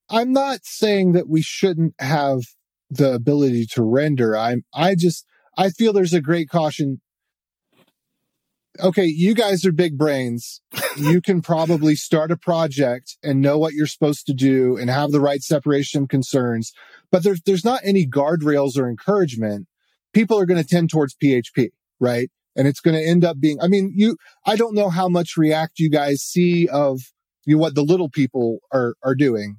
I'm 0.09 0.33
not 0.33 0.65
saying 0.65 1.13
that 1.13 1.29
we 1.29 1.43
shouldn't 1.43 1.95
have 1.99 2.43
the 2.91 3.13
ability 3.13 3.67
to 3.73 3.83
render. 3.83 4.37
I'm, 4.37 4.65
I 4.73 4.95
just, 4.95 5.27
I 5.59 5.71
feel 5.71 5.93
there's 5.93 6.15
a 6.15 6.21
great 6.21 6.49
caution. 6.49 7.01
Okay, 8.81 9.05
you 9.05 9.35
guys 9.35 9.65
are 9.65 9.73
big 9.73 9.97
brains. 9.97 10.61
you 10.97 11.21
can 11.21 11.43
probably 11.43 11.95
start 11.95 12.31
a 12.31 12.37
project 12.37 13.17
and 13.23 13.41
know 13.41 13.59
what 13.59 13.75
you're 13.75 13.87
supposed 13.87 14.27
to 14.27 14.35
do 14.35 14.77
and 14.77 14.91
have 14.91 15.13
the 15.13 15.21
right 15.21 15.43
separation 15.43 16.07
concerns, 16.07 16.73
but 17.11 17.23
there's, 17.23 17.41
there's 17.43 17.65
not 17.65 17.81
any 17.85 18.07
guardrails 18.07 18.77
or 18.77 18.89
encouragement. 18.89 19.67
People 20.13 20.39
are 20.39 20.47
going 20.47 20.63
to 20.63 20.69
tend 20.69 20.91
towards 20.91 21.15
PHP, 21.15 21.71
right? 22.01 22.31
And 22.57 22.67
it's 22.67 22.81
going 22.81 22.97
to 22.97 23.07
end 23.07 23.25
up 23.25 23.39
being, 23.39 23.61
I 23.61 23.69
mean, 23.69 23.93
you, 23.95 24.17
I 24.47 24.57
don't 24.57 24.75
know 24.75 24.89
how 24.89 25.09
much 25.09 25.37
React 25.37 25.79
you 25.79 25.91
guys 25.91 26.23
see 26.23 26.69
of 26.69 27.01
you 27.45 27.57
know, 27.57 27.61
what 27.61 27.75
the 27.75 27.83
little 27.83 28.09
people 28.09 28.61
are, 28.73 28.95
are 29.03 29.15
doing 29.15 29.59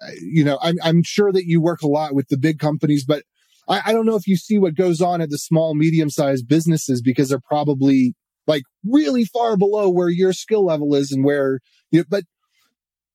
uh, 0.00 0.10
you 0.20 0.44
know, 0.44 0.58
I'm, 0.62 0.76
I'm 0.82 1.02
sure 1.02 1.32
that 1.32 1.46
you 1.46 1.60
work 1.60 1.82
a 1.82 1.88
lot 1.88 2.14
with 2.14 2.28
the 2.28 2.36
big 2.36 2.58
companies, 2.58 3.04
but 3.04 3.24
I, 3.68 3.82
I 3.86 3.92
don't 3.92 4.06
know 4.06 4.16
if 4.16 4.26
you 4.26 4.36
see 4.36 4.58
what 4.58 4.74
goes 4.74 5.00
on 5.00 5.20
at 5.20 5.30
the 5.30 5.38
small, 5.38 5.74
medium 5.74 6.10
sized 6.10 6.48
businesses 6.48 7.00
because 7.02 7.28
they're 7.28 7.40
probably 7.40 8.14
like 8.46 8.62
really 8.84 9.24
far 9.24 9.56
below 9.56 9.88
where 9.88 10.08
your 10.08 10.32
skill 10.32 10.64
level 10.64 10.94
is 10.94 11.12
and 11.12 11.24
where, 11.24 11.60
you 11.90 12.00
know, 12.00 12.04
but, 12.08 12.24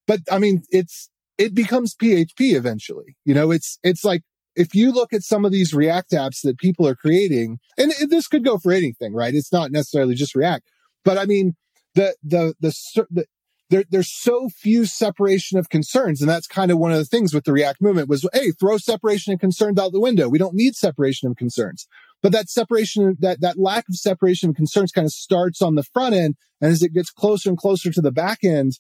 but 0.08 0.20
I 0.32 0.40
mean, 0.40 0.64
it's, 0.70 1.10
it 1.38 1.54
becomes 1.54 1.96
PHP 1.96 2.54
eventually. 2.54 3.16
You 3.26 3.34
know, 3.34 3.52
it's, 3.52 3.80
it's 3.84 4.04
like, 4.04 4.22
if 4.56 4.76
you 4.76 4.92
look 4.92 5.14
at 5.14 5.24
some 5.24 5.46
of 5.46 5.52
these 5.52 5.74
React 5.74 6.12
apps 6.12 6.42
that 6.44 6.58
people 6.58 6.86
are 6.86 6.96
creating, 6.96 7.60
and 7.78 7.94
this 8.10 8.28
could 8.28 8.44
go 8.44 8.58
for 8.58 8.74
anything, 8.74 9.14
right? 9.14 9.34
It's 9.34 9.54
not 9.54 9.72
necessarily 9.72 10.14
just 10.14 10.36
React, 10.36 10.70
but 11.06 11.18
I 11.18 11.26
mean, 11.26 11.56
the, 11.96 12.16
the, 12.24 12.54
the, 12.60 13.06
the 13.10 13.26
there, 13.72 13.86
there's 13.90 14.14
so 14.14 14.50
few 14.50 14.86
separation 14.86 15.58
of 15.58 15.70
concerns. 15.70 16.22
And 16.22 16.30
that's 16.30 16.46
kind 16.46 16.72
of 16.72 16.78
one 16.78 16.92
of 16.92 16.98
the 16.98 17.06
things 17.06 17.34
with 17.34 17.46
the 17.46 17.54
React 17.54 17.82
movement 17.82 18.10
was, 18.10 18.28
hey, 18.34 18.52
throw 18.52 18.78
separation 18.78 19.34
of 19.34 19.40
concerns 19.40 19.80
out 19.80 19.94
the 19.94 20.00
window. 20.00 20.28
We 20.28 20.38
don't 20.38 20.54
need 20.54 20.76
separation 20.76 21.30
of 21.30 21.38
concerns. 21.38 21.88
But 22.22 22.34
that 22.34 22.50
separation, 22.50 23.16
that, 23.20 23.40
that 23.40 23.58
lack 23.58 23.88
of 23.90 23.96
separation 23.96 24.50
of 24.50 24.58
concerns 24.58 24.92
kind 24.92 25.06
of 25.06 25.14
starts 25.14 25.62
on 25.62 25.76
the 25.76 25.84
front 25.84 26.14
end. 26.14 26.36
And 26.60 26.72
as 26.72 26.84
it 26.84 26.94
gets 26.94 27.10
closer 27.10 27.50
and 27.50 27.58
closer 27.58 27.92
to 27.92 28.02
the 28.02 28.12
back 28.12 28.40
end, 28.44 28.74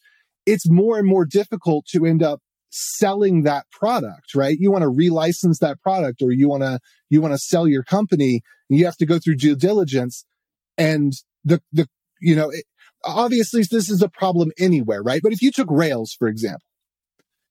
it's 0.45 0.69
more 0.69 0.99
and 0.99 1.08
more 1.08 1.25
difficult 1.25 1.86
to 1.93 2.06
end 2.06 2.21
up 2.21 2.41
selling 2.69 3.43
that 3.43 3.65
product, 3.71 4.36
right? 4.36 4.58
You 4.60 4.71
want 4.71 4.84
to 4.84 4.91
relicense 4.91 5.60
that 5.62 5.82
product 5.82 6.21
or 6.21 6.32
you 6.32 6.49
want 6.49 6.63
to, 6.63 6.80
you 7.10 7.21
want 7.21 7.34
to 7.34 7.38
sell 7.38 7.67
your 7.67 7.84
company 7.84 8.41
and 8.69 8.77
you 8.77 8.86
have 8.86 8.97
to 8.97 9.06
go 9.06 9.19
through 9.19 9.36
due 9.36 9.56
diligence 9.56 10.25
and 10.77 11.13
the, 11.45 11.62
the, 11.71 11.88
you 12.19 12.36
know, 12.36 12.49
it, 12.49 12.65
obviously 13.04 13.64
this 13.70 13.90
is 13.90 14.02
a 14.02 14.10
problem 14.10 14.52
anywhere, 14.60 15.02
right? 15.02 15.22
But 15.24 15.34
if 15.34 15.42
you 15.42 15.52
took 15.52 15.68
Rails, 15.70 16.16
for 16.18 16.28
example, 16.28 16.66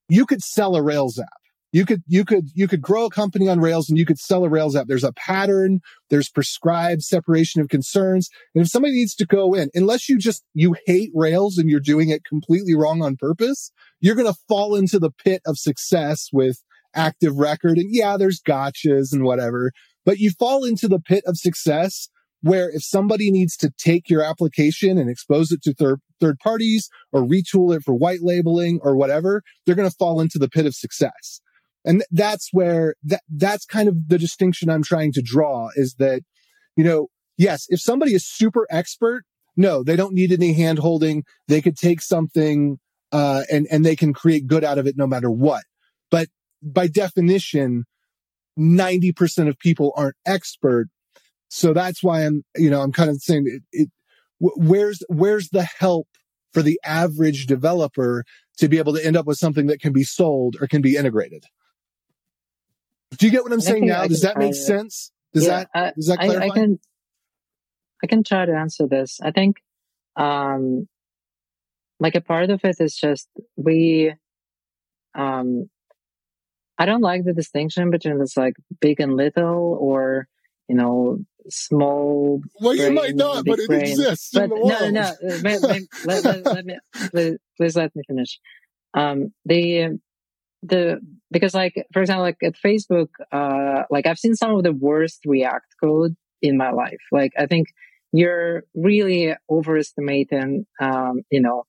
you 0.08 0.26
could 0.26 0.42
sell 0.42 0.76
a 0.76 0.82
Rails 0.82 1.18
app. 1.18 1.28
You 1.72 1.86
could, 1.86 2.02
you 2.08 2.24
could, 2.24 2.48
you 2.52 2.66
could 2.66 2.82
grow 2.82 3.04
a 3.04 3.10
company 3.10 3.48
on 3.48 3.60
Rails 3.60 3.88
and 3.88 3.96
you 3.96 4.04
could 4.04 4.18
sell 4.18 4.44
a 4.44 4.48
Rails 4.48 4.74
app. 4.74 4.88
There's 4.88 5.04
a 5.04 5.12
pattern. 5.12 5.80
There's 6.08 6.28
prescribed 6.28 7.02
separation 7.02 7.60
of 7.60 7.68
concerns. 7.68 8.28
And 8.54 8.62
if 8.62 8.68
somebody 8.68 8.94
needs 8.94 9.14
to 9.16 9.26
go 9.26 9.54
in, 9.54 9.70
unless 9.72 10.08
you 10.08 10.18
just, 10.18 10.42
you 10.52 10.74
hate 10.86 11.12
Rails 11.14 11.58
and 11.58 11.70
you're 11.70 11.78
doing 11.78 12.08
it 12.08 12.24
completely 12.24 12.74
wrong 12.74 13.02
on 13.02 13.16
purpose, 13.16 13.70
you're 14.00 14.16
going 14.16 14.32
to 14.32 14.38
fall 14.48 14.74
into 14.74 14.98
the 14.98 15.12
pit 15.12 15.42
of 15.46 15.58
success 15.58 16.28
with 16.32 16.60
active 16.92 17.36
record. 17.36 17.78
And 17.78 17.94
yeah, 17.94 18.16
there's 18.16 18.40
gotchas 18.40 19.12
and 19.12 19.22
whatever, 19.22 19.70
but 20.04 20.18
you 20.18 20.30
fall 20.30 20.64
into 20.64 20.88
the 20.88 20.98
pit 20.98 21.22
of 21.24 21.36
success 21.36 22.08
where 22.42 22.70
if 22.70 22.82
somebody 22.82 23.30
needs 23.30 23.56
to 23.58 23.70
take 23.78 24.08
your 24.08 24.22
application 24.22 24.98
and 24.98 25.10
expose 25.10 25.52
it 25.52 25.62
to 25.62 25.74
third, 25.74 26.00
third 26.20 26.38
parties 26.38 26.88
or 27.12 27.22
retool 27.22 27.74
it 27.74 27.82
for 27.82 27.94
white 27.94 28.20
labeling 28.22 28.80
or 28.82 28.96
whatever, 28.96 29.42
they're 29.64 29.74
going 29.74 29.88
to 29.88 29.96
fall 29.96 30.20
into 30.20 30.38
the 30.38 30.48
pit 30.48 30.66
of 30.66 30.74
success. 30.74 31.40
And 31.84 32.04
that's 32.10 32.48
where 32.52 32.94
that, 33.04 33.22
that's 33.28 33.64
kind 33.64 33.88
of 33.88 34.08
the 34.08 34.18
distinction 34.18 34.68
I'm 34.68 34.82
trying 34.82 35.12
to 35.12 35.22
draw 35.22 35.70
is 35.74 35.94
that, 35.98 36.22
you 36.76 36.84
know, 36.84 37.08
yes, 37.38 37.66
if 37.68 37.80
somebody 37.80 38.14
is 38.14 38.26
super 38.26 38.66
expert, 38.70 39.24
no, 39.56 39.82
they 39.82 39.96
don't 39.96 40.14
need 40.14 40.32
any 40.32 40.52
hand 40.52 40.78
holding. 40.78 41.24
They 41.48 41.60
could 41.60 41.76
take 41.76 42.00
something, 42.00 42.78
uh, 43.12 43.42
and, 43.50 43.66
and 43.70 43.84
they 43.84 43.96
can 43.96 44.12
create 44.12 44.46
good 44.46 44.64
out 44.64 44.78
of 44.78 44.86
it 44.86 44.96
no 44.96 45.06
matter 45.06 45.30
what. 45.30 45.64
But 46.10 46.28
by 46.62 46.86
definition, 46.86 47.84
90% 48.58 49.48
of 49.48 49.58
people 49.58 49.92
aren't 49.96 50.16
expert 50.26 50.88
so 51.50 51.74
that's 51.74 52.02
why 52.02 52.24
I'm, 52.24 52.44
you 52.56 52.70
know, 52.70 52.80
I'm 52.80 52.92
kind 52.92 53.10
of 53.10 53.20
saying 53.20 53.44
it, 53.46 53.62
it 53.72 53.90
where's, 54.38 55.02
where's 55.08 55.50
the 55.50 55.64
help 55.64 56.06
for 56.54 56.62
the 56.62 56.80
average 56.84 57.46
developer 57.46 58.24
to 58.58 58.68
be 58.68 58.78
able 58.78 58.94
to 58.94 59.04
end 59.04 59.16
up 59.16 59.26
with 59.26 59.36
something 59.36 59.66
that 59.66 59.80
can 59.80 59.92
be 59.92 60.04
sold 60.04 60.56
or 60.60 60.68
can 60.68 60.80
be 60.80 60.96
integrated? 60.96 61.44
Do 63.18 63.26
you 63.26 63.32
get 63.32 63.42
what 63.42 63.52
I'm 63.52 63.60
saying 63.60 63.84
now? 63.84 64.06
Does 64.06 64.22
that 64.22 64.38
make 64.38 64.54
sense? 64.54 65.10
Does 65.34 65.46
yeah, 65.46 65.64
that, 65.74 65.96
does 65.96 66.06
that 66.06 66.20
clarify? 66.20 66.44
I, 66.44 66.48
I, 66.48 66.50
can, 66.50 66.78
I 68.04 68.06
can 68.06 68.22
try 68.22 68.46
to 68.46 68.54
answer 68.54 68.86
this. 68.86 69.18
I 69.20 69.32
think, 69.32 69.56
um, 70.14 70.88
like 71.98 72.14
a 72.14 72.20
part 72.20 72.50
of 72.50 72.64
it 72.64 72.76
is 72.78 72.96
just 72.96 73.28
we, 73.56 74.14
um, 75.16 75.68
I 76.78 76.86
don't 76.86 77.02
like 77.02 77.24
the 77.24 77.34
distinction 77.34 77.90
between 77.90 78.18
this 78.18 78.36
like 78.36 78.54
big 78.80 79.00
and 79.00 79.16
little 79.16 79.76
or, 79.80 80.28
you 80.68 80.76
know, 80.76 81.18
small. 81.48 82.42
Well, 82.60 82.76
brain, 82.76 82.88
you 82.88 82.94
might 82.94 83.16
not, 83.16 83.44
but 83.44 83.58
it 83.58 83.68
brain. 83.68 83.82
exists. 83.82 84.30
But 84.32 84.50
no, 84.50 84.62
no, 84.62 84.90
no. 84.90 85.12
let, 85.22 85.62
let, 85.62 86.24
let, 86.24 86.44
let, 86.44 86.64
me 86.64 86.78
please, 87.10 87.38
please 87.56 87.76
let 87.76 87.94
me 87.94 88.02
finish. 88.06 88.38
Um, 88.94 89.32
the 89.44 89.98
the 90.62 91.00
because 91.30 91.54
like 91.54 91.86
for 91.92 92.02
example, 92.02 92.22
like 92.22 92.38
at 92.42 92.54
Facebook, 92.54 93.08
uh, 93.32 93.84
like 93.90 94.06
I've 94.06 94.18
seen 94.18 94.34
some 94.34 94.54
of 94.54 94.62
the 94.62 94.72
worst 94.72 95.20
React 95.24 95.66
code 95.82 96.16
in 96.42 96.56
my 96.56 96.70
life. 96.70 97.00
Like 97.12 97.32
I 97.38 97.46
think 97.46 97.68
you're 98.12 98.64
really 98.74 99.34
overestimating. 99.48 100.66
Um, 100.80 101.22
you 101.30 101.40
know, 101.40 101.64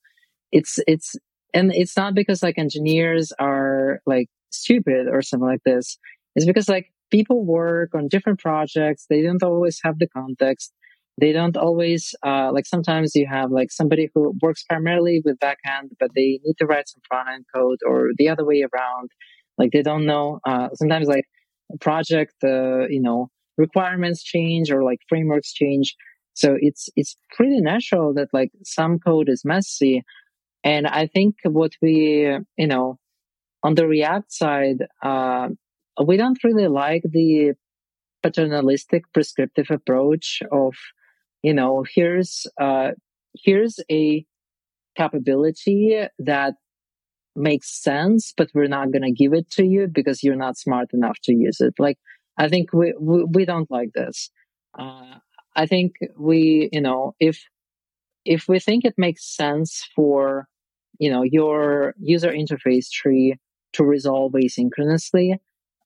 it's 0.51 0.79
it's 0.87 1.15
and 1.53 1.73
it's 1.73 1.95
not 1.95 2.15
because 2.15 2.43
like 2.43 2.57
engineers 2.57 3.31
are 3.39 4.01
like 4.05 4.29
stupid 4.51 5.07
or 5.07 5.21
something 5.21 5.47
like 5.47 5.63
this. 5.63 5.97
It's 6.35 6.45
because 6.45 6.69
like 6.69 6.91
people 7.11 7.45
work 7.45 7.93
on 7.93 8.07
different 8.07 8.39
projects. 8.39 9.05
They 9.09 9.21
don't 9.21 9.43
always 9.43 9.79
have 9.83 9.99
the 9.99 10.07
context. 10.07 10.73
They 11.19 11.33
don't 11.33 11.57
always, 11.57 12.15
uh, 12.25 12.51
like 12.53 12.65
sometimes 12.65 13.11
you 13.15 13.27
have 13.29 13.51
like 13.51 13.71
somebody 13.71 14.09
who 14.13 14.33
works 14.41 14.63
primarily 14.63 15.21
with 15.23 15.37
backend, 15.39 15.89
but 15.99 16.09
they 16.15 16.39
need 16.43 16.55
to 16.59 16.65
write 16.65 16.87
some 16.87 17.01
front 17.07 17.29
end 17.29 17.45
code 17.53 17.79
or 17.85 18.09
the 18.17 18.29
other 18.29 18.45
way 18.45 18.61
around. 18.61 19.11
Like 19.57 19.71
they 19.71 19.83
don't 19.83 20.05
know, 20.05 20.39
uh, 20.47 20.69
sometimes 20.73 21.07
like 21.07 21.25
project, 21.79 22.33
uh, 22.43 22.87
you 22.87 23.01
know, 23.01 23.27
requirements 23.57 24.23
change 24.23 24.71
or 24.71 24.83
like 24.83 24.99
frameworks 25.09 25.53
change. 25.53 25.95
So 26.33 26.55
it's, 26.59 26.89
it's 26.95 27.17
pretty 27.35 27.59
natural 27.59 28.13
that 28.15 28.29
like 28.33 28.51
some 28.63 28.97
code 28.97 29.27
is 29.29 29.43
messy. 29.43 30.03
And 30.63 30.87
I 30.87 31.07
think 31.07 31.35
what 31.43 31.73
we, 31.81 32.37
you 32.57 32.67
know, 32.67 32.97
on 33.63 33.75
the 33.75 33.85
React 33.85 34.31
side, 34.31 34.85
uh, 35.03 35.49
we 36.03 36.17
don't 36.17 36.43
really 36.43 36.67
like 36.67 37.03
the 37.03 37.53
paternalistic 38.23 39.03
prescriptive 39.13 39.71
approach 39.71 40.41
of, 40.51 40.73
you 41.41 41.53
know, 41.53 41.83
here's, 41.93 42.45
uh, 42.59 42.91
here's 43.33 43.79
a 43.89 44.25
capability 44.95 46.03
that 46.19 46.53
makes 47.35 47.81
sense, 47.81 48.33
but 48.35 48.49
we're 48.53 48.67
not 48.67 48.91
going 48.91 49.03
to 49.03 49.11
give 49.11 49.33
it 49.33 49.49
to 49.51 49.65
you 49.65 49.87
because 49.87 50.23
you're 50.23 50.35
not 50.35 50.57
smart 50.57 50.89
enough 50.93 51.17
to 51.23 51.33
use 51.33 51.59
it. 51.61 51.73
Like, 51.79 51.97
I 52.37 52.47
think 52.47 52.73
we, 52.73 52.93
we, 52.99 53.23
we 53.23 53.45
don't 53.45 53.71
like 53.71 53.89
this. 53.93 54.29
Uh, 54.77 55.15
I 55.55 55.65
think 55.65 55.93
we, 56.17 56.69
you 56.71 56.81
know, 56.81 57.15
if, 57.19 57.43
if 58.25 58.47
we 58.47 58.59
think 58.59 58.85
it 58.85 58.95
makes 58.97 59.35
sense 59.35 59.87
for, 59.95 60.47
you 60.99 61.09
know, 61.09 61.23
your 61.23 61.95
user 61.99 62.31
interface 62.31 62.89
tree 62.89 63.37
to 63.73 63.83
resolve 63.83 64.33
asynchronously, 64.33 65.37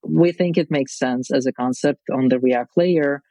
we 0.08 0.32
think 0.32 0.58
it 0.58 0.72
makes 0.72 0.98
sense 0.98 1.32
as 1.32 1.46
a 1.46 1.54
concept 1.54 2.02
on 2.14 2.30
the 2.30 2.40
React 2.40 2.72
layer. 2.78 3.22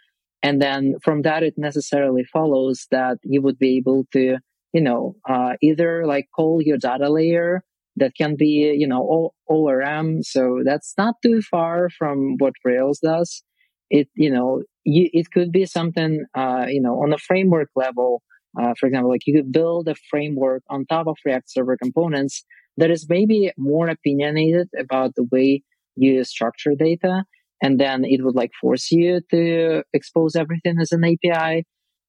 And 0.42 0.60
then 0.60 0.96
from 1.02 1.22
that, 1.22 1.42
it 1.42 1.54
necessarily 1.56 2.24
follows 2.24 2.86
that 2.90 3.18
you 3.22 3.40
would 3.42 3.58
be 3.58 3.76
able 3.78 4.06
to, 4.12 4.38
you 4.72 4.80
know, 4.80 5.16
uh, 5.28 5.54
either 5.62 6.06
like 6.06 6.26
call 6.34 6.60
your 6.62 6.76
data 6.76 7.10
layer 7.10 7.62
that 7.96 8.12
can 8.16 8.36
be, 8.36 8.74
you 8.76 8.86
know, 8.86 9.32
ORM. 9.46 10.22
So 10.22 10.60
that's 10.64 10.94
not 10.98 11.14
too 11.22 11.40
far 11.42 11.88
from 11.90 12.36
what 12.38 12.54
Rails 12.64 12.98
does. 12.98 13.42
It, 13.90 14.08
you 14.14 14.30
know, 14.30 14.62
you, 14.84 15.08
it 15.12 15.30
could 15.30 15.52
be 15.52 15.66
something, 15.66 16.24
uh, 16.34 16.66
you 16.68 16.80
know, 16.80 17.02
on 17.02 17.12
a 17.12 17.18
framework 17.18 17.68
level. 17.76 18.22
Uh, 18.60 18.74
for 18.78 18.86
example, 18.86 19.10
like 19.10 19.26
you 19.26 19.34
could 19.34 19.52
build 19.52 19.88
a 19.88 19.94
framework 20.10 20.62
on 20.68 20.86
top 20.86 21.06
of 21.06 21.16
React 21.24 21.50
server 21.50 21.76
components 21.76 22.44
that 22.76 22.90
is 22.90 23.06
maybe 23.08 23.52
more 23.56 23.88
opinionated 23.88 24.68
about 24.78 25.14
the 25.14 25.26
way 25.30 25.62
you 25.96 26.24
structure 26.24 26.72
data 26.76 27.24
and 27.62 27.78
then 27.80 28.04
it 28.04 28.22
would 28.24 28.34
like 28.34 28.50
force 28.60 28.90
you 28.90 29.20
to 29.30 29.82
expose 29.92 30.36
everything 30.36 30.76
as 30.80 30.92
an 30.92 31.04
API. 31.04 31.64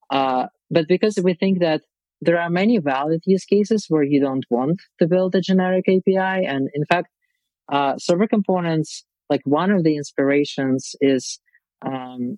Uh, 0.10 0.48
but 0.70 0.88
because 0.88 1.18
we 1.24 1.34
think 1.34 1.60
that 1.60 1.82
there 2.22 2.40
are 2.40 2.50
many 2.50 2.80
valid 2.80 3.22
use 3.26 3.46
cases 3.46 3.86
where 3.90 4.04
you 4.04 4.20
don't 4.20 4.46
want 4.50 4.80
to 5.00 5.08
build 5.08 5.36
a 5.36 5.42
generic 5.42 5.86
API. 5.88 6.46
And 6.46 6.70
in 6.74 6.86
fact, 6.86 7.10
uh, 7.72 7.98
server 7.98 8.28
components 8.28 9.06
like 9.30 9.42
one 9.44 9.72
of 9.72 9.84
the 9.84 9.96
inspirations 9.96 10.96
is 11.02 11.40
um, 11.86 12.38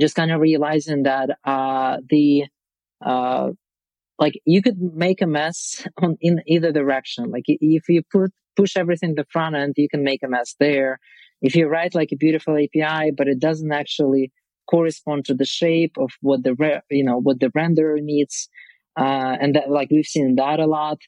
just 0.00 0.14
kind 0.14 0.30
of 0.30 0.40
realizing 0.40 1.02
that 1.04 1.30
uh, 1.44 1.98
the 2.08 2.44
uh, 3.04 3.48
like 4.18 4.40
you 4.44 4.62
could 4.62 4.78
make 4.80 5.20
a 5.22 5.26
mess 5.26 5.86
on 6.02 6.16
in 6.20 6.40
either 6.46 6.72
direction. 6.72 7.30
Like 7.30 7.44
if 7.46 7.88
you 7.88 8.02
put 8.10 8.32
push 8.58 8.76
everything 8.76 9.14
to 9.14 9.22
the 9.22 9.28
front 9.30 9.54
end, 9.54 9.74
you 9.76 9.88
can 9.88 10.02
make 10.02 10.22
a 10.22 10.28
mess 10.28 10.56
there. 10.58 10.98
If 11.40 11.54
you 11.54 11.68
write 11.68 11.94
like 11.94 12.10
a 12.12 12.16
beautiful 12.16 12.54
API, 12.54 13.12
but 13.16 13.28
it 13.28 13.38
doesn't 13.38 13.72
actually 13.72 14.32
correspond 14.68 15.24
to 15.26 15.34
the 15.34 15.44
shape 15.44 15.94
of 15.96 16.10
what 16.20 16.42
the 16.42 16.54
re- 16.54 16.82
you 16.90 17.04
know 17.04 17.18
what 17.18 17.38
the 17.40 17.50
renderer 17.60 18.00
needs, 18.00 18.48
uh, 18.98 19.36
and 19.40 19.54
that 19.54 19.70
like 19.70 19.88
we've 19.90 20.12
seen 20.16 20.34
that 20.36 20.60
a 20.60 20.66
lot. 20.66 20.98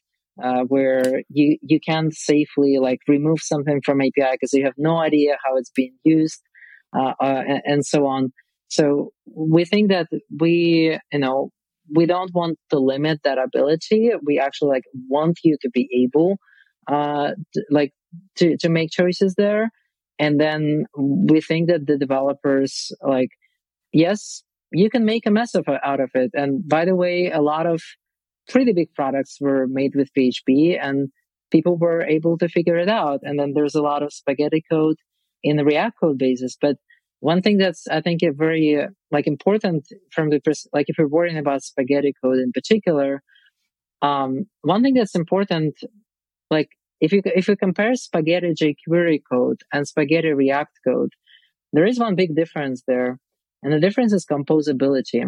Uh, 0.41 0.63
where 0.73 1.21
you 1.29 1.57
you 1.61 1.79
can't 1.87 2.13
safely 2.15 2.77
like 2.79 2.99
remove 3.07 3.39
something 3.41 3.81
from 3.85 4.01
API 4.01 4.31
because 4.31 4.53
you 4.53 4.63
have 4.63 4.73
no 4.77 4.97
idea 4.97 5.37
how 5.43 5.57
it's 5.57 5.71
being 5.75 5.95
used, 6.05 6.41
uh, 6.97 7.13
uh, 7.21 7.43
and, 7.45 7.61
and, 7.65 7.85
so 7.85 8.07
on. 8.07 8.31
So 8.69 9.11
we 9.35 9.65
think 9.65 9.89
that 9.89 10.07
we 10.39 10.97
you 11.11 11.19
know 11.19 11.49
we 11.93 12.05
don't 12.05 12.33
want 12.33 12.57
to 12.69 12.79
limit 12.79 13.19
that 13.25 13.37
ability. 13.37 14.11
We 14.25 14.39
actually 14.39 14.69
like 14.69 14.85
want 15.09 15.39
you 15.43 15.57
to 15.61 15.69
be 15.69 15.89
able 16.03 16.37
uh 16.87 17.31
to, 17.53 17.63
like 17.69 17.93
to 18.37 18.57
to 18.57 18.69
make 18.69 18.91
choices 18.91 19.35
there, 19.35 19.69
and 20.19 20.39
then 20.39 20.85
we 20.97 21.41
think 21.41 21.69
that 21.69 21.87
the 21.87 21.97
developers 21.97 22.91
like 23.01 23.29
yes 23.93 24.43
you 24.71 24.89
can 24.89 25.05
make 25.05 25.25
a 25.25 25.31
mess 25.31 25.53
of 25.53 25.67
out 25.67 25.99
of 25.99 26.11
it. 26.13 26.31
And 26.33 26.67
by 26.67 26.85
the 26.85 26.95
way, 26.95 27.29
a 27.29 27.41
lot 27.41 27.65
of 27.65 27.81
pretty 28.49 28.73
big 28.73 28.93
products 28.93 29.37
were 29.39 29.67
made 29.67 29.95
with 29.95 30.13
PHP 30.17 30.77
and 30.81 31.09
people 31.51 31.77
were 31.77 32.01
able 32.01 32.37
to 32.37 32.47
figure 32.47 32.77
it 32.77 32.89
out. 32.89 33.19
And 33.23 33.37
then 33.39 33.53
there's 33.53 33.75
a 33.75 33.81
lot 33.81 34.03
of 34.03 34.13
spaghetti 34.13 34.63
code 34.69 34.95
in 35.43 35.57
the 35.57 35.65
React 35.65 35.99
code 35.99 36.17
bases. 36.17 36.57
But 36.59 36.77
one 37.19 37.41
thing 37.41 37.57
that's, 37.57 37.87
I 37.87 38.01
think, 38.01 38.23
a 38.23 38.31
very 38.31 38.81
uh, 38.81 38.87
like 39.11 39.27
important 39.27 39.87
from 40.11 40.29
the, 40.29 40.39
pers- 40.39 40.67
like 40.73 40.85
if 40.87 40.97
you're 40.97 41.07
worrying 41.07 41.37
about 41.37 41.63
spaghetti 41.63 42.13
code 42.23 42.37
in 42.37 42.51
particular, 42.51 43.21
um, 44.01 44.45
one 44.61 44.81
thing 44.81 44.95
that's 44.95 45.15
important, 45.15 45.75
like 46.51 46.69
if 46.99 47.11
you, 47.11 47.21
if 47.25 47.47
you 47.47 47.55
compare 47.55 47.95
spaghetti 47.95 48.53
jQuery 48.53 49.21
code 49.29 49.61
and 49.73 49.87
spaghetti 49.87 50.31
React 50.33 50.79
code, 50.87 51.13
there 51.73 51.85
is 51.85 51.99
one 51.99 52.15
big 52.15 52.35
difference 52.35 52.83
there. 52.87 53.17
And 53.63 53.73
the 53.73 53.79
difference 53.79 54.13
is 54.13 54.25
composability. 54.25 55.23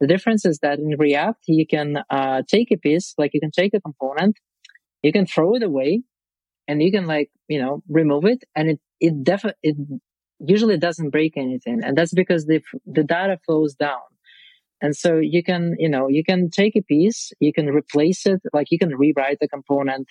The 0.00 0.06
difference 0.06 0.44
is 0.44 0.58
that 0.58 0.78
in 0.78 0.96
React, 0.98 1.44
you 1.46 1.66
can 1.66 2.02
uh, 2.10 2.42
take 2.46 2.70
a 2.70 2.76
piece, 2.76 3.14
like 3.16 3.30
you 3.32 3.40
can 3.40 3.52
take 3.52 3.72
a 3.74 3.80
component, 3.80 4.36
you 5.02 5.12
can 5.12 5.24
throw 5.24 5.54
it 5.54 5.62
away, 5.62 6.02
and 6.66 6.82
you 6.82 6.90
can 6.90 7.06
like 7.06 7.30
you 7.48 7.60
know 7.60 7.82
remove 7.88 8.24
it, 8.24 8.42
and 8.56 8.70
it 8.70 8.80
it 9.00 9.22
definitely 9.22 9.58
it 9.62 9.76
usually 10.40 10.78
doesn't 10.78 11.10
break 11.10 11.36
anything, 11.36 11.80
and 11.84 11.96
that's 11.96 12.12
because 12.12 12.46
the 12.46 12.60
the 12.86 13.04
data 13.04 13.38
flows 13.46 13.74
down. 13.74 14.00
And 14.82 14.96
so 14.96 15.18
you 15.18 15.42
can, 15.42 15.76
you 15.78 15.88
know, 15.88 16.08
you 16.08 16.24
can 16.24 16.50
take 16.50 16.76
a 16.76 16.82
piece, 16.82 17.32
you 17.40 17.52
can 17.52 17.68
replace 17.68 18.26
it, 18.26 18.42
like 18.52 18.66
you 18.70 18.78
can 18.78 18.94
rewrite 18.94 19.38
the 19.40 19.48
component 19.48 20.08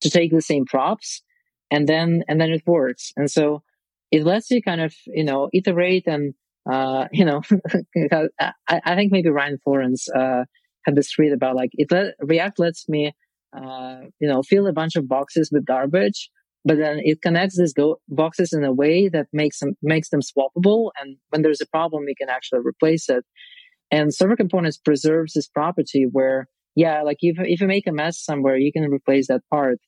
to 0.00 0.10
take 0.10 0.32
the 0.32 0.42
same 0.42 0.64
props, 0.66 1.22
and 1.70 1.88
then 1.88 2.22
and 2.28 2.40
then 2.40 2.50
it 2.50 2.62
works. 2.66 3.12
And 3.16 3.30
so 3.30 3.62
it 4.10 4.24
lets 4.24 4.50
you 4.50 4.62
kind 4.62 4.80
of, 4.80 4.94
you 5.06 5.24
know, 5.24 5.48
iterate 5.52 6.06
and 6.06 6.34
uh, 6.70 7.06
you 7.12 7.24
know, 7.24 7.42
I, 8.40 8.52
I, 8.68 8.94
think 8.96 9.12
maybe 9.12 9.28
Ryan 9.28 9.58
Florence 9.62 10.08
uh, 10.08 10.44
had 10.84 10.96
this 10.96 11.10
tweet 11.12 11.32
about 11.32 11.56
like 11.56 11.70
it 11.74 11.90
let, 11.90 12.14
React 12.20 12.58
lets 12.58 12.88
me, 12.88 13.12
uh, 13.56 13.98
you 14.20 14.28
know, 14.28 14.42
fill 14.42 14.66
a 14.66 14.72
bunch 14.72 14.96
of 14.96 15.08
boxes 15.08 15.50
with 15.52 15.64
garbage, 15.64 16.28
but 16.64 16.76
then 16.76 17.00
it 17.02 17.22
connects 17.22 17.58
these 17.58 17.72
go- 17.72 18.00
boxes 18.08 18.52
in 18.52 18.64
a 18.64 18.72
way 18.72 19.08
that 19.08 19.26
makes 19.32 19.60
them 19.60 19.74
makes 19.82 20.08
them 20.08 20.20
swappable, 20.20 20.90
and 21.00 21.16
when 21.30 21.42
there's 21.42 21.60
a 21.60 21.66
problem, 21.66 22.04
we 22.04 22.14
can 22.14 22.28
actually 22.28 22.60
replace 22.64 23.08
it. 23.08 23.24
And 23.92 24.12
server 24.12 24.34
components 24.34 24.78
preserves 24.78 25.34
this 25.34 25.48
property 25.48 26.06
where, 26.10 26.48
yeah, 26.76 27.02
like 27.02 27.16
if 27.20 27.36
if 27.40 27.60
you 27.60 27.66
make 27.66 27.86
a 27.88 27.92
mess 27.92 28.22
somewhere, 28.22 28.56
you 28.56 28.70
can 28.70 28.84
replace 28.84 29.26
that 29.28 29.42
part. 29.50 29.78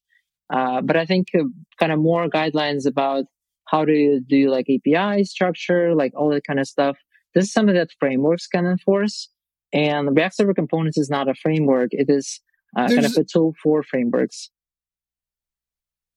Uh, 0.53 0.81
but 0.81 0.97
I 0.97 1.05
think 1.05 1.29
uh, 1.39 1.45
kind 1.79 1.93
of 1.93 1.99
more 2.01 2.29
guidelines 2.29 2.87
about 2.87 3.25
how 3.67 3.85
do 3.85 3.93
you 3.93 4.21
do 4.27 4.51
like 4.51 4.67
API 4.69 5.25
structure, 5.25 5.95
like 5.95 6.13
all 6.17 6.31
that 6.31 6.47
kind 6.47 6.59
of 6.59 6.67
stuff. 6.67 6.97
This 7.35 7.45
is 7.45 7.53
something 7.53 7.75
that 7.75 7.91
frameworks 8.01 8.47
can 8.47 8.65
enforce. 8.67 9.29
And 9.73 10.17
React 10.17 10.37
Server 10.37 10.55
Components 10.55 10.97
is 10.97 11.11
not 11.11 11.29
a 11.29 11.35
framework. 11.35 11.91
It 11.93 12.07
is 12.09 12.41
uh, 12.77 12.89
kind 12.89 13.05
of 13.05 13.15
a 13.19 13.25
tool 13.25 13.53
for 13.63 13.83
frameworks. 13.83 14.51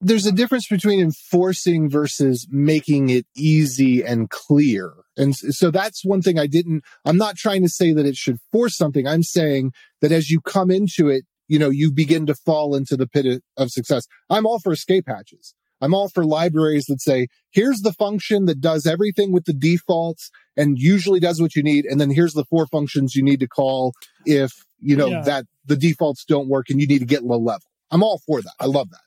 There's 0.03 0.25
a 0.25 0.31
difference 0.31 0.67
between 0.67 0.99
enforcing 0.99 1.89
versus 1.89 2.47
making 2.49 3.09
it 3.09 3.27
easy 3.35 4.03
and 4.03 4.29
clear. 4.29 4.93
And 5.15 5.35
so 5.35 5.69
that's 5.69 6.03
one 6.03 6.23
thing 6.23 6.39
I 6.39 6.47
didn't, 6.47 6.83
I'm 7.05 7.17
not 7.17 7.35
trying 7.35 7.61
to 7.61 7.69
say 7.69 7.93
that 7.93 8.05
it 8.05 8.15
should 8.15 8.39
force 8.51 8.75
something. 8.75 9.07
I'm 9.07 9.21
saying 9.21 9.73
that 10.01 10.11
as 10.11 10.31
you 10.31 10.41
come 10.41 10.71
into 10.71 11.07
it, 11.07 11.25
you 11.47 11.59
know, 11.59 11.69
you 11.69 11.91
begin 11.91 12.25
to 12.25 12.33
fall 12.33 12.75
into 12.75 12.97
the 12.97 13.05
pit 13.05 13.43
of 13.57 13.69
success. 13.69 14.07
I'm 14.29 14.47
all 14.47 14.59
for 14.59 14.71
escape 14.71 15.05
hatches. 15.07 15.53
I'm 15.81 15.93
all 15.93 16.09
for 16.09 16.23
libraries 16.23 16.85
that 16.85 17.01
say, 17.01 17.27
here's 17.51 17.81
the 17.81 17.93
function 17.93 18.45
that 18.45 18.61
does 18.61 18.85
everything 18.85 19.31
with 19.31 19.45
the 19.45 19.53
defaults 19.53 20.29
and 20.55 20.79
usually 20.79 21.19
does 21.19 21.41
what 21.41 21.55
you 21.55 21.63
need. 21.63 21.85
And 21.85 21.99
then 21.99 22.09
here's 22.09 22.33
the 22.33 22.45
four 22.45 22.67
functions 22.67 23.15
you 23.15 23.23
need 23.23 23.39
to 23.39 23.47
call 23.47 23.93
if, 24.25 24.51
you 24.79 24.95
know, 24.95 25.07
yeah. 25.07 25.21
that 25.21 25.45
the 25.65 25.75
defaults 25.75 26.23
don't 26.23 26.47
work 26.47 26.69
and 26.69 26.79
you 26.79 26.87
need 26.87 26.99
to 26.99 27.05
get 27.05 27.23
low 27.23 27.39
level. 27.39 27.67
I'm 27.91 28.03
all 28.03 28.21
for 28.25 28.41
that. 28.41 28.53
I 28.59 28.65
love 28.65 28.89
that. 28.91 29.01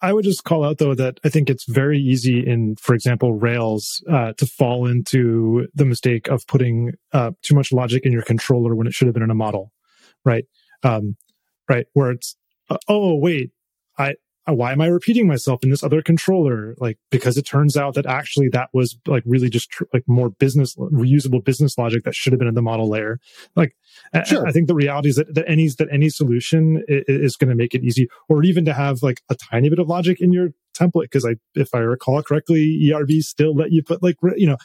I 0.00 0.12
would 0.12 0.24
just 0.24 0.44
call 0.44 0.64
out 0.64 0.78
though 0.78 0.94
that 0.94 1.18
I 1.24 1.28
think 1.28 1.50
it's 1.50 1.64
very 1.64 1.98
easy 1.98 2.46
in, 2.46 2.76
for 2.76 2.94
example, 2.94 3.34
Rails 3.34 4.02
uh, 4.08 4.32
to 4.34 4.46
fall 4.46 4.86
into 4.86 5.66
the 5.74 5.84
mistake 5.84 6.28
of 6.28 6.46
putting 6.46 6.92
uh, 7.12 7.32
too 7.42 7.54
much 7.54 7.72
logic 7.72 8.06
in 8.06 8.12
your 8.12 8.22
controller 8.22 8.76
when 8.76 8.86
it 8.86 8.92
should 8.92 9.06
have 9.06 9.14
been 9.14 9.24
in 9.24 9.30
a 9.30 9.34
model, 9.34 9.72
right? 10.24 10.44
Um, 10.84 11.16
right, 11.68 11.86
where 11.94 12.12
it's 12.12 12.36
uh, 12.70 12.78
oh 12.88 13.16
wait, 13.16 13.50
I 13.98 14.14
why 14.46 14.72
am 14.72 14.80
I 14.80 14.86
repeating 14.86 15.26
myself 15.26 15.62
in 15.62 15.70
this 15.70 15.84
other 15.84 16.02
controller? 16.02 16.74
Like, 16.78 16.98
because 17.10 17.36
it 17.36 17.42
turns 17.42 17.76
out 17.76 17.94
that 17.94 18.06
actually 18.06 18.48
that 18.50 18.70
was 18.72 18.96
like 19.06 19.22
really 19.24 19.48
just 19.48 19.70
tr- 19.70 19.84
like 19.92 20.02
more 20.06 20.30
business, 20.30 20.74
reusable 20.76 21.44
business 21.44 21.78
logic 21.78 22.02
that 22.04 22.14
should 22.14 22.32
have 22.32 22.40
been 22.40 22.48
in 22.48 22.54
the 22.54 22.62
model 22.62 22.88
layer. 22.88 23.20
Like, 23.54 23.76
sure. 24.24 24.44
I, 24.44 24.50
I 24.50 24.52
think 24.52 24.66
the 24.66 24.74
reality 24.74 25.10
is 25.10 25.16
that, 25.16 25.34
that 25.34 25.44
any, 25.48 25.68
that 25.78 25.88
any 25.92 26.08
solution 26.08 26.82
is, 26.88 27.04
is 27.06 27.36
going 27.36 27.50
to 27.50 27.54
make 27.54 27.74
it 27.74 27.84
easy 27.84 28.08
or 28.28 28.42
even 28.42 28.64
to 28.64 28.74
have 28.74 29.02
like 29.02 29.22
a 29.28 29.36
tiny 29.36 29.68
bit 29.68 29.78
of 29.78 29.88
logic 29.88 30.20
in 30.20 30.32
your 30.32 30.48
template 30.74 31.02
because 31.02 31.24
I, 31.24 31.36
if 31.54 31.74
I 31.74 31.78
recall 31.78 32.22
correctly, 32.22 32.92
ERB 32.92 33.10
still 33.20 33.54
let 33.54 33.70
you 33.70 33.82
put 33.82 34.02
like 34.02 34.16
you 34.36 34.46
know, 34.46 34.56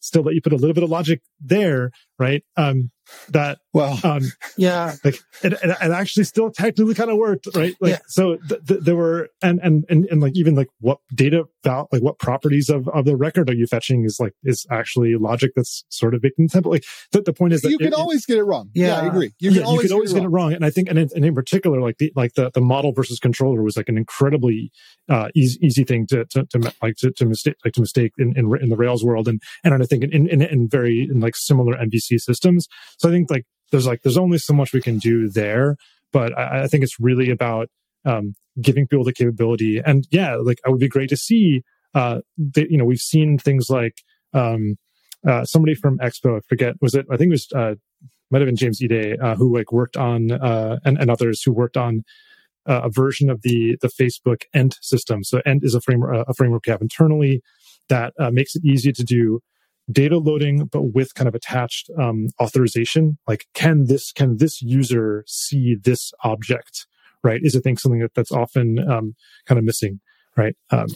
still 0.00 0.22
let 0.22 0.34
you 0.34 0.42
put 0.42 0.52
a 0.52 0.56
little 0.56 0.74
bit 0.74 0.84
of 0.84 0.90
logic 0.90 1.22
there, 1.40 1.90
right? 2.18 2.44
Um, 2.56 2.90
that 3.30 3.58
well, 3.72 3.98
um, 4.02 4.22
yeah, 4.56 4.94
like 5.04 5.16
it, 5.42 5.52
it, 5.52 5.58
it, 5.62 5.90
actually 5.90 6.24
still 6.24 6.50
technically 6.50 6.94
kind 6.94 7.10
of 7.10 7.18
worked, 7.18 7.48
right? 7.54 7.74
Like 7.80 7.92
yeah. 7.92 7.98
so, 8.08 8.36
th- 8.48 8.60
th- 8.66 8.80
there 8.80 8.96
were 8.96 9.28
and, 9.42 9.60
and 9.62 9.84
and 9.88 10.06
and 10.06 10.20
like 10.20 10.32
even 10.34 10.54
like 10.54 10.68
what 10.80 10.98
data 11.14 11.44
about 11.62 11.88
like 11.92 12.02
what 12.02 12.18
properties 12.18 12.68
of 12.68 12.88
of 12.88 13.04
the 13.04 13.16
record 13.16 13.48
are 13.48 13.54
you 13.54 13.66
fetching 13.66 14.04
is 14.04 14.18
like 14.18 14.32
is 14.42 14.66
actually 14.70 15.14
logic 15.16 15.52
that's 15.54 15.84
sort 15.88 16.14
of 16.14 16.22
baked 16.22 16.38
in 16.38 16.46
the 16.46 16.60
template. 16.60 16.70
Like 16.70 16.84
the, 17.12 17.22
the 17.22 17.32
point 17.32 17.52
is 17.52 17.62
that 17.62 17.70
you 17.70 17.78
can 17.78 17.94
always 17.94 18.26
get 18.26 18.38
it 18.38 18.44
wrong. 18.44 18.70
Yeah, 18.74 18.86
yeah 18.86 19.00
I 19.00 19.06
agree. 19.06 19.32
You 19.38 19.50
can 19.50 19.60
yeah, 19.60 19.66
always, 19.66 19.84
you 19.84 19.88
can 19.88 19.94
always 19.94 20.12
get, 20.12 20.18
it, 20.18 20.20
get, 20.20 20.26
it 20.26 20.30
wrong. 20.30 20.52
And 20.52 20.64
I 20.64 20.70
think 20.70 20.88
and 20.88 20.98
in, 20.98 21.08
and 21.14 21.24
in 21.24 21.34
particular, 21.34 21.80
like 21.80 21.98
the 21.98 22.12
like 22.16 22.34
the 22.34 22.50
the 22.52 22.60
model 22.60 22.92
versus 22.92 23.18
controller 23.18 23.62
was 23.62 23.76
like 23.76 23.88
an 23.88 23.96
incredibly 23.96 24.72
uh, 25.08 25.28
easy, 25.34 25.58
easy 25.64 25.84
thing 25.84 26.06
to, 26.08 26.24
to, 26.26 26.46
to 26.46 26.72
like 26.82 26.96
to, 26.96 27.10
to 27.12 27.24
mistake 27.24 27.56
like 27.64 27.74
to 27.74 27.80
mistake 27.80 28.12
in, 28.18 28.36
in, 28.36 28.56
in 28.60 28.68
the 28.68 28.76
Rails 28.76 29.04
world 29.04 29.28
and 29.28 29.40
and 29.64 29.74
I 29.74 29.86
think 29.86 30.04
in, 30.04 30.28
in 30.28 30.42
in 30.42 30.68
very 30.68 31.08
in 31.10 31.20
like 31.20 31.36
similar 31.36 31.74
MVC 31.76 32.20
systems. 32.20 32.68
So 33.00 33.08
I 33.08 33.12
think 33.12 33.30
like 33.30 33.46
there's 33.70 33.86
like 33.86 34.02
there's 34.02 34.18
only 34.18 34.36
so 34.36 34.52
much 34.52 34.74
we 34.74 34.82
can 34.82 34.98
do 34.98 35.30
there, 35.30 35.76
but 36.12 36.38
I, 36.38 36.64
I 36.64 36.66
think 36.66 36.84
it's 36.84 37.00
really 37.00 37.30
about 37.30 37.68
um, 38.04 38.34
giving 38.60 38.86
people 38.86 39.04
the 39.04 39.12
capability. 39.14 39.80
And 39.84 40.06
yeah, 40.10 40.36
like 40.36 40.58
it 40.64 40.70
would 40.70 40.80
be 40.80 40.88
great 40.88 41.08
to 41.08 41.16
see. 41.16 41.62
Uh, 41.94 42.20
you 42.54 42.76
know 42.76 42.84
we've 42.84 42.98
seen 42.98 43.38
things 43.38 43.70
like 43.70 44.02
um, 44.34 44.76
uh, 45.26 45.44
somebody 45.46 45.74
from 45.74 45.98
Expo. 45.98 46.36
I 46.36 46.40
forget 46.46 46.74
was 46.82 46.94
it? 46.94 47.06
I 47.10 47.16
think 47.16 47.30
it 47.30 47.32
was 47.32 47.48
uh, 47.56 47.74
might 48.30 48.42
have 48.42 48.46
been 48.46 48.56
James 48.56 48.82
Ide 48.82 49.18
uh, 49.18 49.34
who 49.34 49.56
like 49.56 49.72
worked 49.72 49.96
on 49.96 50.30
uh, 50.30 50.78
and, 50.84 50.98
and 50.98 51.10
others 51.10 51.42
who 51.42 51.52
worked 51.52 51.78
on 51.78 52.04
uh, 52.68 52.82
a 52.84 52.90
version 52.90 53.30
of 53.30 53.40
the 53.40 53.78
the 53.80 53.88
Facebook 53.88 54.42
Ent 54.52 54.76
system. 54.82 55.24
So 55.24 55.40
Ent 55.46 55.64
is 55.64 55.74
a 55.74 55.80
framework 55.80 56.26
a 56.28 56.34
framework 56.34 56.64
we 56.66 56.70
have 56.70 56.82
internally 56.82 57.40
that 57.88 58.12
uh, 58.20 58.30
makes 58.30 58.54
it 58.54 58.62
easy 58.62 58.92
to 58.92 59.02
do 59.02 59.40
data 59.90 60.18
loading, 60.18 60.66
but 60.66 60.94
with 60.94 61.14
kind 61.14 61.28
of 61.28 61.34
attached 61.34 61.90
um, 61.98 62.28
authorization. 62.40 63.18
Like, 63.26 63.46
can 63.54 63.86
this 63.86 64.12
can 64.12 64.36
this 64.38 64.62
user 64.62 65.24
see 65.26 65.76
this 65.80 66.12
object? 66.24 66.86
Right? 67.22 67.40
Is 67.42 67.54
it 67.54 67.62
think 67.62 67.78
something 67.78 68.00
that, 68.00 68.14
that's 68.14 68.32
often 68.32 68.78
um, 68.90 69.14
kind 69.46 69.58
of 69.58 69.64
missing? 69.64 70.00
Right? 70.36 70.54
Um, 70.70 70.88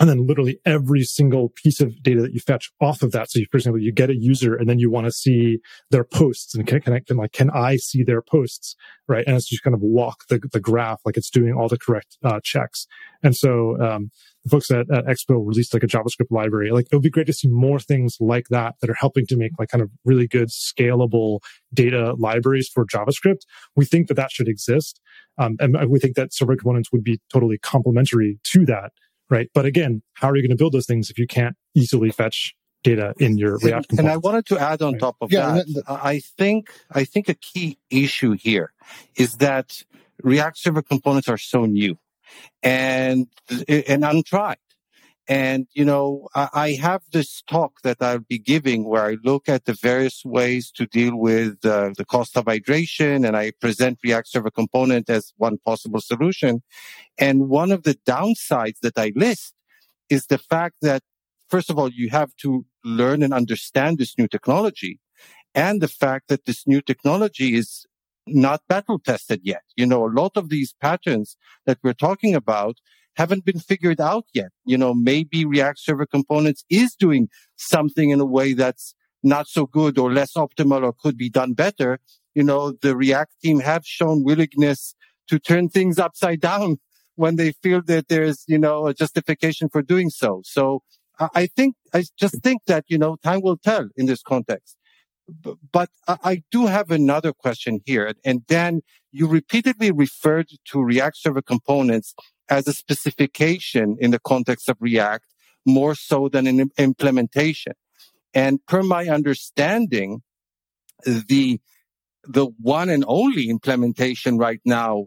and 0.00 0.08
then 0.08 0.26
literally 0.26 0.60
every 0.64 1.02
single 1.02 1.48
piece 1.48 1.80
of 1.80 2.02
data 2.02 2.22
that 2.22 2.32
you 2.32 2.40
fetch 2.40 2.70
off 2.80 3.02
of 3.02 3.10
that. 3.12 3.30
So, 3.30 3.40
you, 3.40 3.46
for 3.50 3.56
example, 3.56 3.82
you 3.82 3.92
get 3.92 4.10
a 4.10 4.16
user 4.16 4.54
and 4.54 4.68
then 4.68 4.78
you 4.78 4.90
want 4.90 5.06
to 5.06 5.12
see 5.12 5.58
their 5.90 6.04
posts 6.04 6.54
and 6.54 6.66
can, 6.66 6.80
I 6.92 7.00
can 7.00 7.16
like, 7.16 7.32
can 7.32 7.50
I 7.50 7.76
see 7.76 8.04
their 8.04 8.22
posts? 8.22 8.76
Right. 9.08 9.26
And 9.26 9.36
it's 9.36 9.48
just 9.48 9.62
kind 9.62 9.74
of 9.74 9.80
walk 9.82 10.24
the, 10.28 10.40
the 10.52 10.60
graph 10.60 11.00
like 11.04 11.16
it's 11.16 11.30
doing 11.30 11.52
all 11.52 11.68
the 11.68 11.78
correct 11.78 12.16
uh, 12.22 12.40
checks. 12.44 12.86
And 13.22 13.36
so, 13.36 13.80
um, 13.80 14.10
the 14.44 14.50
folks 14.50 14.70
at, 14.70 14.90
at 14.90 15.06
Expo 15.06 15.46
released 15.46 15.74
like 15.74 15.82
a 15.82 15.86
JavaScript 15.86 16.30
library. 16.30 16.70
Like 16.70 16.86
it 16.90 16.94
would 16.94 17.02
be 17.02 17.10
great 17.10 17.26
to 17.26 17.32
see 17.32 17.48
more 17.48 17.78
things 17.78 18.16
like 18.20 18.48
that 18.50 18.74
that 18.80 18.90
are 18.90 18.94
helping 18.94 19.26
to 19.26 19.36
make 19.36 19.52
like 19.58 19.68
kind 19.68 19.82
of 19.82 19.90
really 20.04 20.26
good 20.26 20.48
scalable 20.48 21.40
data 21.72 22.14
libraries 22.18 22.68
for 22.68 22.86
JavaScript. 22.86 23.40
We 23.76 23.84
think 23.84 24.08
that 24.08 24.14
that 24.14 24.30
should 24.30 24.48
exist. 24.48 25.00
Um, 25.38 25.56
and 25.60 25.88
we 25.88 25.98
think 25.98 26.16
that 26.16 26.32
server 26.32 26.56
components 26.56 26.90
would 26.92 27.04
be 27.04 27.20
totally 27.32 27.58
complementary 27.58 28.38
to 28.52 28.66
that. 28.66 28.92
Right. 29.30 29.50
But 29.52 29.66
again, 29.66 30.02
how 30.14 30.30
are 30.30 30.36
you 30.36 30.42
going 30.42 30.56
to 30.56 30.56
build 30.56 30.72
those 30.72 30.86
things 30.86 31.10
if 31.10 31.18
you 31.18 31.26
can't 31.26 31.54
easily 31.74 32.10
fetch 32.10 32.54
data 32.82 33.12
in 33.18 33.36
your 33.36 33.58
React 33.58 33.98
And 33.98 34.08
I 34.08 34.16
wanted 34.16 34.46
to 34.46 34.58
add 34.58 34.82
on 34.82 34.94
right. 34.94 35.00
top 35.00 35.16
of 35.20 35.32
yeah, 35.32 35.54
that, 35.54 35.66
that, 35.66 35.84
I 35.88 36.20
think 36.20 36.70
I 36.92 37.04
think 37.04 37.28
a 37.28 37.34
key 37.34 37.78
issue 37.90 38.32
here 38.32 38.72
is 39.16 39.36
that 39.36 39.82
React 40.22 40.58
Server 40.58 40.82
components 40.82 41.28
are 41.28 41.38
so 41.38 41.64
new 41.64 41.98
and 42.62 43.26
and 43.68 44.04
untried. 44.04 44.58
And 45.30 45.66
you 45.74 45.84
know, 45.84 46.28
I, 46.34 46.48
I 46.54 46.72
have 46.80 47.02
this 47.12 47.42
talk 47.42 47.82
that 47.82 47.98
I'll 48.00 48.18
be 48.18 48.38
giving 48.38 48.84
where 48.84 49.04
I 49.04 49.16
look 49.22 49.48
at 49.48 49.66
the 49.66 49.74
various 49.74 50.24
ways 50.24 50.70
to 50.72 50.86
deal 50.86 51.16
with 51.16 51.64
uh, 51.64 51.90
the 51.96 52.06
cost 52.06 52.36
of 52.36 52.46
hydration, 52.46 53.26
and 53.26 53.36
I 53.36 53.52
present 53.60 53.98
React 54.02 54.28
Server 54.28 54.50
component 54.50 55.10
as 55.10 55.34
one 55.36 55.58
possible 55.58 56.00
solution. 56.00 56.62
And 57.18 57.48
one 57.50 57.72
of 57.72 57.82
the 57.82 57.94
downsides 58.06 58.78
that 58.80 58.96
I 58.96 59.12
list 59.14 59.52
is 60.08 60.26
the 60.26 60.38
fact 60.38 60.76
that 60.80 61.02
first 61.48 61.68
of 61.70 61.78
all, 61.78 61.90
you 61.90 62.10
have 62.10 62.34
to 62.36 62.64
learn 62.84 63.22
and 63.22 63.34
understand 63.34 63.98
this 63.98 64.16
new 64.16 64.28
technology 64.28 64.98
and 65.54 65.80
the 65.80 65.88
fact 65.88 66.28
that 66.28 66.44
this 66.44 66.66
new 66.66 66.80
technology 66.80 67.54
is 67.54 67.86
not 68.34 68.62
battle 68.68 68.98
tested 68.98 69.40
yet. 69.42 69.62
You 69.76 69.86
know, 69.86 70.06
a 70.06 70.12
lot 70.12 70.36
of 70.36 70.48
these 70.48 70.74
patterns 70.80 71.36
that 71.66 71.78
we're 71.82 71.92
talking 71.92 72.34
about 72.34 72.76
haven't 73.16 73.44
been 73.44 73.58
figured 73.58 74.00
out 74.00 74.24
yet. 74.32 74.50
You 74.64 74.78
know, 74.78 74.94
maybe 74.94 75.44
React 75.44 75.78
Server 75.78 76.06
Components 76.06 76.64
is 76.70 76.94
doing 76.94 77.28
something 77.56 78.10
in 78.10 78.20
a 78.20 78.24
way 78.24 78.52
that's 78.52 78.94
not 79.22 79.48
so 79.48 79.66
good 79.66 79.98
or 79.98 80.12
less 80.12 80.34
optimal 80.34 80.84
or 80.84 80.92
could 80.92 81.16
be 81.16 81.28
done 81.28 81.54
better. 81.54 81.98
You 82.34 82.44
know, 82.44 82.72
the 82.80 82.96
React 82.96 83.32
team 83.42 83.60
have 83.60 83.84
shown 83.84 84.22
willingness 84.22 84.94
to 85.28 85.38
turn 85.38 85.68
things 85.68 85.98
upside 85.98 86.40
down 86.40 86.78
when 87.16 87.36
they 87.36 87.52
feel 87.52 87.82
that 87.86 88.08
there's, 88.08 88.44
you 88.46 88.58
know, 88.58 88.86
a 88.86 88.94
justification 88.94 89.68
for 89.68 89.82
doing 89.82 90.10
so. 90.10 90.42
So 90.44 90.82
I 91.34 91.46
think, 91.46 91.74
I 91.92 92.04
just 92.16 92.40
think 92.42 92.62
that, 92.68 92.84
you 92.86 92.96
know, 92.96 93.16
time 93.24 93.40
will 93.42 93.56
tell 93.56 93.88
in 93.96 94.06
this 94.06 94.22
context. 94.22 94.76
But 95.72 95.90
I 96.06 96.42
do 96.50 96.66
have 96.66 96.90
another 96.90 97.32
question 97.32 97.80
here. 97.84 98.12
And 98.24 98.46
Dan, 98.46 98.80
you 99.12 99.26
repeatedly 99.26 99.90
referred 99.90 100.48
to 100.70 100.82
React 100.82 101.16
Server 101.18 101.42
Components 101.42 102.14
as 102.48 102.66
a 102.66 102.72
specification 102.72 103.96
in 104.00 104.10
the 104.10 104.18
context 104.18 104.68
of 104.68 104.76
React 104.80 105.26
more 105.66 105.94
so 105.94 106.28
than 106.28 106.46
an 106.46 106.70
implementation. 106.78 107.74
And 108.32 108.64
per 108.66 108.82
my 108.82 109.08
understanding, 109.08 110.22
the 111.04 111.60
the 112.24 112.46
one 112.60 112.90
and 112.90 113.04
only 113.06 113.48
implementation 113.48 114.38
right 114.38 114.60
now 114.64 115.06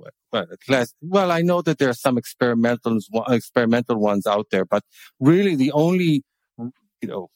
well, 1.02 1.32
I 1.32 1.42
know 1.42 1.62
that 1.62 1.78
there 1.78 1.90
are 1.90 1.94
some 1.94 2.18
experimental 2.18 3.00
experimental 3.30 3.98
ones 3.98 4.26
out 4.26 4.48
there, 4.52 4.66
but 4.66 4.84
really 5.20 5.56
the 5.56 5.72
only, 5.74 6.24
you 6.58 7.08
know, 7.08 7.30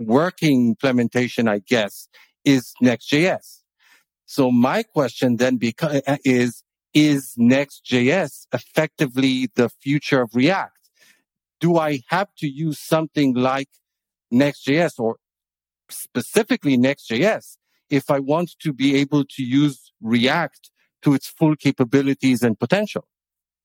working 0.00 0.68
implementation, 0.68 1.46
I 1.46 1.60
guess, 1.60 2.08
is 2.44 2.72
Next.js. 2.80 3.58
So 4.24 4.50
my 4.50 4.82
question 4.82 5.36
then 5.36 5.58
beca- 5.58 6.02
uh, 6.06 6.16
is, 6.24 6.62
is 6.94 7.34
Next.js 7.36 8.46
effectively 8.52 9.50
the 9.54 9.68
future 9.68 10.22
of 10.22 10.30
React? 10.34 10.78
Do 11.60 11.76
I 11.76 12.00
have 12.08 12.28
to 12.38 12.48
use 12.48 12.80
something 12.80 13.34
like 13.34 13.68
Next.js 14.30 14.98
or 14.98 15.16
specifically 15.90 16.76
Next.js 16.76 17.56
if 17.90 18.10
I 18.10 18.20
want 18.20 18.52
to 18.60 18.72
be 18.72 18.96
able 18.96 19.24
to 19.24 19.42
use 19.42 19.92
React 20.00 20.70
to 21.02 21.14
its 21.14 21.28
full 21.28 21.56
capabilities 21.56 22.42
and 22.42 22.58
potential? 22.58 23.06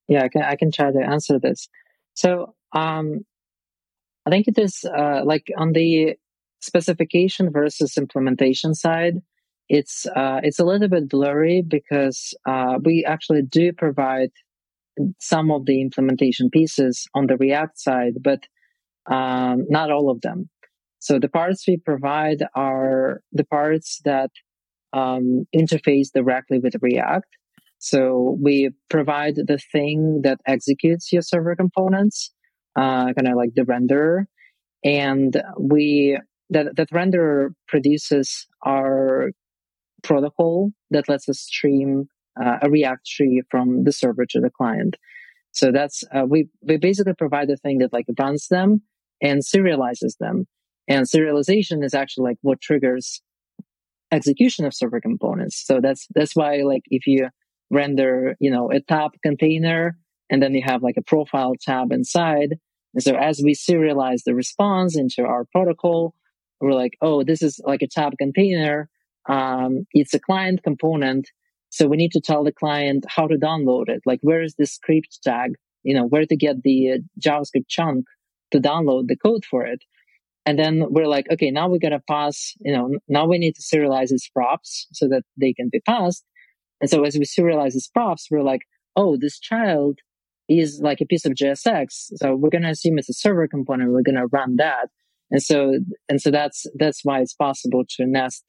Yeah, 0.07 0.23
I 0.23 0.29
can, 0.29 0.41
I 0.41 0.55
can 0.55 0.71
try 0.71 0.91
to 0.91 0.99
answer 0.99 1.39
this. 1.39 1.69
So, 2.13 2.55
um, 2.73 3.25
I 4.25 4.31
think 4.31 4.47
it 4.47 4.57
is, 4.57 4.83
uh, 4.83 5.21
like 5.23 5.51
on 5.57 5.73
the 5.73 6.15
specification 6.65 7.51
versus 7.51 7.97
implementation 7.97 8.73
side, 8.73 9.15
it's, 9.69 10.05
uh, 10.15 10.39
it's 10.43 10.59
a 10.59 10.65
little 10.65 10.87
bit 10.87 11.09
blurry 11.09 11.61
because, 11.61 12.33
uh, 12.45 12.77
we 12.83 13.05
actually 13.05 13.41
do 13.41 13.73
provide 13.73 14.31
some 15.19 15.51
of 15.51 15.65
the 15.65 15.81
implementation 15.81 16.49
pieces 16.49 17.07
on 17.13 17.27
the 17.27 17.37
React 17.37 17.79
side, 17.79 18.13
but, 18.21 18.41
um, 19.17 19.65
not 19.69 19.91
all 19.91 20.09
of 20.09 20.21
them. 20.21 20.49
So 20.99 21.19
the 21.19 21.29
parts 21.29 21.67
we 21.67 21.77
provide 21.77 22.41
are 22.55 23.21
the 23.31 23.43
parts 23.43 24.01
that 24.05 24.31
um, 24.93 25.45
interface 25.55 26.07
directly 26.13 26.59
with 26.59 26.75
React. 26.81 27.27
So 27.77 28.37
we 28.41 28.71
provide 28.89 29.35
the 29.35 29.59
thing 29.71 30.21
that 30.23 30.39
executes 30.47 31.11
your 31.13 31.21
server 31.21 31.55
components, 31.55 32.31
uh, 32.75 33.13
kind 33.13 33.27
of 33.27 33.35
like 33.35 33.53
the 33.53 33.63
renderer, 33.63 34.25
and 34.83 35.39
we 35.59 36.17
that 36.49 36.75
that 36.75 36.89
renderer 36.91 37.49
produces 37.67 38.47
our 38.65 39.31
protocol 40.03 40.71
that 40.91 41.09
lets 41.09 41.27
us 41.27 41.39
stream 41.39 42.07
uh, 42.41 42.57
a 42.61 42.69
React 42.69 43.05
tree 43.05 43.41
from 43.49 43.83
the 43.83 43.91
server 43.91 44.25
to 44.29 44.39
the 44.39 44.49
client. 44.49 44.97
So 45.51 45.71
that's 45.71 46.03
uh, 46.13 46.25
we 46.27 46.49
we 46.61 46.77
basically 46.77 47.13
provide 47.13 47.47
the 47.47 47.57
thing 47.57 47.79
that 47.79 47.93
like 47.93 48.05
runs 48.19 48.47
them 48.47 48.81
and 49.21 49.41
serializes 49.41 50.17
them. 50.19 50.47
And 50.87 51.05
serialization 51.05 51.83
is 51.83 51.93
actually 51.93 52.29
like 52.29 52.37
what 52.41 52.61
triggers 52.61 53.21
execution 54.11 54.65
of 54.65 54.73
server 54.73 55.01
components. 55.01 55.63
So 55.65 55.79
that's, 55.81 56.07
that's 56.13 56.35
why 56.35 56.57
like 56.57 56.83
if 56.87 57.07
you 57.07 57.29
render, 57.71 58.35
you 58.39 58.51
know, 58.51 58.71
a 58.71 58.79
tab 58.79 59.11
container 59.23 59.97
and 60.29 60.41
then 60.41 60.53
you 60.53 60.61
have 60.63 60.83
like 60.83 60.97
a 60.97 61.03
profile 61.03 61.53
tab 61.59 61.91
inside. 61.91 62.55
And 62.93 63.03
so 63.03 63.15
as 63.15 63.41
we 63.43 63.55
serialize 63.55 64.23
the 64.25 64.35
response 64.35 64.97
into 64.97 65.23
our 65.23 65.45
protocol, 65.51 66.13
we're 66.59 66.73
like, 66.73 66.93
oh, 67.01 67.23
this 67.23 67.41
is 67.41 67.59
like 67.63 67.81
a 67.81 67.87
tab 67.87 68.13
container. 68.17 68.89
Um, 69.27 69.85
it's 69.91 70.13
a 70.13 70.19
client 70.19 70.63
component. 70.63 71.29
So 71.69 71.87
we 71.87 71.97
need 71.97 72.11
to 72.11 72.21
tell 72.21 72.43
the 72.43 72.51
client 72.51 73.05
how 73.07 73.27
to 73.27 73.35
download 73.35 73.89
it. 73.89 74.01
Like, 74.05 74.19
where 74.21 74.41
is 74.41 74.55
the 74.57 74.65
script 74.65 75.19
tag? 75.23 75.55
You 75.83 75.93
know, 75.93 76.05
where 76.05 76.25
to 76.25 76.35
get 76.35 76.63
the 76.63 76.93
uh, 76.93 76.97
JavaScript 77.19 77.67
chunk 77.67 78.05
to 78.51 78.59
download 78.59 79.07
the 79.07 79.17
code 79.17 79.43
for 79.45 79.65
it. 79.65 79.83
And 80.45 80.59
then 80.59 80.83
we're 80.89 81.07
like, 81.07 81.25
okay, 81.31 81.49
now 81.49 81.67
we 81.67 81.79
got 81.79 81.89
to 81.89 82.01
pass, 82.07 82.53
you 82.59 82.71
know, 82.71 82.91
now 83.07 83.27
we 83.27 83.39
need 83.39 83.55
to 83.55 83.61
serialize 83.61 84.09
these 84.09 84.29
props 84.33 84.87
so 84.93 85.07
that 85.07 85.23
they 85.39 85.53
can 85.53 85.69
be 85.71 85.79
passed. 85.81 86.23
And 86.81 86.89
so 86.89 87.03
as 87.03 87.17
we 87.17 87.25
serialize 87.25 87.73
these 87.73 87.89
props, 87.91 88.27
we're 88.29 88.43
like, 88.43 88.61
oh, 88.95 89.17
this 89.19 89.39
child 89.39 89.99
is 90.47 90.79
like 90.83 91.01
a 91.01 91.05
piece 91.05 91.25
of 91.25 91.33
JSX. 91.33 91.87
So 92.15 92.35
we're 92.35 92.49
going 92.49 92.63
to 92.63 92.69
assume 92.69 92.99
it's 92.99 93.09
a 93.09 93.13
server 93.13 93.47
component. 93.47 93.91
We're 93.91 94.03
going 94.03 94.15
to 94.15 94.27
run 94.27 94.57
that. 94.57 94.89
And 95.31 95.41
so, 95.41 95.79
and 96.07 96.21
so 96.21 96.31
that's, 96.31 96.65
that's 96.77 97.01
why 97.03 97.19
it's 97.19 97.33
possible 97.33 97.83
to 97.97 98.05
nest 98.05 98.43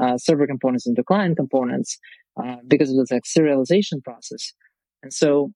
uh, 0.00 0.16
server 0.16 0.46
components 0.46 0.86
into 0.86 1.02
client 1.02 1.36
components 1.36 1.98
uh, 2.42 2.56
because 2.66 2.90
of 2.90 2.96
this 2.96 3.10
like 3.10 3.24
serialization 3.24 4.02
process. 4.02 4.52
And 5.02 5.12
so 5.12 5.52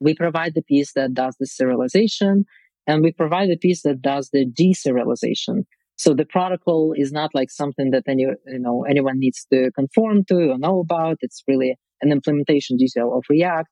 we 0.00 0.14
provide 0.14 0.54
the 0.54 0.62
piece 0.62 0.92
that 0.94 1.14
does 1.14 1.36
the 1.40 1.46
serialization 1.46 2.44
and 2.86 3.02
we 3.02 3.12
provide 3.12 3.48
the 3.48 3.56
piece 3.56 3.82
that 3.82 4.02
does 4.02 4.30
the 4.32 4.44
deserialization. 4.46 5.64
So 5.96 6.12
the 6.12 6.26
protocol 6.26 6.92
is 6.96 7.12
not 7.12 7.30
like 7.34 7.50
something 7.50 7.90
that 7.92 8.02
any, 8.08 8.22
you 8.22 8.58
know, 8.58 8.84
anyone 8.84 9.18
needs 9.18 9.46
to 9.52 9.70
conform 9.74 10.24
to 10.28 10.50
or 10.50 10.58
know 10.58 10.80
about. 10.80 11.18
It's 11.20 11.42
really 11.48 11.76
an 12.02 12.12
implementation 12.12 12.76
detail 12.76 13.16
of 13.16 13.24
React, 13.30 13.70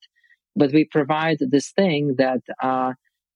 but 0.56 0.72
we 0.72 0.86
provide 0.90 1.38
this 1.40 1.72
thing 1.72 2.14
that, 2.18 2.40
uh, 2.62 2.92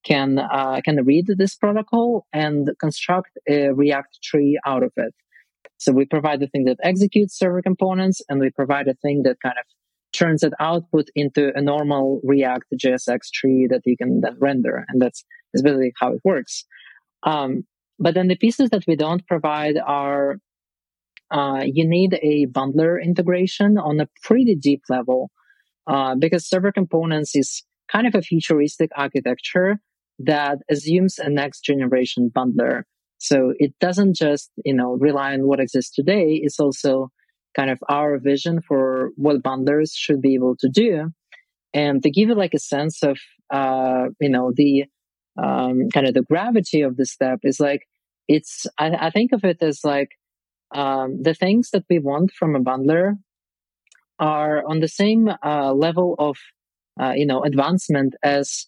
can, 0.06 0.38
uh, 0.38 0.80
can 0.84 1.04
read 1.04 1.26
this 1.26 1.56
protocol 1.56 2.26
and 2.32 2.70
construct 2.80 3.30
a 3.48 3.70
React 3.70 4.18
tree 4.22 4.58
out 4.64 4.82
of 4.82 4.92
it. 4.96 5.14
So 5.78 5.92
we 5.92 6.06
provide 6.06 6.40
the 6.40 6.46
thing 6.46 6.64
that 6.64 6.78
executes 6.82 7.36
server 7.36 7.60
components 7.60 8.22
and 8.28 8.40
we 8.40 8.50
provide 8.50 8.88
a 8.88 8.94
thing 8.94 9.22
that 9.24 9.36
kind 9.42 9.56
of 9.58 9.66
turns 10.16 10.40
that 10.40 10.52
output 10.60 11.08
into 11.14 11.52
a 11.54 11.60
normal 11.60 12.20
React 12.24 12.66
JSX 12.82 13.30
tree 13.34 13.66
that 13.68 13.82
you 13.84 13.96
can 13.96 14.20
then 14.20 14.36
render. 14.40 14.84
And 14.88 15.02
that's 15.02 15.24
basically 15.52 15.92
how 15.98 16.12
it 16.12 16.20
works. 16.24 16.64
Um, 17.24 17.64
but 17.98 18.14
then 18.14 18.28
the 18.28 18.36
pieces 18.36 18.70
that 18.70 18.84
we 18.86 18.96
don't 18.96 19.26
provide 19.26 19.76
are 19.84 20.36
uh, 21.30 21.62
you 21.64 21.86
need 21.86 22.14
a 22.22 22.46
bundler 22.46 23.02
integration 23.02 23.78
on 23.78 24.00
a 24.00 24.08
pretty 24.22 24.54
deep 24.54 24.82
level 24.88 25.30
uh, 25.88 26.14
because 26.14 26.48
server 26.48 26.70
components 26.70 27.34
is 27.34 27.64
kind 27.90 28.06
of 28.06 28.14
a 28.14 28.22
futuristic 28.22 28.90
architecture 28.96 29.80
that 30.18 30.58
assumes 30.70 31.18
a 31.18 31.28
next 31.28 31.62
generation 31.62 32.30
bundler. 32.34 32.82
So 33.18 33.54
it 33.58 33.72
doesn't 33.80 34.16
just, 34.16 34.50
you 34.64 34.74
know, 34.74 34.92
rely 34.92 35.32
on 35.32 35.46
what 35.46 35.60
exists 35.60 35.94
today. 35.94 36.40
It's 36.42 36.60
also 36.60 37.10
kind 37.56 37.70
of 37.70 37.78
our 37.88 38.18
vision 38.18 38.60
for 38.60 39.10
what 39.16 39.42
bundlers 39.42 39.92
should 39.94 40.20
be 40.20 40.34
able 40.34 40.56
to 40.60 40.68
do. 40.68 41.10
And 41.72 42.02
to 42.02 42.10
give 42.10 42.28
you 42.28 42.34
like 42.34 42.54
a 42.54 42.58
sense 42.58 43.02
of 43.02 43.18
uh, 43.50 44.06
you 44.20 44.28
know, 44.28 44.52
the 44.54 44.84
um, 45.42 45.88
kind 45.92 46.06
of 46.06 46.14
the 46.14 46.22
gravity 46.22 46.82
of 46.82 46.96
this 46.96 47.12
step 47.12 47.40
is 47.42 47.60
like 47.60 47.82
it's. 48.28 48.66
I, 48.78 49.06
I 49.06 49.10
think 49.10 49.32
of 49.32 49.44
it 49.44 49.62
as 49.62 49.80
like 49.84 50.10
um, 50.74 51.22
the 51.22 51.34
things 51.34 51.70
that 51.70 51.84
we 51.88 51.98
want 51.98 52.32
from 52.32 52.56
a 52.56 52.60
bundler 52.60 53.14
are 54.18 54.66
on 54.66 54.80
the 54.80 54.88
same 54.88 55.30
uh, 55.44 55.72
level 55.72 56.14
of 56.18 56.36
uh, 57.00 57.12
you 57.14 57.26
know 57.26 57.44
advancement 57.44 58.14
as 58.22 58.66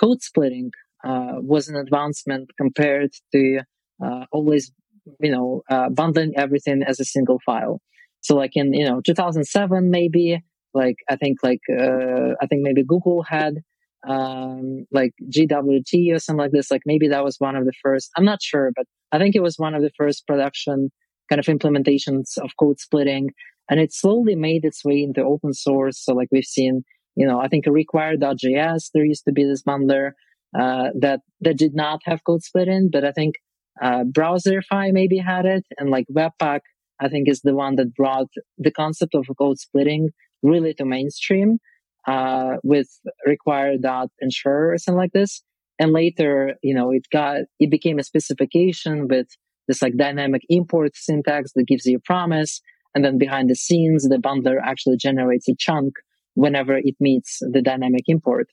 code 0.00 0.22
splitting 0.22 0.70
uh, 1.04 1.34
was 1.36 1.68
an 1.68 1.76
advancement 1.76 2.50
compared 2.60 3.12
to 3.32 3.60
uh, 4.04 4.24
always 4.32 4.72
you 5.20 5.30
know 5.30 5.62
bundling 5.92 6.32
everything 6.36 6.82
as 6.82 7.00
a 7.00 7.04
single 7.04 7.40
file. 7.44 7.80
So 8.20 8.34
like 8.34 8.52
in 8.54 8.72
you 8.72 8.88
know 8.88 9.00
2007 9.00 9.90
maybe 9.90 10.42
like 10.74 10.96
I 11.08 11.16
think 11.16 11.38
like 11.42 11.60
I 11.70 12.46
think 12.48 12.62
maybe 12.62 12.84
Google 12.84 13.22
had 13.22 13.56
um, 14.06 14.86
like 14.92 15.12
GWT 15.30 16.14
or 16.14 16.18
something 16.18 16.40
like 16.40 16.52
this. 16.52 16.70
Like 16.70 16.82
maybe 16.86 17.08
that 17.08 17.24
was 17.24 17.36
one 17.38 17.56
of 17.56 17.64
the 17.64 17.72
first. 17.82 18.10
I'm 18.16 18.24
not 18.24 18.42
sure, 18.42 18.70
but 18.74 18.86
I 19.12 19.18
think 19.18 19.34
it 19.34 19.42
was 19.42 19.58
one 19.58 19.74
of 19.74 19.82
the 19.82 19.90
first 19.96 20.26
production 20.26 20.90
kind 21.28 21.40
of 21.40 21.46
implementations 21.46 22.38
of 22.38 22.50
code 22.58 22.78
splitting. 22.78 23.30
And 23.68 23.80
it 23.80 23.92
slowly 23.92 24.36
made 24.36 24.64
its 24.64 24.84
way 24.84 25.02
into 25.02 25.22
open 25.22 25.52
source. 25.52 25.98
So 25.98 26.14
like 26.14 26.28
we've 26.30 26.44
seen, 26.44 26.84
you 27.16 27.26
know, 27.26 27.40
I 27.40 27.48
think 27.48 27.64
require.js, 27.66 28.90
there 28.92 29.04
used 29.04 29.24
to 29.24 29.32
be 29.32 29.44
this 29.44 29.62
bundler, 29.62 30.12
uh, 30.56 30.90
that, 31.00 31.20
that 31.40 31.56
did 31.56 31.74
not 31.74 32.00
have 32.04 32.24
code 32.24 32.42
splitting, 32.42 32.90
but 32.92 33.04
I 33.04 33.12
think, 33.12 33.36
uh, 33.82 34.04
Browserify 34.04 34.92
maybe 34.92 35.18
had 35.18 35.44
it 35.44 35.64
and 35.78 35.90
like 35.90 36.06
Webpack, 36.10 36.60
I 37.00 37.08
think 37.08 37.28
is 37.28 37.40
the 37.42 37.54
one 37.54 37.76
that 37.76 37.94
brought 37.94 38.28
the 38.58 38.70
concept 38.70 39.14
of 39.14 39.26
code 39.38 39.58
splitting 39.58 40.10
really 40.42 40.74
to 40.74 40.84
mainstream, 40.84 41.58
uh, 42.06 42.56
with 42.62 42.88
require.ensure 43.26 44.72
or 44.72 44.78
something 44.78 44.98
like 44.98 45.12
this. 45.12 45.42
And 45.78 45.92
later, 45.92 46.54
you 46.62 46.74
know, 46.74 46.90
it 46.90 47.02
got, 47.12 47.40
it 47.58 47.70
became 47.70 47.98
a 47.98 48.04
specification 48.04 49.08
with 49.08 49.26
this 49.68 49.82
like 49.82 49.96
dynamic 49.96 50.42
import 50.48 50.92
syntax 50.94 51.52
that 51.54 51.66
gives 51.66 51.84
you 51.84 51.98
a 51.98 52.00
promise. 52.00 52.60
And 52.94 53.04
then 53.04 53.18
behind 53.18 53.50
the 53.50 53.56
scenes, 53.56 54.04
the 54.04 54.16
bundler 54.16 54.56
actually 54.64 54.96
generates 54.96 55.48
a 55.48 55.54
chunk 55.58 55.94
whenever 56.42 56.74
it 56.76 56.96
meets 57.00 57.40
the 57.40 57.62
dynamic 57.62 58.04
import. 58.06 58.48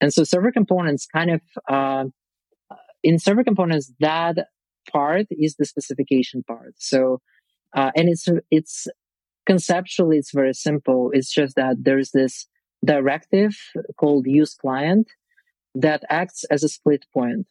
And 0.00 0.12
so 0.14 0.24
server 0.24 0.52
components 0.52 1.06
kind 1.06 1.30
of, 1.30 1.40
uh, 1.68 2.04
in 3.02 3.18
server 3.18 3.44
components, 3.44 3.92
that 4.00 4.36
part 4.90 5.26
is 5.30 5.56
the 5.56 5.66
specification 5.66 6.42
part. 6.42 6.74
So, 6.78 7.20
uh, 7.74 7.90
and 7.94 8.08
it's, 8.08 8.26
it's 8.50 8.88
conceptually, 9.46 10.16
it's 10.16 10.32
very 10.32 10.54
simple. 10.54 11.10
It's 11.12 11.32
just 11.32 11.56
that 11.56 11.76
there's 11.86 12.10
this 12.12 12.46
directive 12.84 13.54
called 13.98 14.26
use 14.26 14.54
client 14.54 15.08
that 15.74 16.02
acts 16.08 16.44
as 16.50 16.62
a 16.62 16.68
split 16.68 17.04
point. 17.12 17.46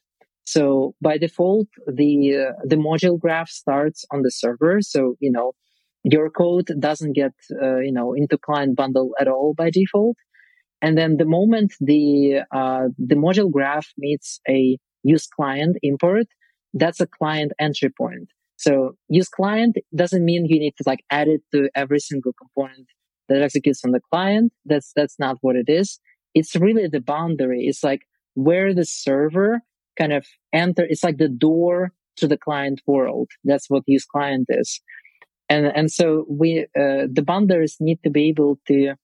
So 0.46 0.94
by 1.02 1.18
default, 1.18 1.68
the 1.88 2.48
uh, 2.50 2.62
the 2.64 2.76
module 2.76 3.20
graph 3.20 3.50
starts 3.50 4.06
on 4.12 4.22
the 4.22 4.32
server. 4.32 4.82
So 4.82 5.16
you 5.20 5.32
know 5.32 5.54
your 6.06 6.30
code 6.30 6.70
doesn't 6.80 7.14
get 7.14 7.34
uh, 7.62 7.80
you 7.80 7.92
know 7.92 8.14
into 8.14 8.38
client 8.38 8.76
bundle 8.76 9.12
at 9.20 9.28
all 9.28 9.54
by 9.58 9.70
default. 9.70 10.18
And 10.82 10.98
then 10.98 11.18
the 11.18 11.26
moment 11.26 11.74
the 11.80 12.42
uh, 12.52 12.88
the 12.98 13.16
module 13.16 13.52
graph 13.52 13.88
meets 13.98 14.40
a 14.48 14.78
use 15.04 15.28
client 15.28 15.78
import, 15.82 16.28
that's 16.74 17.02
a 17.02 17.08
client 17.08 17.52
entry 17.60 17.90
point. 17.90 18.30
So 18.58 18.96
use 19.10 19.30
client 19.30 19.78
doesn't 19.96 20.24
mean 20.24 20.46
you 20.46 20.60
need 20.60 20.76
to 20.78 20.84
like 20.86 21.04
add 21.10 21.28
it 21.28 21.42
to 21.54 21.70
every 21.76 22.00
single 22.00 22.34
component 22.34 22.88
that 23.28 23.42
executes 23.42 23.84
on 23.84 23.92
the 23.92 24.02
client. 24.12 24.54
That's 24.66 24.92
that's 24.96 25.18
not 25.20 25.38
what 25.42 25.56
it 25.56 25.70
is. 25.70 26.00
It's 26.34 26.56
really 26.56 26.88
the 26.88 27.02
boundary. 27.02 27.66
It's 27.66 27.84
like 27.84 28.02
where 28.36 28.74
the 28.74 28.86
server 28.86 29.62
kind 29.98 30.14
of 30.14 30.26
enter. 30.54 30.86
It's 30.88 31.04
like 31.04 31.18
the 31.18 31.30
door 31.30 31.94
to 32.18 32.28
the 32.28 32.38
client 32.38 32.82
world. 32.86 33.30
That's 33.44 33.70
what 33.70 33.84
use 33.88 34.06
client 34.06 34.48
is. 34.50 34.82
And, 35.50 35.68
and 35.68 35.92
so 35.92 36.26
we, 36.30 36.62
uh, 36.76 37.08
the 37.12 37.24
bundlers 37.26 37.76
need 37.80 38.00
to 38.04 38.10
be 38.10 38.30
able 38.30 38.60
to 38.68 38.96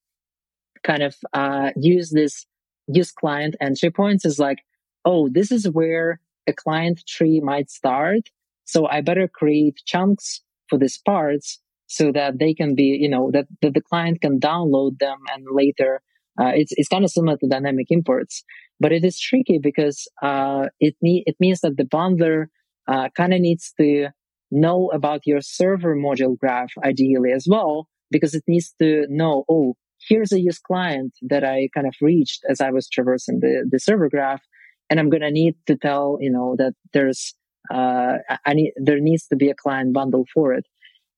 kind 0.83 1.03
of, 1.03 1.15
uh, 1.33 1.71
use 1.75 2.09
this 2.11 2.45
use 2.87 3.11
client 3.11 3.55
entry 3.61 3.91
points 3.91 4.25
is 4.25 4.39
like, 4.39 4.59
oh, 5.05 5.29
this 5.29 5.51
is 5.51 5.69
where 5.69 6.19
a 6.47 6.53
client 6.53 7.01
tree 7.07 7.39
might 7.43 7.69
start. 7.69 8.29
So 8.65 8.87
I 8.87 9.01
better 9.01 9.27
create 9.27 9.81
chunks 9.85 10.41
for 10.69 10.77
these 10.79 10.97
parts 10.97 11.59
so 11.87 12.11
that 12.13 12.39
they 12.39 12.53
can 12.53 12.73
be, 12.73 12.97
you 12.99 13.09
know, 13.09 13.31
that, 13.31 13.47
that 13.61 13.73
the 13.73 13.81
client 13.81 14.21
can 14.21 14.39
download 14.39 14.99
them 14.99 15.19
and 15.33 15.45
later, 15.51 16.01
uh, 16.39 16.51
it's, 16.55 16.71
it's 16.77 16.87
kind 16.87 17.03
of 17.03 17.11
similar 17.11 17.37
to 17.37 17.47
dynamic 17.47 17.87
imports. 17.89 18.43
But 18.79 18.91
it 18.91 19.03
is 19.03 19.19
tricky 19.19 19.59
because 19.61 20.07
uh, 20.23 20.67
it 20.79 20.95
need, 21.01 21.23
it 21.25 21.35
means 21.39 21.61
that 21.61 21.77
the 21.77 21.83
bundler 21.83 22.45
uh, 22.87 23.09
kind 23.15 23.33
of 23.33 23.41
needs 23.41 23.73
to 23.79 24.09
know 24.51 24.89
about 24.93 25.21
your 25.25 25.41
server 25.41 25.95
module 25.95 26.37
graph 26.37 26.71
ideally 26.83 27.31
as 27.31 27.47
well, 27.49 27.87
because 28.09 28.35
it 28.35 28.43
needs 28.47 28.73
to 28.81 29.05
know, 29.09 29.45
oh, 29.49 29.75
here's 30.07 30.31
a 30.31 30.39
use 30.39 30.59
client 30.59 31.13
that 31.21 31.43
I 31.43 31.69
kind 31.73 31.87
of 31.87 31.93
reached 32.01 32.43
as 32.49 32.59
I 32.59 32.71
was 32.71 32.89
traversing 32.89 33.39
the, 33.39 33.67
the 33.69 33.79
server 33.79 34.09
graph. 34.09 34.41
And 34.89 34.99
I'm 34.99 35.09
going 35.09 35.21
to 35.21 35.31
need 35.31 35.55
to 35.67 35.77
tell, 35.77 36.17
you 36.19 36.31
know, 36.31 36.55
that 36.57 36.73
there's, 36.91 37.33
uh, 37.73 38.17
I 38.45 38.53
need, 38.53 38.73
there 38.75 38.99
needs 38.99 39.27
to 39.27 39.37
be 39.37 39.49
a 39.49 39.55
client 39.55 39.93
bundle 39.93 40.25
for 40.33 40.53
it. 40.53 40.65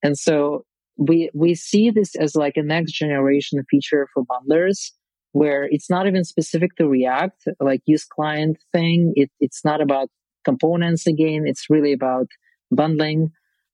And 0.03 0.17
so 0.17 0.65
we, 0.97 1.31
we 1.33 1.55
see 1.55 1.89
this 1.89 2.13
as 2.15 2.35
like 2.35 2.55
a 2.55 2.61
next 2.61 2.91
generation 2.91 3.63
feature 3.71 4.07
for 4.13 4.23
bundlers 4.23 4.91
where 5.31 5.67
it's 5.71 5.89
not 5.89 6.05
even 6.05 6.23
specific 6.23 6.75
to 6.75 6.87
React, 6.87 7.47
like 7.59 7.81
use 7.85 8.05
client 8.05 8.57
thing. 8.71 9.13
It, 9.15 9.31
it's 9.39 9.65
not 9.65 9.81
about 9.81 10.09
components 10.45 11.07
again. 11.07 11.45
It's 11.47 11.67
really 11.69 11.93
about 11.93 12.27
bundling. 12.75 13.31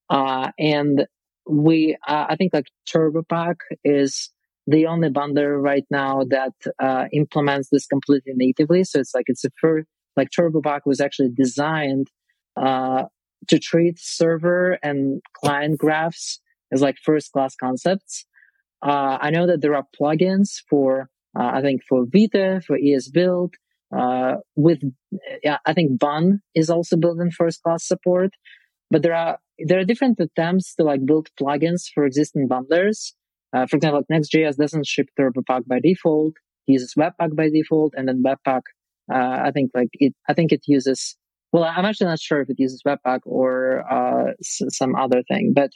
Uh, 0.09 0.51
and 0.57 1.05
we, 1.47 1.97
uh, 2.07 2.25
I 2.29 2.35
think 2.35 2.53
like 2.53 2.67
TurboPack 2.87 3.55
is 3.83 4.31
the 4.67 4.85
only 4.85 5.09
bundler 5.09 5.61
right 5.61 5.85
now 5.89 6.23
that, 6.29 6.53
uh, 6.79 7.05
implements 7.11 7.69
this 7.71 7.87
completely 7.87 8.33
natively. 8.35 8.83
So 8.83 8.99
it's 8.99 9.13
like, 9.13 9.25
it's 9.27 9.43
a 9.43 9.49
first, 9.59 9.87
like 10.15 10.29
TurboPack 10.29 10.81
was 10.85 10.99
actually 10.99 11.29
designed, 11.35 12.07
uh, 12.55 13.03
to 13.47 13.59
treat 13.59 13.97
server 13.97 14.77
and 14.83 15.21
client 15.33 15.79
graphs 15.79 16.39
as 16.71 16.81
like 16.81 16.97
first 17.03 17.31
class 17.31 17.55
concepts. 17.55 18.25
Uh, 18.81 19.17
I 19.19 19.29
know 19.29 19.47
that 19.47 19.61
there 19.61 19.75
are 19.75 19.85
plugins 19.99 20.61
for 20.69 21.09
uh, 21.37 21.51
I 21.53 21.61
think 21.61 21.81
for 21.87 22.05
Vite, 22.11 22.63
for 22.63 22.77
esbuild, 22.77 23.53
uh, 23.95 24.35
with, 24.55 24.79
yeah, 25.43 25.57
I 25.65 25.73
think 25.73 25.99
Bun 25.99 26.41
is 26.55 26.69
also 26.69 26.97
built 26.97 27.19
in 27.19 27.31
first 27.31 27.61
class 27.61 27.87
support, 27.87 28.31
but 28.91 29.01
there 29.03 29.13
are, 29.15 29.39
there 29.67 29.79
are 29.79 29.83
different 29.83 30.19
attempts 30.19 30.75
to 30.75 30.83
like 30.83 31.05
build 31.05 31.27
plugins 31.39 31.83
for 31.93 32.05
existing 32.05 32.47
bundlers. 32.47 33.13
Uh, 33.55 33.65
for 33.67 33.77
example, 33.77 33.99
like 33.99 34.09
Next.js 34.09 34.57
doesn't 34.57 34.85
ship 34.85 35.07
TurboPack 35.19 35.65
by 35.67 35.79
default, 35.79 36.33
it 36.67 36.73
uses 36.73 36.93
Webpack 36.97 37.35
by 37.35 37.49
default, 37.49 37.93
and 37.97 38.07
then 38.07 38.23
Webpack, 38.23 38.61
uh, 39.11 39.39
I 39.47 39.51
think 39.51 39.71
like 39.73 39.89
it, 39.93 40.13
I 40.29 40.33
think 40.33 40.51
it 40.51 40.61
uses, 40.67 41.15
well, 41.51 41.63
I'm 41.63 41.85
actually 41.85 42.07
not 42.07 42.19
sure 42.19 42.41
if 42.41 42.49
it 42.49 42.59
uses 42.59 42.83
Webpack 42.87 43.21
or, 43.25 43.83
uh, 43.91 44.31
s- 44.39 44.61
some 44.69 44.95
other 44.95 45.23
thing, 45.27 45.53
but, 45.55 45.71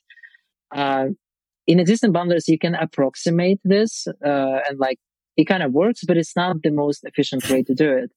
uh, 0.75 1.07
in 1.65 1.79
existing 1.79 2.13
bundlers, 2.13 2.47
you 2.47 2.59
can 2.59 2.75
approximate 2.75 3.59
this, 3.63 4.05
uh, 4.23 4.59
and 4.67 4.77
like 4.79 4.99
it 5.37 5.45
kind 5.45 5.63
of 5.63 5.71
works, 5.71 6.01
but 6.05 6.17
it's 6.17 6.35
not 6.35 6.57
the 6.61 6.71
most 6.71 7.03
efficient 7.05 7.49
way 7.49 7.63
to 7.63 7.73
do 7.73 7.89
it. 7.91 8.11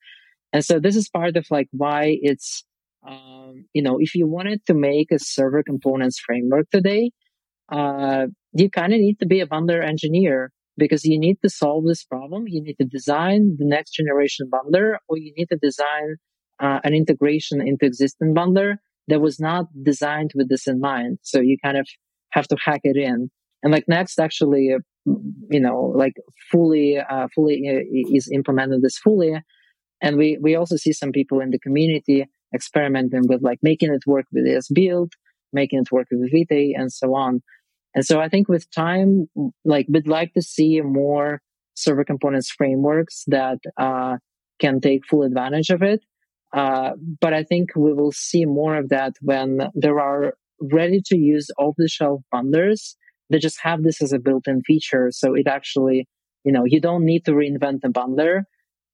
And 0.53 0.65
so 0.65 0.79
this 0.81 0.97
is 0.97 1.09
part 1.09 1.37
of 1.37 1.47
like 1.51 1.69
why 1.73 2.19
it's, 2.21 2.65
um, 3.07 3.67
you 3.73 3.83
know, 3.83 3.99
if 4.01 4.15
you 4.15 4.27
wanted 4.27 4.65
to 4.67 4.75
make 4.75 5.11
a 5.13 5.19
server 5.19 5.63
components 5.63 6.19
framework 6.19 6.69
today, 6.71 7.11
uh, 7.71 8.27
you 8.53 8.71
kind 8.71 8.93
of 8.93 9.01
need 9.01 9.19
to 9.21 9.27
be 9.27 9.41
a 9.41 9.47
bundler 9.47 9.87
engineer 9.87 10.51
because 10.77 11.05
you 11.05 11.19
need 11.19 11.39
to 11.43 11.49
solve 11.49 11.85
this 11.87 12.05
problem. 12.05 12.45
You 12.47 12.63
need 12.63 12.77
to 12.81 12.87
design 12.87 13.57
the 13.59 13.65
next 13.67 13.93
generation 13.93 14.51
bundler 14.53 14.97
or 15.09 15.17
you 15.17 15.33
need 15.37 15.47
to 15.47 15.57
design 15.57 16.17
uh, 16.61 16.81
an 16.85 16.95
integration 16.95 17.61
into 17.61 17.87
existing 17.87 18.35
bundler 18.35 18.77
that 19.09 19.21
was 19.21 19.39
not 19.39 19.67
designed 19.83 20.33
with 20.35 20.49
this 20.49 20.67
in 20.67 20.81
mind. 20.81 21.19
So 21.23 21.41
you 21.41 21.57
kind 21.65 21.77
of 21.77 21.89
have 22.31 22.49
to 22.49 22.57
hack 22.63 22.81
it 22.85 22.97
in. 22.97 23.31
And 23.63 23.73
like 23.73 23.85
Next 23.89 24.19
actually 24.19 24.75
you 25.51 25.61
know, 25.61 25.93
like 25.95 26.15
fully, 26.51 26.99
uh, 26.99 27.29
fully 27.35 27.63
uh, 27.69 28.17
is 28.17 28.29
implemented 28.33 28.83
this 28.83 28.99
fully. 28.99 29.35
And 30.01 30.17
we, 30.17 30.39
we 30.41 30.57
also 30.57 30.77
see 30.77 30.93
some 30.93 31.13
people 31.13 31.41
in 31.41 31.51
the 31.51 31.59
community 31.59 32.27
experimenting 32.55 33.27
with 33.29 33.43
like 33.43 33.59
making 33.63 33.93
it 33.93 34.03
work 34.07 34.27
with 34.33 34.45
esbuild, 34.45 35.13
making 35.53 35.81
it 35.81 35.93
work 35.93 36.09
with 36.11 36.31
Vite 36.33 36.75
and 36.77 36.93
so 36.93 37.15
on. 37.15 37.43
And 37.95 38.05
so 38.05 38.21
I 38.21 38.29
think 38.29 38.49
with 38.49 38.71
time, 38.71 39.29
like 39.65 39.87
we'd 39.89 40.07
like 40.07 40.35
to 40.35 40.43
see 40.43 40.81
more 40.81 41.41
server 41.75 42.05
components 42.05 42.51
frameworks 42.51 43.25
that, 43.29 43.59
uh, 43.77 44.17
can 44.59 44.81
take 44.81 45.07
full 45.07 45.23
advantage 45.23 45.71
of 45.71 45.83
it. 45.83 46.05
Uh, 46.53 46.93
but 47.21 47.35
I 47.35 47.43
think 47.43 47.71
we 47.77 47.93
will 47.93 48.13
see 48.13 48.47
more 48.47 48.77
of 48.77 48.89
that 48.89 49.15
when 49.21 49.71
there 49.75 50.01
are 50.01 50.35
ready 50.61 51.03
to 51.07 51.17
use 51.19 51.49
off 51.59 51.75
the 51.77 51.89
shelf 51.89 52.23
bundlers 52.33 52.95
they 53.31 53.39
just 53.39 53.61
have 53.63 53.83
this 53.83 54.03
as 54.03 54.13
a 54.13 54.19
built-in 54.19 54.63
feature. 54.63 55.09
So 55.11 55.35
it 55.35 55.47
actually, 55.47 56.09
you 56.45 56.53
know, 56.53 56.65
you 56.65 56.81
don't 56.81 57.05
need 57.05 57.25
to 57.25 57.33
reinvent 57.33 57.81
the 57.81 57.89
bundler. 57.89 58.43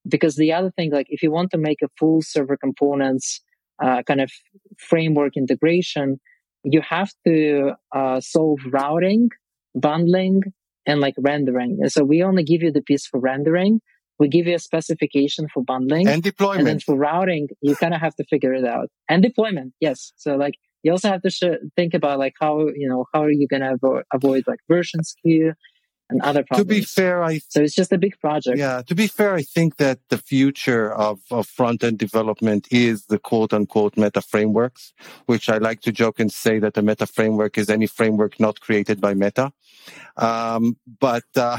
Because 0.09 0.37
the 0.37 0.53
other 0.53 0.71
thing, 0.71 0.91
like 0.93 1.07
if 1.09 1.23
you 1.23 1.31
want 1.31 1.51
to 1.53 1.59
make 1.59 1.79
a 1.83 1.89
full 1.99 2.23
server 2.23 2.57
components 2.57 3.41
uh, 3.83 4.03
kind 4.03 4.21
of 4.21 4.31
framework 4.79 5.37
integration, 5.37 6.21
you 6.65 6.81
have 6.81 7.11
to 7.27 7.73
uh, 7.95 8.21
solve 8.21 8.61
routing, 8.71 9.31
bundling, 9.75 10.43
and 10.87 11.01
like 11.01 11.15
rendering. 11.19 11.79
And 11.81 11.91
so 11.91 12.05
we 12.05 12.23
only 12.23 12.45
give 12.45 12.63
you 12.63 12.73
the 12.73 12.83
piece 12.83 13.07
for 13.07 13.21
rendering. 13.21 13.81
We 14.19 14.29
give 14.29 14.47
you 14.47 14.55
a 14.55 14.59
specification 14.59 15.49
for 15.53 15.65
bundling 15.65 16.07
and 16.07 16.23
deployment. 16.23 16.61
And 16.61 16.67
then 16.67 16.81
for 16.81 16.97
routing, 16.97 17.49
you 17.61 17.75
kind 17.75 17.95
of 17.95 18.01
have 18.01 18.15
to 18.17 18.25
figure 18.25 18.55
it 18.55 18.65
out. 18.65 18.89
And 19.09 19.23
deployment, 19.23 19.73
yes. 19.81 20.13
So 20.17 20.37
like 20.37 20.55
you 20.83 20.93
also 20.93 21.09
have 21.09 21.23
to 21.23 21.31
sh- 21.31 21.63
think 21.77 21.95
about 21.95 22.19
like 22.19 22.35
how 22.41 22.69
you 22.75 22.89
know 22.89 23.07
how 23.13 23.23
are 23.23 23.33
you 23.33 23.49
going 23.49 23.63
to 23.63 23.77
avo- 23.77 24.03
avoid 24.13 24.45
like 24.47 24.61
version 24.69 25.03
skew 25.03 25.55
and 26.11 26.21
other 26.23 26.45
problems. 26.45 26.69
To 26.69 26.75
be 26.75 26.85
fair, 26.85 27.23
I 27.23 27.39
so 27.49 27.63
it's 27.63 27.75
just 27.75 27.93
a 27.93 27.99
big 27.99 28.19
project. 28.21 28.59
Yeah, 28.59 28.83
to 28.87 28.95
be 28.95 29.07
fair, 29.07 29.35
I 29.35 29.43
think 29.43 29.77
that 29.77 29.99
the 30.09 30.19
future 30.19 30.93
of, 30.93 31.21
of 31.31 31.47
front 31.47 31.83
end 31.83 31.99
development 31.99 32.69
is 32.71 33.07
the 33.07 33.19
quote 33.19 33.53
unquote 33.53 33.97
meta 33.97 34.23
frameworks, 34.23 34.93
which 35.27 35.49
I 35.49 35.59
like 35.59 35.81
to 35.83 35.93
joke 35.93 36.21
and 36.21 36.33
say 36.33 36.59
that 36.59 36.77
a 36.77 36.83
meta 36.83 37.07
framework 37.07 37.59
is 37.59 37.71
any 37.71 37.87
framework 37.87 38.39
not 38.39 38.61
created 38.61 39.01
by 39.01 39.15
Meta. 39.15 39.53
Um, 40.17 40.77
but 41.01 41.25
uh, 41.37 41.59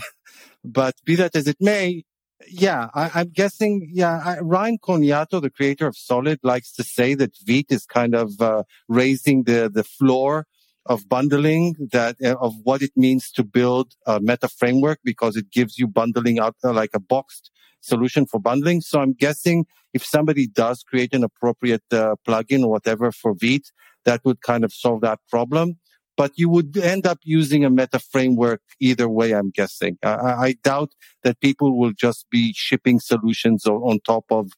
but 0.64 0.96
be 1.06 1.16
that 1.16 1.36
as 1.36 1.48
it 1.48 1.58
may, 1.60 2.04
yeah, 2.48 2.89
I, 2.94 3.22
am 3.22 3.30
guessing. 3.30 3.89
Yeah, 3.91 4.22
I, 4.24 4.39
Ryan 4.39 4.78
Carniato, 4.78 5.41
the 5.41 5.50
creator 5.50 5.88
of 5.88 5.98
Solid, 5.98 6.39
likes 6.44 6.74
to 6.74 6.84
say 6.84 7.16
that 7.16 7.32
Vite 7.46 7.68
is 7.72 7.86
kind 7.86 8.16
of 8.16 8.39
uh, 8.41 8.64
raising 8.88 9.44
the 9.44 9.70
the 9.74 9.84
floor 9.84 10.46
of 10.86 11.08
bundling 11.08 11.76
that 11.92 12.18
uh, 12.24 12.36
of 12.40 12.54
what 12.64 12.82
it 12.82 12.92
means 12.96 13.32
to 13.32 13.44
build 13.44 13.94
a 14.06 14.20
meta 14.20 14.48
framework 14.48 15.00
because 15.04 15.36
it 15.36 15.50
gives 15.52 15.78
you 15.78 15.88
bundling 15.88 16.40
out 16.40 16.56
uh, 16.64 16.74
like 16.74 16.92
a 16.94 17.00
boxed 17.00 17.52
solution 17.82 18.26
for 18.26 18.40
bundling. 18.40 18.82
So 18.82 19.00
I'm 19.02 19.14
guessing 19.14 19.66
if 19.94 20.06
somebody 20.06 20.48
does 20.48 20.84
create 20.84 21.14
an 21.14 21.24
appropriate 21.24 21.84
uh, 21.92 22.16
plugin 22.28 22.64
or 22.64 22.70
whatever 22.70 23.12
for 23.12 23.34
Vite, 23.40 23.72
that 24.06 24.22
would 24.26 24.42
kind 24.42 24.64
of 24.64 24.74
solve 24.74 25.02
that 25.02 25.20
problem. 25.30 25.78
But 26.16 26.34
you 26.36 26.48
would 26.50 26.78
end 26.78 27.08
up 27.08 27.20
using 27.24 27.66
a 27.66 27.70
meta 27.70 28.00
framework 28.00 28.62
either 28.80 29.10
way, 29.10 29.34
I'm 29.34 29.50
guessing. 29.50 29.98
I, 30.04 30.14
I 30.14 30.56
doubt 30.64 30.92
that 31.24 31.40
people 31.40 31.78
will 31.78 31.94
just 31.94 32.28
be 32.30 32.54
shipping 32.56 33.00
solutions 33.00 33.66
on, 33.66 33.78
on 33.78 34.00
top 34.06 34.26
of, 34.30 34.52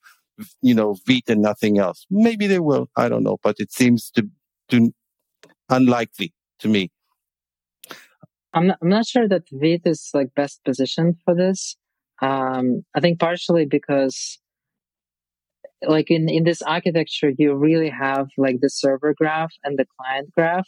you 0.62 0.74
know, 0.74 0.98
Vite 1.08 1.30
and 1.30 1.42
nothing 1.42 1.80
else. 1.80 2.06
Maybe 2.10 2.48
they 2.48 2.60
will. 2.60 2.90
I 2.98 3.08
don't 3.08 3.24
know, 3.24 3.38
but 3.42 3.56
it 3.60 3.72
seems 3.72 4.12
to, 4.12 4.28
to 4.70 4.94
unlikely 5.70 6.34
to 6.60 6.68
me. 6.68 6.92
I'm 8.54 8.68
not, 8.68 8.78
I'm 8.82 8.90
not 8.90 9.06
sure 9.06 9.28
that 9.28 9.44
Vite 9.52 9.82
is 9.86 10.10
like 10.14 10.34
best 10.36 10.62
positioned 10.64 11.18
for 11.26 11.36
this. 11.36 11.76
Um, 12.22 12.84
I 12.96 13.02
think 13.02 13.20
partially 13.20 13.66
because 13.66 14.40
like 15.86 16.10
in, 16.10 16.30
in 16.30 16.46
this 16.46 16.62
architecture, 16.62 17.32
you 17.38 17.54
really 17.54 17.90
have 17.90 18.28
like 18.38 18.62
the 18.62 18.70
server 18.70 19.14
graph 19.14 19.52
and 19.64 19.78
the 19.78 19.86
client 20.00 20.32
graph. 20.34 20.68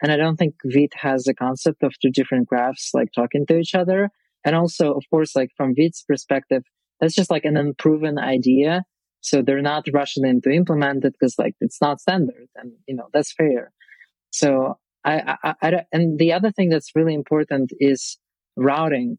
And 0.00 0.12
I 0.12 0.16
don't 0.16 0.36
think 0.36 0.54
Vite 0.64 0.94
has 0.96 1.24
the 1.24 1.34
concept 1.34 1.82
of 1.82 1.94
two 2.00 2.10
different 2.10 2.48
graphs 2.48 2.90
like 2.94 3.08
talking 3.14 3.46
to 3.46 3.58
each 3.58 3.74
other. 3.74 4.10
And 4.44 4.54
also, 4.54 4.92
of 4.92 5.04
course, 5.10 5.34
like 5.34 5.50
from 5.56 5.74
Vite's 5.74 6.04
perspective, 6.06 6.62
that's 7.00 7.14
just 7.14 7.30
like 7.30 7.44
an 7.44 7.56
unproven 7.56 8.18
idea. 8.18 8.84
So 9.22 9.42
they're 9.42 9.62
not 9.62 9.86
rushing 9.92 10.26
in 10.26 10.42
to 10.42 10.50
implement 10.50 11.04
it 11.04 11.14
because 11.18 11.36
like 11.38 11.54
it's 11.60 11.80
not 11.80 12.00
standard 12.00 12.46
and, 12.54 12.72
you 12.86 12.94
know, 12.94 13.08
that's 13.12 13.32
fair. 13.32 13.72
So 14.34 14.74
I, 15.04 15.36
I, 15.44 15.54
I, 15.62 15.84
and 15.92 16.18
the 16.18 16.32
other 16.32 16.50
thing 16.50 16.68
that's 16.68 16.90
really 16.96 17.14
important 17.14 17.70
is 17.78 18.18
routing. 18.56 19.16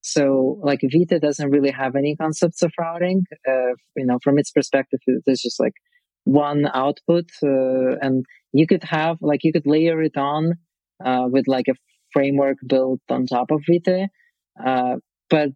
So 0.00 0.58
like 0.62 0.80
Vite 0.82 1.20
doesn't 1.20 1.50
really 1.50 1.70
have 1.70 1.96
any 1.96 2.16
concepts 2.16 2.62
of 2.62 2.72
routing. 2.78 3.24
Uh, 3.46 3.74
you 3.94 4.06
know, 4.06 4.18
from 4.24 4.38
its 4.38 4.50
perspective, 4.50 5.00
there's 5.26 5.42
just 5.42 5.60
like 5.60 5.74
one 6.24 6.66
output, 6.72 7.26
uh, 7.42 7.96
and 8.00 8.24
you 8.52 8.66
could 8.66 8.84
have 8.84 9.18
like 9.20 9.40
you 9.42 9.52
could 9.52 9.66
layer 9.66 10.02
it 10.02 10.16
on 10.16 10.52
uh, 11.04 11.26
with 11.26 11.44
like 11.46 11.68
a 11.68 11.74
framework 12.14 12.56
built 12.66 13.00
on 13.10 13.26
top 13.26 13.50
of 13.50 13.60
Vite. 13.68 14.08
Uh, 14.64 14.96
but 15.28 15.50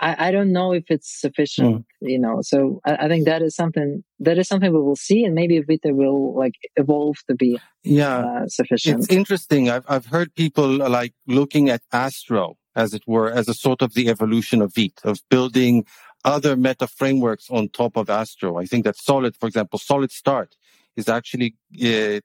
I, 0.00 0.28
I 0.28 0.30
don't 0.30 0.52
know 0.52 0.72
if 0.72 0.84
it's 0.88 1.20
sufficient, 1.20 1.76
mm. 1.80 1.84
you 2.00 2.18
know. 2.18 2.38
So 2.42 2.80
I, 2.84 3.04
I, 3.04 3.08
think 3.08 3.26
that 3.26 3.42
is 3.42 3.54
something 3.54 4.02
that 4.20 4.38
is 4.38 4.48
something 4.48 4.72
we 4.72 4.80
will 4.80 4.96
see, 4.96 5.24
and 5.24 5.34
maybe 5.34 5.60
Vite 5.60 5.94
will 5.94 6.34
like 6.36 6.54
evolve 6.76 7.16
to 7.28 7.34
be 7.34 7.60
yeah 7.84 8.18
uh, 8.18 8.46
sufficient. 8.46 9.00
It's 9.00 9.12
interesting. 9.12 9.70
I've 9.70 9.84
I've 9.88 10.06
heard 10.06 10.34
people 10.34 10.68
like 10.68 11.14
looking 11.26 11.68
at 11.68 11.82
Astro 11.92 12.56
as 12.74 12.94
it 12.94 13.02
were 13.06 13.30
as 13.30 13.48
a 13.48 13.54
sort 13.54 13.82
of 13.82 13.94
the 13.94 14.08
evolution 14.08 14.62
of 14.62 14.74
Vite 14.74 15.00
of 15.04 15.20
building 15.28 15.84
other 16.24 16.56
meta 16.56 16.86
frameworks 16.86 17.48
on 17.50 17.68
top 17.68 17.96
of 17.96 18.08
Astro. 18.08 18.58
I 18.58 18.64
think 18.64 18.84
that 18.84 18.96
Solid, 18.96 19.36
for 19.36 19.46
example, 19.46 19.78
Solid 19.78 20.10
Start 20.10 20.56
is 20.96 21.08
actually 21.08 21.56
uh, 21.84 22.20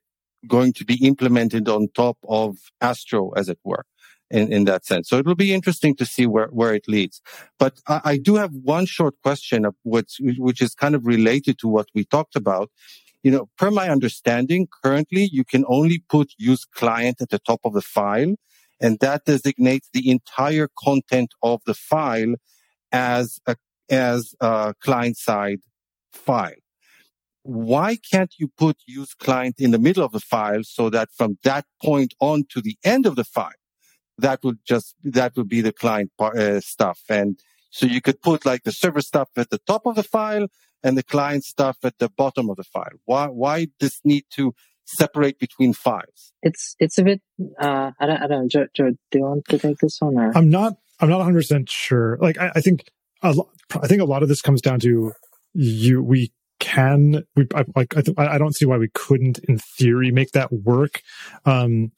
going 0.46 0.72
to 0.74 0.84
be 0.84 1.06
implemented 1.06 1.68
on 1.68 1.88
top 1.94 2.18
of 2.28 2.56
Astro, 2.80 3.30
as 3.30 3.48
it 3.48 3.58
were 3.64 3.84
in, 4.30 4.52
in 4.52 4.64
that 4.64 4.84
sense. 4.84 5.08
So 5.08 5.18
it 5.18 5.26
will 5.26 5.34
be 5.34 5.54
interesting 5.54 5.94
to 5.96 6.06
see 6.06 6.26
where, 6.26 6.48
where 6.48 6.74
it 6.74 6.88
leads. 6.88 7.20
But 7.58 7.80
I, 7.86 8.00
I 8.04 8.16
do 8.18 8.36
have 8.36 8.52
one 8.52 8.86
short 8.86 9.14
question 9.22 9.66
which, 9.82 10.20
which 10.20 10.60
is 10.60 10.74
kind 10.74 10.94
of 10.94 11.06
related 11.06 11.58
to 11.60 11.68
what 11.68 11.88
we 11.94 12.04
talked 12.04 12.36
about. 12.36 12.70
You 13.22 13.30
know, 13.32 13.48
per 13.58 13.70
my 13.70 13.88
understanding, 13.88 14.68
currently 14.82 15.28
you 15.32 15.44
can 15.44 15.64
only 15.68 16.02
put 16.08 16.32
use 16.38 16.64
client 16.64 17.20
at 17.20 17.30
the 17.30 17.40
top 17.40 17.60
of 17.64 17.72
the 17.72 17.82
file 17.82 18.34
and 18.80 18.98
that 19.00 19.24
designates 19.24 19.88
the 19.92 20.10
entire 20.10 20.68
content 20.78 21.34
of 21.42 21.62
the 21.66 21.74
file 21.74 22.34
as 22.92 23.40
a, 23.46 23.56
as 23.90 24.34
a 24.40 24.74
client 24.80 25.16
side 25.16 25.60
file. 26.12 26.52
Why 27.42 27.96
can't 27.96 28.34
you 28.38 28.48
put 28.48 28.76
use 28.86 29.14
client 29.14 29.56
in 29.58 29.70
the 29.70 29.78
middle 29.78 30.04
of 30.04 30.12
the 30.12 30.20
file 30.20 30.64
so 30.64 30.90
that 30.90 31.10
from 31.16 31.38
that 31.44 31.64
point 31.82 32.14
on 32.20 32.44
to 32.50 32.60
the 32.60 32.76
end 32.84 33.06
of 33.06 33.16
the 33.16 33.24
file, 33.24 33.52
that 34.18 34.42
would 34.44 34.58
just 34.66 34.94
that 35.04 35.36
would 35.36 35.48
be 35.48 35.60
the 35.60 35.72
client 35.72 36.10
uh, 36.18 36.60
stuff. 36.60 37.00
And 37.08 37.38
so 37.70 37.86
you 37.86 38.00
could 38.00 38.22
put 38.22 38.46
like 38.46 38.62
the 38.62 38.72
server 38.72 39.02
stuff 39.02 39.28
at 39.36 39.50
the 39.50 39.58
top 39.66 39.86
of 39.86 39.96
the 39.96 40.02
file 40.02 40.48
and 40.82 40.96
the 40.96 41.02
client 41.02 41.44
stuff 41.44 41.78
at 41.82 41.98
the 41.98 42.08
bottom 42.08 42.48
of 42.48 42.56
the 42.56 42.64
file. 42.64 42.96
Why 43.04 43.26
why 43.26 43.68
this 43.80 44.00
need 44.04 44.24
to 44.30 44.54
separate 44.86 45.38
between 45.38 45.72
files? 45.72 46.32
It's 46.42 46.76
it's 46.78 46.98
a 46.98 47.04
bit 47.04 47.20
uh 47.60 47.90
i 48.00 48.06
don't, 48.06 48.22
I 48.22 48.26
don't 48.26 48.42
know 48.42 48.48
Joe, 48.48 48.66
Joe, 48.74 48.90
do 49.10 49.18
you 49.18 49.24
want 49.24 49.44
to 49.48 49.58
take 49.58 49.78
this 49.78 50.00
one 50.00 50.16
or? 50.16 50.36
I'm 50.36 50.48
not 50.48 50.74
i'm 51.00 51.08
not 51.08 51.20
100% 51.20 51.68
sure. 51.68 52.18
Like 52.20 52.38
i, 52.38 52.52
I 52.54 52.60
think 52.60 52.90
a 53.22 53.32
lot, 53.32 53.48
i 53.82 53.86
think 53.86 54.00
a 54.00 54.04
lot 54.06 54.22
of 54.22 54.28
this 54.28 54.42
comes 54.42 54.62
down 54.62 54.80
to 54.80 55.12
you 55.54 56.02
we 56.02 56.32
can 56.60 57.24
we 57.34 57.46
I, 57.54 57.64
like 57.74 57.96
I, 57.96 58.02
th- 58.02 58.16
I 58.18 58.38
don't 58.38 58.54
see 58.54 58.64
why 58.64 58.78
we 58.78 58.88
couldn't 58.94 59.38
in 59.40 59.58
theory 59.58 60.10
make 60.10 60.32
that 60.32 60.52
work. 60.52 61.02
Um 61.44 61.92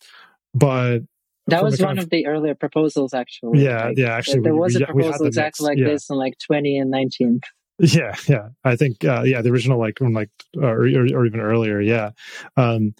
but 0.54 1.00
that 1.48 1.64
was 1.64 1.80
one 1.80 1.98
of, 1.98 2.04
of, 2.04 2.10
the 2.10 2.26
earlier 2.26 2.54
proposals, 2.54 3.14
actually. 3.14 3.64
Yeah, 3.64 3.86
like, 3.86 3.98
yeah. 3.98 4.14
Actually, 4.14 4.40
there 4.40 4.54
we, 4.54 4.60
was 4.60 4.76
a 4.76 4.86
proposal 4.86 5.26
exactly 5.26 5.66
like 5.66 5.78
yeah. 5.78 5.88
this 5.88 6.08
in 6.10 6.16
like 6.16 6.34
20 6.46 6.78
and 6.78 6.90
19. 6.90 7.40
Yeah, 7.80 8.14
yeah. 8.26 8.48
I 8.64 8.76
think, 8.76 9.04
uh, 9.04 9.22
yeah, 9.22 9.40
the 9.40 9.50
original, 9.50 9.78
like, 9.78 9.98
from 9.98 10.12
like, 10.12 10.30
uh, 10.56 10.66
or, 10.66 10.82
or, 10.82 11.26
even 11.26 11.40
earlier, 11.40 11.80
yeah. 11.80 12.10
Um, 12.56 12.94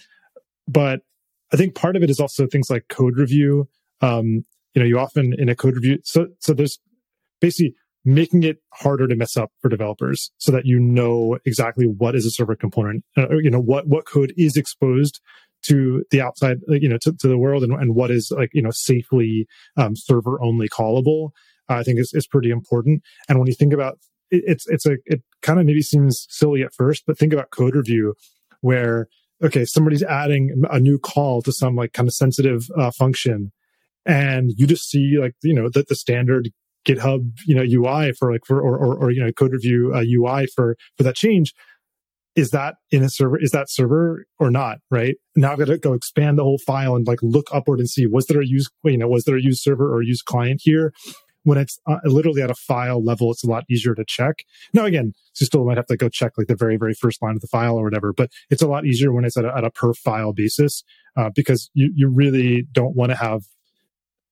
but 0.68 1.00
I 1.52 1.56
think 1.56 1.74
part 1.74 1.96
of 1.96 2.02
it 2.02 2.10
is 2.10 2.20
also 2.20 2.46
things 2.46 2.70
like 2.70 2.86
code 2.88 3.16
review. 3.16 3.68
Um, 4.00 4.44
you 4.74 4.82
know, 4.82 4.84
you 4.84 4.98
often 4.98 5.34
in 5.36 5.48
a 5.48 5.56
code 5.56 5.74
review, 5.74 5.98
so 6.04 6.28
so 6.38 6.52
there's 6.52 6.78
basically 7.40 7.74
making 8.04 8.42
it 8.42 8.58
harder 8.74 9.08
to 9.08 9.16
mess 9.16 9.36
up 9.36 9.50
for 9.60 9.68
developers 9.68 10.30
so 10.38 10.52
that 10.52 10.64
you 10.64 10.78
know 10.78 11.38
exactly 11.44 11.86
what 11.86 12.14
is 12.14 12.24
a 12.24 12.30
server 12.30 12.54
component, 12.54 13.04
uh, 13.16 13.28
you 13.30 13.50
know, 13.50 13.60
what 13.60 13.88
what 13.88 14.06
code 14.06 14.32
is 14.36 14.56
exposed 14.56 15.20
to 15.68 16.04
the 16.10 16.20
outside, 16.20 16.58
you 16.68 16.88
know, 16.88 16.98
to, 17.02 17.12
to 17.12 17.28
the 17.28 17.38
world 17.38 17.62
and, 17.62 17.72
and 17.72 17.94
what 17.94 18.10
is 18.10 18.30
like, 18.30 18.50
you 18.52 18.62
know, 18.62 18.70
safely 18.72 19.46
um, 19.76 19.94
server 19.96 20.40
only 20.42 20.68
callable, 20.68 21.30
uh, 21.68 21.74
I 21.74 21.82
think 21.82 21.98
is, 21.98 22.12
is 22.14 22.26
pretty 22.26 22.50
important. 22.50 23.02
And 23.28 23.38
when 23.38 23.48
you 23.48 23.54
think 23.54 23.72
about 23.72 23.98
it, 24.30 24.42
it's, 24.46 24.68
it's 24.68 24.86
a, 24.86 24.96
it 25.06 25.22
kind 25.42 25.58
of 25.58 25.66
maybe 25.66 25.82
seems 25.82 26.26
silly 26.28 26.62
at 26.62 26.74
first, 26.74 27.04
but 27.06 27.18
think 27.18 27.32
about 27.32 27.50
code 27.50 27.74
review 27.74 28.14
where, 28.60 29.08
okay, 29.42 29.64
somebody's 29.64 30.02
adding 30.02 30.62
a 30.70 30.80
new 30.80 30.98
call 30.98 31.42
to 31.42 31.52
some 31.52 31.76
like 31.76 31.92
kind 31.92 32.08
of 32.08 32.14
sensitive 32.14 32.68
uh, 32.76 32.90
function 32.90 33.52
and 34.06 34.52
you 34.56 34.66
just 34.66 34.88
see 34.88 35.18
like, 35.20 35.34
you 35.42 35.54
know, 35.54 35.68
that 35.68 35.88
the 35.88 35.94
standard 35.94 36.50
GitHub, 36.86 37.30
you 37.46 37.54
know, 37.54 37.62
UI 37.62 38.12
for 38.12 38.32
like 38.32 38.46
for 38.46 38.60
or 38.60 38.76
or, 38.78 38.96
or 38.96 39.10
you 39.10 39.22
know 39.22 39.30
code 39.32 39.52
review 39.52 39.92
uh, 39.94 40.02
UI 40.02 40.46
for 40.46 40.76
for 40.96 41.02
that 41.02 41.16
change 41.16 41.52
is 42.38 42.50
that 42.50 42.76
in 42.92 43.02
a 43.02 43.10
server 43.10 43.36
is 43.36 43.50
that 43.50 43.68
server 43.68 44.24
or 44.38 44.48
not 44.48 44.78
right? 44.92 45.16
Now 45.34 45.52
i've 45.52 45.58
got 45.58 45.66
to 45.66 45.76
go 45.76 45.92
expand 45.92 46.38
the 46.38 46.44
whole 46.44 46.58
file 46.58 46.94
and 46.94 47.04
like 47.04 47.18
look 47.20 47.48
upward 47.52 47.80
and 47.80 47.90
see 47.90 48.06
was 48.06 48.26
there 48.26 48.40
a 48.40 48.46
use 48.46 48.70
you 48.84 48.96
know 48.96 49.08
was 49.08 49.24
there 49.24 49.36
a 49.36 49.42
use 49.42 49.60
server 49.60 49.92
or 49.92 50.02
a 50.02 50.06
use 50.06 50.22
client 50.22 50.60
here? 50.62 50.92
When 51.42 51.58
it's 51.58 51.78
uh, 51.86 51.96
literally 52.04 52.42
at 52.42 52.50
a 52.50 52.54
file 52.54 53.02
level 53.02 53.32
it's 53.32 53.42
a 53.42 53.48
lot 53.48 53.64
easier 53.68 53.94
to 53.96 54.04
check. 54.06 54.44
Now 54.72 54.84
again 54.84 55.14
you 55.40 55.46
still 55.46 55.64
might 55.64 55.78
have 55.78 55.86
to 55.86 55.96
go 55.96 56.08
check 56.08 56.32
like 56.38 56.46
the 56.46 56.54
very 56.54 56.76
very 56.76 56.94
first 56.94 57.20
line 57.20 57.34
of 57.34 57.40
the 57.40 57.48
file 57.48 57.76
or 57.76 57.82
whatever 57.82 58.12
but 58.12 58.30
it's 58.50 58.62
a 58.62 58.68
lot 58.68 58.86
easier 58.86 59.12
when 59.12 59.24
it's 59.24 59.36
at 59.36 59.44
a, 59.44 59.56
at 59.56 59.64
a 59.64 59.70
per 59.70 59.92
file 59.92 60.32
basis 60.32 60.84
uh, 61.16 61.30
because 61.34 61.70
you, 61.74 61.90
you 61.92 62.08
really 62.08 62.66
don't 62.70 62.94
want 62.94 63.10
to 63.10 63.16
have 63.16 63.42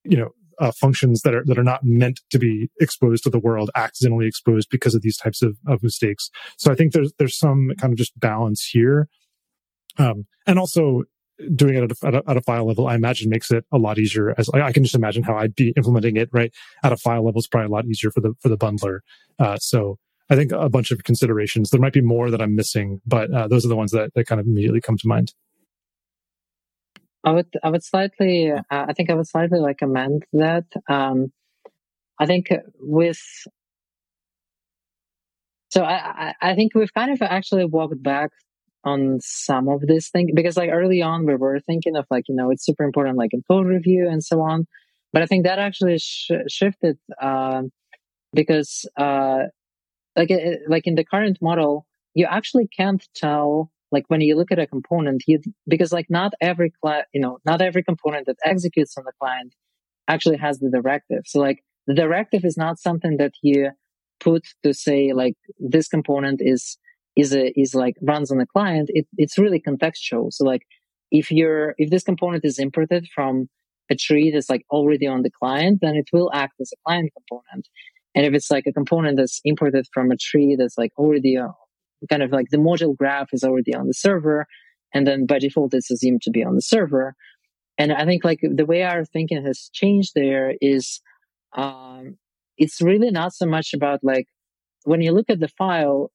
you 0.05 0.15
know 0.15 0.31
uh, 0.59 0.71
functions 0.71 1.21
that 1.21 1.35
are 1.35 1.43
that 1.45 1.57
are 1.57 1.63
not 1.63 1.83
meant 1.83 2.21
to 2.31 2.39
be 2.39 2.69
exposed 2.79 3.23
to 3.23 3.29
the 3.29 3.39
world 3.39 3.69
accidentally 3.75 4.27
exposed 4.27 4.69
because 4.69 4.95
of 4.95 5.01
these 5.01 5.17
types 5.17 5.41
of, 5.41 5.57
of 5.67 5.83
mistakes. 5.83 6.29
So 6.57 6.71
I 6.71 6.75
think 6.75 6.93
there's 6.93 7.13
there's 7.19 7.37
some 7.37 7.71
kind 7.79 7.93
of 7.93 7.97
just 7.97 8.19
balance 8.19 8.65
here, 8.65 9.07
um, 9.97 10.25
and 10.45 10.59
also 10.59 11.03
doing 11.55 11.75
it 11.75 11.83
at 11.83 12.15
a, 12.15 12.23
at 12.27 12.37
a, 12.37 12.41
file 12.41 12.65
level, 12.65 12.87
I 12.87 12.95
imagine 12.95 13.29
makes 13.29 13.51
it 13.51 13.63
a 13.71 13.77
lot 13.77 13.99
easier. 13.99 14.33
As 14.39 14.49
I, 14.55 14.61
I, 14.61 14.71
can 14.71 14.83
just 14.83 14.95
imagine 14.95 15.21
how 15.21 15.37
I'd 15.37 15.53
be 15.53 15.71
implementing 15.77 16.17
it 16.17 16.29
right 16.31 16.51
at 16.83 16.91
a 16.91 16.97
file 16.97 17.23
level 17.23 17.37
is 17.37 17.47
probably 17.47 17.67
a 17.67 17.71
lot 17.71 17.85
easier 17.85 18.09
for 18.09 18.21
the 18.21 18.33
for 18.39 18.49
the 18.49 18.57
bundler. 18.57 18.99
Uh, 19.37 19.57
so 19.57 19.99
I 20.29 20.35
think 20.35 20.51
a 20.51 20.69
bunch 20.69 20.91
of 20.91 21.03
considerations. 21.03 21.69
There 21.69 21.79
might 21.79 21.93
be 21.93 22.01
more 22.01 22.29
that 22.31 22.41
I'm 22.41 22.55
missing, 22.55 23.01
but 23.05 23.31
uh, 23.31 23.47
those 23.47 23.65
are 23.65 23.69
the 23.69 23.75
ones 23.75 23.91
that, 23.91 24.13
that 24.15 24.27
kind 24.27 24.41
of 24.41 24.47
immediately 24.47 24.81
come 24.81 24.97
to 24.97 25.07
mind. 25.07 25.33
I 27.23 27.31
would 27.31 27.47
I 27.63 27.69
would 27.69 27.83
slightly 27.83 28.51
uh, 28.51 28.61
I 28.69 28.93
think 28.93 29.09
I 29.09 29.13
would 29.15 29.27
slightly 29.27 29.59
like 29.59 29.81
amend 29.81 30.23
that. 30.33 30.65
Um, 30.89 31.31
I 32.19 32.25
think 32.25 32.49
with 32.79 33.19
so 35.69 35.83
I, 35.83 36.33
I 36.41 36.55
think 36.55 36.73
we've 36.75 36.93
kind 36.93 37.11
of 37.11 37.21
actually 37.21 37.65
walked 37.65 38.01
back 38.01 38.31
on 38.83 39.19
some 39.21 39.67
of 39.67 39.81
this 39.81 40.09
thing 40.09 40.31
because 40.33 40.55
like 40.55 40.69
early 40.71 41.01
on 41.01 41.25
we 41.25 41.35
were 41.35 41.59
thinking 41.59 41.95
of 41.97 42.05
like 42.09 42.25
you 42.29 42.35
know 42.35 42.51
it's 42.51 42.65
super 42.65 42.83
important 42.83 43.17
like 43.17 43.33
in 43.33 43.43
code 43.49 43.67
review 43.67 44.07
and 44.09 44.23
so 44.23 44.41
on, 44.41 44.65
but 45.11 45.21
I 45.21 45.25
think 45.25 45.45
that 45.45 45.59
actually 45.59 45.97
sh- 45.99 46.31
shifted 46.47 46.97
uh, 47.21 47.63
because 48.33 48.89
uh, 48.97 49.43
like 50.15 50.31
it, 50.31 50.61
like 50.67 50.87
in 50.87 50.95
the 50.95 51.05
current 51.05 51.37
model 51.41 51.85
you 52.13 52.25
actually 52.25 52.67
can't 52.75 53.05
tell 53.15 53.71
like 53.91 54.05
when 54.07 54.21
you 54.21 54.35
look 54.35 54.51
at 54.51 54.59
a 54.59 54.67
component 54.67 55.23
you 55.27 55.39
because 55.67 55.91
like 55.93 56.07
not 56.09 56.33
every 56.41 56.71
cli- 56.83 57.05
you 57.13 57.21
know 57.21 57.39
not 57.45 57.61
every 57.61 57.83
component 57.83 58.25
that 58.25 58.37
executes 58.43 58.97
on 58.97 59.03
the 59.05 59.13
client 59.19 59.53
actually 60.07 60.37
has 60.37 60.59
the 60.59 60.69
directive. 60.69 61.23
So 61.25 61.39
like 61.39 61.63
the 61.85 61.93
directive 61.93 62.45
is 62.45 62.57
not 62.57 62.79
something 62.79 63.17
that 63.17 63.33
you 63.41 63.71
put 64.19 64.47
to 64.63 64.73
say 64.73 65.13
like 65.13 65.35
this 65.59 65.87
component 65.87 66.41
is 66.41 66.77
is 67.15 67.33
a, 67.33 67.51
is 67.59 67.73
like 67.73 67.95
runs 68.01 68.31
on 68.31 68.37
the 68.37 68.45
client. 68.45 68.89
It, 68.93 69.07
it's 69.17 69.37
really 69.37 69.59
contextual. 69.59 70.31
So 70.31 70.45
like 70.45 70.63
if 71.11 71.31
you're 71.31 71.75
if 71.77 71.89
this 71.89 72.03
component 72.03 72.45
is 72.45 72.59
imported 72.59 73.07
from 73.13 73.47
a 73.89 73.95
tree 73.95 74.31
that's 74.31 74.49
like 74.49 74.65
already 74.69 75.07
on 75.07 75.21
the 75.21 75.31
client 75.31 75.79
then 75.81 75.95
it 75.95 76.09
will 76.11 76.29
act 76.33 76.53
as 76.59 76.71
a 76.73 76.77
client 76.85 77.11
component. 77.17 77.67
And 78.15 78.25
if 78.25 78.33
it's 78.33 78.49
like 78.49 78.65
a 78.67 78.73
component 78.73 79.17
that's 79.17 79.39
imported 79.45 79.87
from 79.93 80.11
a 80.11 80.17
tree 80.17 80.55
that's 80.57 80.77
like 80.77 80.91
already 80.97 81.37
uh, 81.37 81.49
kind 82.09 82.23
of 82.23 82.31
like 82.31 82.47
the 82.49 82.57
module 82.57 82.95
graph 82.95 83.29
is 83.33 83.43
already 83.43 83.73
on 83.73 83.87
the 83.87 83.93
server, 83.93 84.45
and 84.93 85.05
then 85.05 85.25
by 85.25 85.39
default 85.39 85.73
it's 85.73 85.91
assumed 85.91 86.21
to 86.23 86.31
be 86.31 86.43
on 86.43 86.55
the 86.55 86.61
server. 86.61 87.15
And 87.77 87.91
I 87.91 88.05
think 88.05 88.23
like 88.23 88.39
the 88.41 88.65
way 88.65 88.83
our 88.83 89.05
thinking 89.05 89.43
has 89.45 89.69
changed 89.73 90.13
there 90.15 90.55
is, 90.61 90.99
um, 91.55 92.17
it's 92.57 92.81
really 92.81 93.11
not 93.11 93.33
so 93.33 93.45
much 93.45 93.73
about 93.73 93.99
like 94.03 94.27
when 94.83 95.01
you 95.01 95.11
look 95.11 95.29
at 95.29 95.39
the 95.39 95.47
file, 95.47 96.11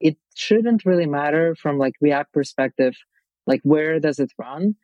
it 0.00 0.16
shouldn't 0.34 0.84
really 0.84 1.06
matter 1.06 1.54
from 1.54 1.78
like 1.78 1.94
React 2.00 2.32
perspective, 2.32 2.94
like 3.46 3.60
where 3.64 3.98
does 3.98 4.18
it 4.18 4.32
run? 4.38 4.76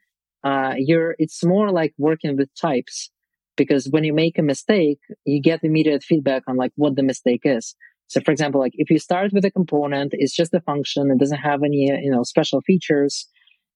Uh, 0.43 0.75
you're, 0.77 1.15
it's 1.19 1.45
more 1.45 1.71
like 1.71 1.95
working 1.99 2.37
with 2.37 2.49
types 2.61 3.11
because 3.57 3.89
when 3.91 4.05
you 4.05 4.13
make 4.13 4.39
a 4.39 4.43
mistake, 4.43 5.01
you 5.25 5.41
get 5.41 5.65
immediate 5.65 6.03
feedback 6.03 6.43
on 6.47 6.57
like 6.57 6.73
what 6.77 6.97
the 6.97 7.03
mistake 7.03 7.43
is. 7.45 7.75
So 8.09 8.21
for 8.21 8.31
example, 8.31 8.61
like 8.61 8.75
if 8.75 8.91
you 8.91 8.99
start 8.99 9.33
with 9.33 9.45
a 9.45 9.51
component, 9.51 10.13
it's 10.13 10.35
just 10.35 10.55
a 10.55 10.61
function. 10.61 11.11
It 11.11 11.19
doesn't 11.19 11.39
have 11.39 11.63
any, 11.65 11.91
you 12.03 12.11
know, 12.11 12.23
special 12.23 12.61
features. 12.61 13.27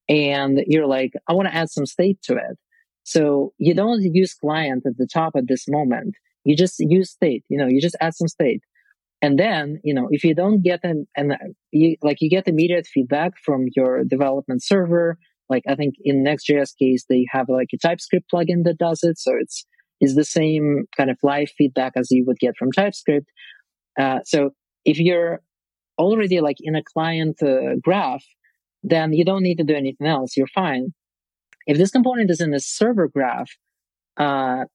And 0.07 0.61
you're 0.67 0.87
like, 0.87 1.11
I 1.27 1.33
want 1.33 1.47
to 1.47 1.55
add 1.55 1.69
some 1.69 1.85
state 1.85 2.21
to 2.23 2.33
it. 2.35 2.57
So 3.03 3.53
you 3.57 3.73
don't 3.73 4.01
use 4.01 4.33
client 4.33 4.83
at 4.85 4.97
the 4.97 5.07
top 5.11 5.33
at 5.35 5.47
this 5.47 5.65
moment. 5.67 6.15
You 6.43 6.55
just 6.55 6.75
use 6.79 7.11
state, 7.11 7.43
you 7.49 7.57
know, 7.57 7.67
you 7.67 7.81
just 7.81 7.97
add 7.99 8.15
some 8.15 8.27
state. 8.27 8.61
And 9.21 9.37
then, 9.37 9.79
you 9.83 9.93
know, 9.93 10.07
if 10.09 10.23
you 10.23 10.33
don't 10.33 10.63
get 10.63 10.79
an, 10.83 11.07
and 11.15 11.35
you, 11.71 11.95
like 12.01 12.17
you 12.21 12.29
get 12.29 12.47
immediate 12.47 12.87
feedback 12.87 13.33
from 13.45 13.65
your 13.75 14.03
development 14.03 14.63
server, 14.63 15.17
like 15.49 15.63
I 15.67 15.75
think 15.75 15.95
in 16.03 16.23
Next.js 16.23 16.71
case, 16.79 17.05
they 17.07 17.25
have 17.31 17.47
like 17.47 17.67
a 17.73 17.77
TypeScript 17.77 18.31
plugin 18.33 18.63
that 18.63 18.77
does 18.79 19.03
it. 19.03 19.19
So 19.19 19.33
it's, 19.39 19.65
is 19.99 20.15
the 20.15 20.25
same 20.25 20.85
kind 20.97 21.11
of 21.11 21.17
live 21.21 21.49
feedback 21.55 21.93
as 21.95 22.09
you 22.09 22.23
would 22.25 22.39
get 22.39 22.55
from 22.57 22.71
TypeScript. 22.71 23.27
Uh, 23.99 24.19
so 24.25 24.51
if 24.85 24.99
you're 24.99 25.41
already 25.97 26.41
like 26.41 26.57
in 26.59 26.75
a 26.75 26.83
client 26.83 27.41
uh, 27.43 27.75
graph, 27.81 28.25
then 28.83 29.13
you 29.13 29.23
don't 29.23 29.43
need 29.43 29.57
to 29.57 29.63
do 29.63 29.75
anything 29.75 30.07
else. 30.07 30.35
You're 30.35 30.47
fine. 30.47 30.93
If 31.67 31.77
this 31.77 31.91
component 31.91 32.31
is 32.31 32.41
in 32.41 32.53
a 32.53 32.59
server 32.59 33.07
graph, 33.07 33.51
uh, 34.17 34.65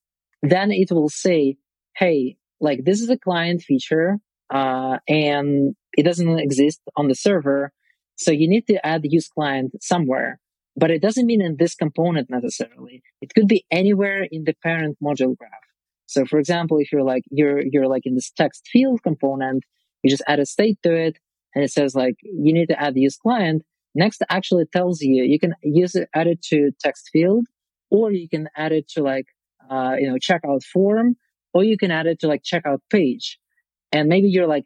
then 0.43 0.71
it 0.71 0.91
will 0.93 1.09
say, 1.09 1.57
Hey, 1.97 2.37
like 2.61 2.85
this 2.85 3.01
is 3.01 3.11
a 3.11 3.19
client 3.19 3.63
feature, 3.63 4.19
uh, 4.51 4.99
and 5.09 5.75
it 5.97 6.05
doesn't 6.05 6.39
exist 6.39 6.81
on 6.97 7.09
the 7.09 7.15
server. 7.15 7.73
So 8.17 8.31
you 8.31 8.49
need 8.49 8.67
to 8.69 8.85
add 8.87 9.03
use 9.05 9.29
client 9.29 9.73
somewhere, 9.83 10.39
but 10.77 10.91
it 10.91 11.03
doesn't 11.03 11.27
mean 11.27 11.43
in 11.43 11.57
this 11.59 11.75
component 11.75 12.31
necessarily. 12.31 13.03
It 13.21 13.35
could 13.35 13.49
be 13.49 13.65
anywhere 13.71 14.27
in 14.31 14.45
the 14.45 14.55
parent 14.63 14.97
module 15.03 15.37
graph. 15.37 15.66
So 16.07 16.25
for 16.25 16.39
example, 16.39 16.79
if 16.79 16.93
you're 16.93 17.03
like, 17.03 17.25
you're, 17.31 17.61
you're 17.61 17.89
like 17.89 18.07
in 18.07 18.15
this 18.15 18.31
text 18.31 18.69
field 18.73 19.03
component, 19.03 19.65
you 20.03 20.11
just 20.11 20.23
add 20.27 20.41
a 20.41 20.47
state 20.47 20.79
to 20.83 20.95
it 20.95 21.19
and 21.55 21.65
it 21.65 21.71
says 21.71 21.95
like, 21.95 22.17
you 22.23 22.53
need 22.53 22.69
to 22.69 22.81
add 22.81 22.95
the 22.95 23.01
use 23.01 23.17
client. 23.17 23.63
Next 23.95 24.23
actually 24.29 24.67
tells 24.67 25.01
you, 25.01 25.25
you 25.25 25.39
can 25.39 25.55
use 25.63 25.95
it, 25.95 26.09
add 26.15 26.27
it 26.27 26.43
to 26.51 26.71
text 26.81 27.09
field, 27.13 27.47
or 27.91 28.13
you 28.13 28.29
can 28.29 28.49
add 28.57 28.73
it 28.73 28.89
to 28.91 29.03
like, 29.03 29.27
uh, 29.71 29.97
you 29.99 30.09
know, 30.09 30.17
checkout 30.17 30.63
form, 30.65 31.17
or 31.55 31.65
you 31.65 31.79
can 31.79 31.91
add 31.91 32.07
it 32.07 32.21
to 32.21 32.29
like 32.29 32.43
checkout 32.43 32.81
page. 32.91 33.39
And 33.93 34.09
maybe 34.09 34.29
you're 34.29 34.47
like, 34.47 34.65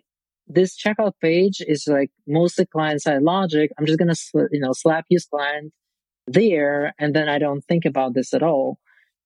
this 0.49 0.76
checkout 0.76 1.12
page 1.22 1.59
is 1.61 1.86
like 1.86 2.11
mostly 2.26 2.66
client 2.66 3.03
side 3.03 3.22
logic. 3.22 3.70
I'm 3.78 3.86
just 3.86 4.01
sl- 4.30 4.51
you 4.51 4.61
know, 4.61 4.72
slap 4.72 5.05
use 5.09 5.26
client 5.26 5.72
there. 6.26 6.93
And 6.99 7.14
then 7.14 7.28
I 7.28 7.38
don't 7.38 7.62
think 7.62 7.84
about 7.84 8.14
this 8.14 8.34
at 8.34 8.43
all. 8.43 8.78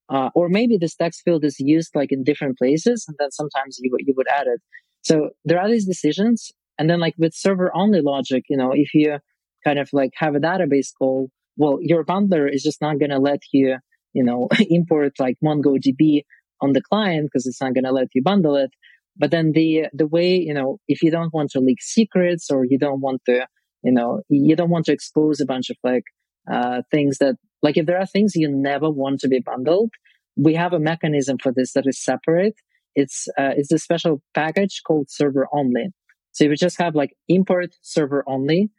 Uh, 0.09 0.29
or 0.35 0.49
maybe 0.49 0.77
this 0.77 0.95
text 0.95 1.21
field 1.25 1.43
is 1.43 1.59
used 1.59 1.95
like 1.95 2.11
in 2.11 2.23
different 2.23 2.57
places 2.57 3.05
and 3.07 3.17
then 3.19 3.31
sometimes 3.31 3.79
you, 3.81 3.91
you 3.99 4.13
would 4.15 4.27
add 4.27 4.47
it. 4.47 4.61
So 5.01 5.31
there 5.43 5.59
are 5.59 5.69
these 5.69 5.85
decisions. 5.85 6.51
And 6.77 6.89
then 6.89 6.99
like 6.99 7.15
with 7.17 7.33
server 7.33 7.71
only 7.75 8.01
logic, 8.01 8.43
you 8.49 8.57
know, 8.57 8.71
if 8.73 8.93
you 8.93 9.17
kind 9.63 9.79
of 9.79 9.89
like 9.93 10.11
have 10.17 10.35
a 10.35 10.39
database 10.39 10.89
call, 10.97 11.29
well, 11.57 11.79
your 11.81 12.03
bundler 12.03 12.51
is 12.51 12.61
just 12.63 12.81
not 12.81 12.99
going 12.99 13.11
to 13.11 13.19
let 13.19 13.39
you, 13.51 13.77
you 14.13 14.23
know, 14.23 14.47
import 14.69 15.13
like 15.19 15.37
MongoDB 15.43 16.23
on 16.61 16.73
the 16.73 16.81
client 16.81 17.29
because 17.31 17.47
it's 17.47 17.61
not 17.61 17.73
going 17.73 17.85
to 17.85 17.91
let 17.91 18.07
you 18.13 18.21
bundle 18.21 18.55
it. 18.55 18.71
But 19.17 19.31
then 19.31 19.53
the, 19.53 19.85
the 19.93 20.07
way, 20.07 20.35
you 20.35 20.53
know, 20.53 20.77
if 20.87 21.01
you 21.01 21.09
don't 21.09 21.33
want 21.33 21.51
to 21.51 21.59
leak 21.59 21.81
secrets 21.81 22.51
or 22.51 22.65
you 22.65 22.77
don't 22.77 22.99
want 22.99 23.21
to, 23.27 23.47
you 23.83 23.91
know, 23.91 24.21
you 24.29 24.55
don't 24.55 24.69
want 24.69 24.85
to 24.85 24.91
expose 24.91 25.39
a 25.39 25.45
bunch 25.45 25.69
of 25.69 25.77
like, 25.83 26.03
uh, 26.51 26.81
things 26.91 27.17
that 27.19 27.35
like 27.65 27.77
if 27.77 27.87
there 27.87 27.99
are 27.99 28.05
things 28.05 28.35
you 28.35 28.47
never 28.47 28.89
want 28.91 29.19
to 29.21 29.27
be 29.27 29.39
bundled, 29.39 29.91
we 30.37 30.53
have 30.53 30.73
a 30.73 30.79
mechanism 30.91 31.37
for 31.41 31.51
this 31.51 31.73
that 31.73 31.87
is 31.87 31.99
separate. 32.11 32.53
It's 32.93 33.27
uh, 33.39 33.53
it's 33.59 33.71
a 33.71 33.79
special 33.79 34.21
package 34.35 34.75
called 34.87 35.07
server 35.09 35.47
only. 35.51 35.87
So 36.33 36.43
if 36.43 36.51
you 36.51 36.57
just 36.57 36.79
have 36.79 36.93
like 36.93 37.13
import 37.27 37.69
server 37.81 38.23
only, 38.27 38.69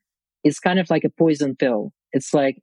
it's 0.44 0.60
kind 0.60 0.78
of 0.78 0.88
like 0.88 1.02
a 1.04 1.10
poison 1.22 1.56
pill. 1.56 1.92
It's 2.12 2.32
like 2.32 2.56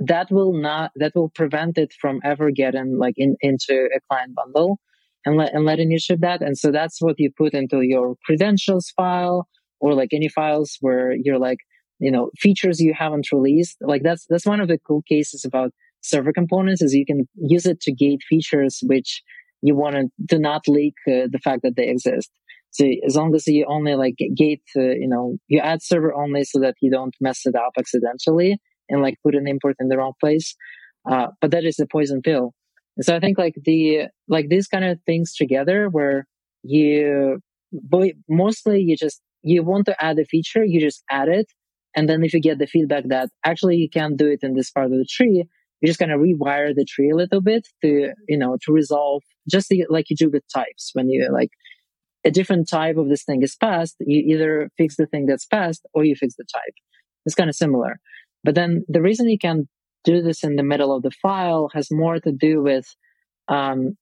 that 0.00 0.32
will 0.32 0.52
not 0.52 0.90
that 0.96 1.12
will 1.14 1.30
prevent 1.40 1.78
it 1.78 1.92
from 2.00 2.20
ever 2.24 2.50
getting 2.50 2.98
like 2.98 3.14
in, 3.16 3.36
into 3.40 3.88
a 3.96 4.00
client 4.08 4.34
bundle 4.34 4.80
and 5.24 5.36
let 5.36 5.54
and 5.54 5.64
letting 5.64 5.92
you 5.92 6.00
ship 6.00 6.18
that. 6.22 6.42
And 6.42 6.58
so 6.58 6.72
that's 6.72 7.00
what 7.00 7.16
you 7.18 7.30
put 7.42 7.54
into 7.54 7.82
your 7.82 8.16
credentials 8.26 8.92
file 8.96 9.46
or 9.78 9.94
like 9.94 10.10
any 10.12 10.28
files 10.28 10.76
where 10.80 11.12
you're 11.12 11.38
like 11.38 11.60
you 11.98 12.10
know, 12.10 12.30
features 12.38 12.80
you 12.80 12.94
haven't 12.96 13.32
released. 13.32 13.76
Like 13.80 14.02
that's, 14.02 14.26
that's 14.28 14.46
one 14.46 14.60
of 14.60 14.68
the 14.68 14.78
cool 14.86 15.02
cases 15.08 15.44
about 15.44 15.72
server 16.00 16.32
components 16.32 16.80
is 16.80 16.94
you 16.94 17.04
can 17.04 17.28
use 17.34 17.66
it 17.66 17.80
to 17.80 17.92
gate 17.92 18.20
features 18.28 18.80
which 18.86 19.22
you 19.62 19.74
want 19.74 19.96
to, 19.96 20.08
to 20.28 20.38
not 20.38 20.62
leak 20.68 20.94
uh, 21.08 21.26
the 21.30 21.40
fact 21.42 21.62
that 21.62 21.74
they 21.76 21.88
exist. 21.88 22.30
So 22.70 22.86
as 23.06 23.16
long 23.16 23.34
as 23.34 23.46
you 23.46 23.66
only 23.68 23.94
like 23.96 24.14
gate, 24.36 24.62
uh, 24.76 24.80
you 24.80 25.08
know, 25.08 25.36
you 25.48 25.58
add 25.58 25.82
server 25.82 26.14
only 26.14 26.44
so 26.44 26.60
that 26.60 26.76
you 26.80 26.90
don't 26.90 27.14
mess 27.20 27.40
it 27.44 27.56
up 27.56 27.72
accidentally 27.78 28.58
and 28.88 29.02
like 29.02 29.16
put 29.24 29.34
an 29.34 29.48
import 29.48 29.76
in 29.80 29.88
the 29.88 29.96
wrong 29.96 30.12
place. 30.20 30.54
Uh, 31.10 31.28
but 31.40 31.50
that 31.50 31.64
is 31.64 31.76
the 31.76 31.86
poison 31.90 32.22
pill. 32.22 32.52
And 32.96 33.04
so 33.04 33.16
I 33.16 33.20
think 33.20 33.38
like 33.38 33.54
the, 33.64 34.06
like 34.28 34.48
these 34.48 34.68
kind 34.68 34.84
of 34.84 34.98
things 35.06 35.34
together 35.34 35.88
where 35.88 36.26
you, 36.62 37.40
mostly 38.28 38.80
you 38.80 38.96
just, 38.96 39.20
you 39.42 39.62
want 39.64 39.86
to 39.86 39.96
add 40.04 40.18
a 40.18 40.24
feature, 40.24 40.64
you 40.64 40.80
just 40.80 41.02
add 41.10 41.28
it 41.28 41.46
and 41.94 42.08
then 42.08 42.22
if 42.22 42.32
you 42.34 42.40
get 42.40 42.58
the 42.58 42.66
feedback 42.66 43.04
that 43.08 43.30
actually 43.44 43.76
you 43.76 43.88
can't 43.88 44.16
do 44.16 44.26
it 44.26 44.40
in 44.42 44.54
this 44.54 44.70
part 44.70 44.86
of 44.86 44.92
the 44.92 45.06
tree, 45.08 45.44
you're 45.80 45.88
just 45.88 45.98
going 45.98 46.10
to 46.10 46.16
rewire 46.16 46.74
the 46.74 46.84
tree 46.84 47.10
a 47.10 47.16
little 47.16 47.40
bit 47.40 47.66
to, 47.82 48.12
you 48.28 48.38
know, 48.38 48.56
to 48.62 48.72
resolve 48.72 49.22
just 49.50 49.72
like 49.88 50.10
you 50.10 50.16
do 50.16 50.30
with 50.30 50.42
types. 50.52 50.90
When 50.92 51.08
you 51.08 51.28
like 51.32 51.50
a 52.24 52.30
different 52.30 52.68
type 52.68 52.96
of 52.96 53.08
this 53.08 53.24
thing 53.24 53.42
is 53.42 53.56
passed, 53.56 53.96
you 54.00 54.34
either 54.34 54.70
fix 54.76 54.96
the 54.96 55.06
thing 55.06 55.26
that's 55.26 55.46
passed 55.46 55.86
or 55.94 56.04
you 56.04 56.16
fix 56.16 56.34
the 56.36 56.44
type. 56.52 56.74
It's 57.26 57.34
kind 57.34 57.48
of 57.48 57.56
similar. 57.56 58.00
But 58.44 58.54
then 58.54 58.84
the 58.88 59.02
reason 59.02 59.28
you 59.28 59.38
can 59.38 59.68
do 60.04 60.22
this 60.22 60.42
in 60.42 60.56
the 60.56 60.62
middle 60.62 60.94
of 60.94 61.02
the 61.02 61.10
file 61.10 61.70
has 61.74 61.88
more 61.90 62.18
to 62.20 62.32
do 62.32 62.62
with, 62.62 62.86
um, 63.48 63.96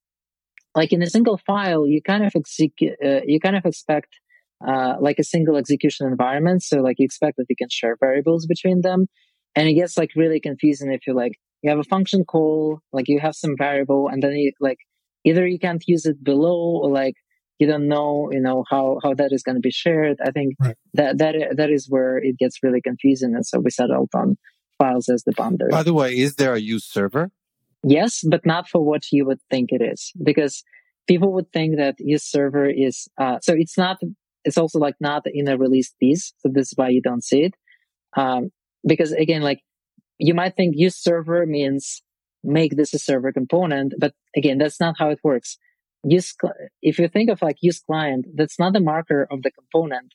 like 0.74 0.92
in 0.92 1.02
a 1.02 1.10
single 1.10 1.38
file, 1.38 1.86
you 1.86 2.02
kind 2.02 2.24
of 2.24 2.32
execute, 2.34 2.94
uh, 3.04 3.20
you 3.26 3.40
kind 3.40 3.56
of 3.56 3.64
expect 3.64 4.18
uh, 4.66 4.94
like 5.00 5.18
a 5.18 5.24
single 5.24 5.56
execution 5.56 6.06
environment. 6.06 6.62
So 6.62 6.78
like 6.78 6.96
you 6.98 7.04
expect 7.04 7.36
that 7.38 7.46
you 7.48 7.56
can 7.56 7.68
share 7.70 7.96
variables 7.98 8.46
between 8.46 8.82
them, 8.82 9.06
and 9.54 9.68
it 9.68 9.74
gets 9.74 9.96
like 9.96 10.10
really 10.16 10.40
confusing 10.40 10.92
if 10.92 11.06
you 11.06 11.14
like 11.14 11.32
you 11.62 11.70
have 11.70 11.78
a 11.78 11.84
function 11.84 12.24
call, 12.24 12.80
like 12.92 13.08
you 13.08 13.18
have 13.20 13.34
some 13.34 13.56
variable, 13.56 14.08
and 14.08 14.22
then 14.22 14.32
you 14.32 14.52
like 14.60 14.78
either 15.24 15.46
you 15.46 15.58
can't 15.58 15.82
use 15.86 16.06
it 16.06 16.22
below 16.22 16.80
or 16.82 16.90
like 16.90 17.14
you 17.58 17.66
don't 17.66 17.88
know 17.88 18.28
you 18.32 18.40
know 18.40 18.64
how 18.70 18.98
how 19.02 19.14
that 19.14 19.32
is 19.32 19.42
going 19.42 19.56
to 19.56 19.60
be 19.60 19.70
shared 19.70 20.18
i 20.24 20.30
think 20.30 20.54
right. 20.60 20.76
that 20.94 21.18
that 21.18 21.34
that 21.56 21.70
is 21.70 21.86
where 21.88 22.18
it 22.18 22.36
gets 22.38 22.62
really 22.62 22.80
confusing 22.80 23.34
and 23.34 23.46
so 23.46 23.58
we 23.58 23.70
settled 23.70 24.10
on 24.14 24.36
files 24.78 25.08
as 25.08 25.22
the 25.24 25.32
boundary 25.36 25.70
by 25.70 25.82
the 25.82 25.94
way 25.94 26.16
is 26.16 26.36
there 26.36 26.54
a 26.54 26.60
use 26.60 26.84
server 26.84 27.30
yes 27.82 28.22
but 28.28 28.44
not 28.44 28.68
for 28.68 28.84
what 28.84 29.02
you 29.10 29.24
would 29.24 29.40
think 29.50 29.70
it 29.72 29.82
is 29.82 30.12
because 30.22 30.62
people 31.06 31.32
would 31.32 31.50
think 31.52 31.76
that 31.76 31.94
use 31.98 32.24
server 32.24 32.68
is 32.68 33.08
uh, 33.18 33.38
so 33.40 33.54
it's 33.56 33.78
not 33.78 33.98
it's 34.46 34.56
also 34.56 34.78
like 34.78 34.94
not 35.00 35.24
in 35.26 35.48
a 35.48 35.58
released 35.58 35.98
piece 35.98 36.32
so 36.38 36.48
this 36.50 36.68
is 36.68 36.72
why 36.76 36.88
you 36.88 37.02
don't 37.02 37.24
see 37.24 37.42
it. 37.42 37.54
Um, 38.16 38.50
because 38.86 39.12
again 39.12 39.42
like 39.42 39.60
you 40.18 40.32
might 40.32 40.56
think 40.56 40.74
use 40.76 40.96
server 40.96 41.44
means 41.44 42.02
make 42.42 42.76
this 42.76 42.94
a 42.94 42.98
server 42.98 43.32
component 43.32 43.92
but 43.98 44.14
again 44.36 44.58
that's 44.58 44.80
not 44.80 44.94
how 44.98 45.10
it 45.10 45.20
works. 45.22 45.58
Use 46.04 46.34
if 46.80 46.98
you 46.98 47.08
think 47.08 47.28
of 47.28 47.42
like 47.42 47.56
use 47.60 47.80
client 47.80 48.26
that's 48.34 48.58
not 48.58 48.72
the 48.72 48.80
marker 48.80 49.26
of 49.30 49.42
the 49.42 49.50
component. 49.50 50.14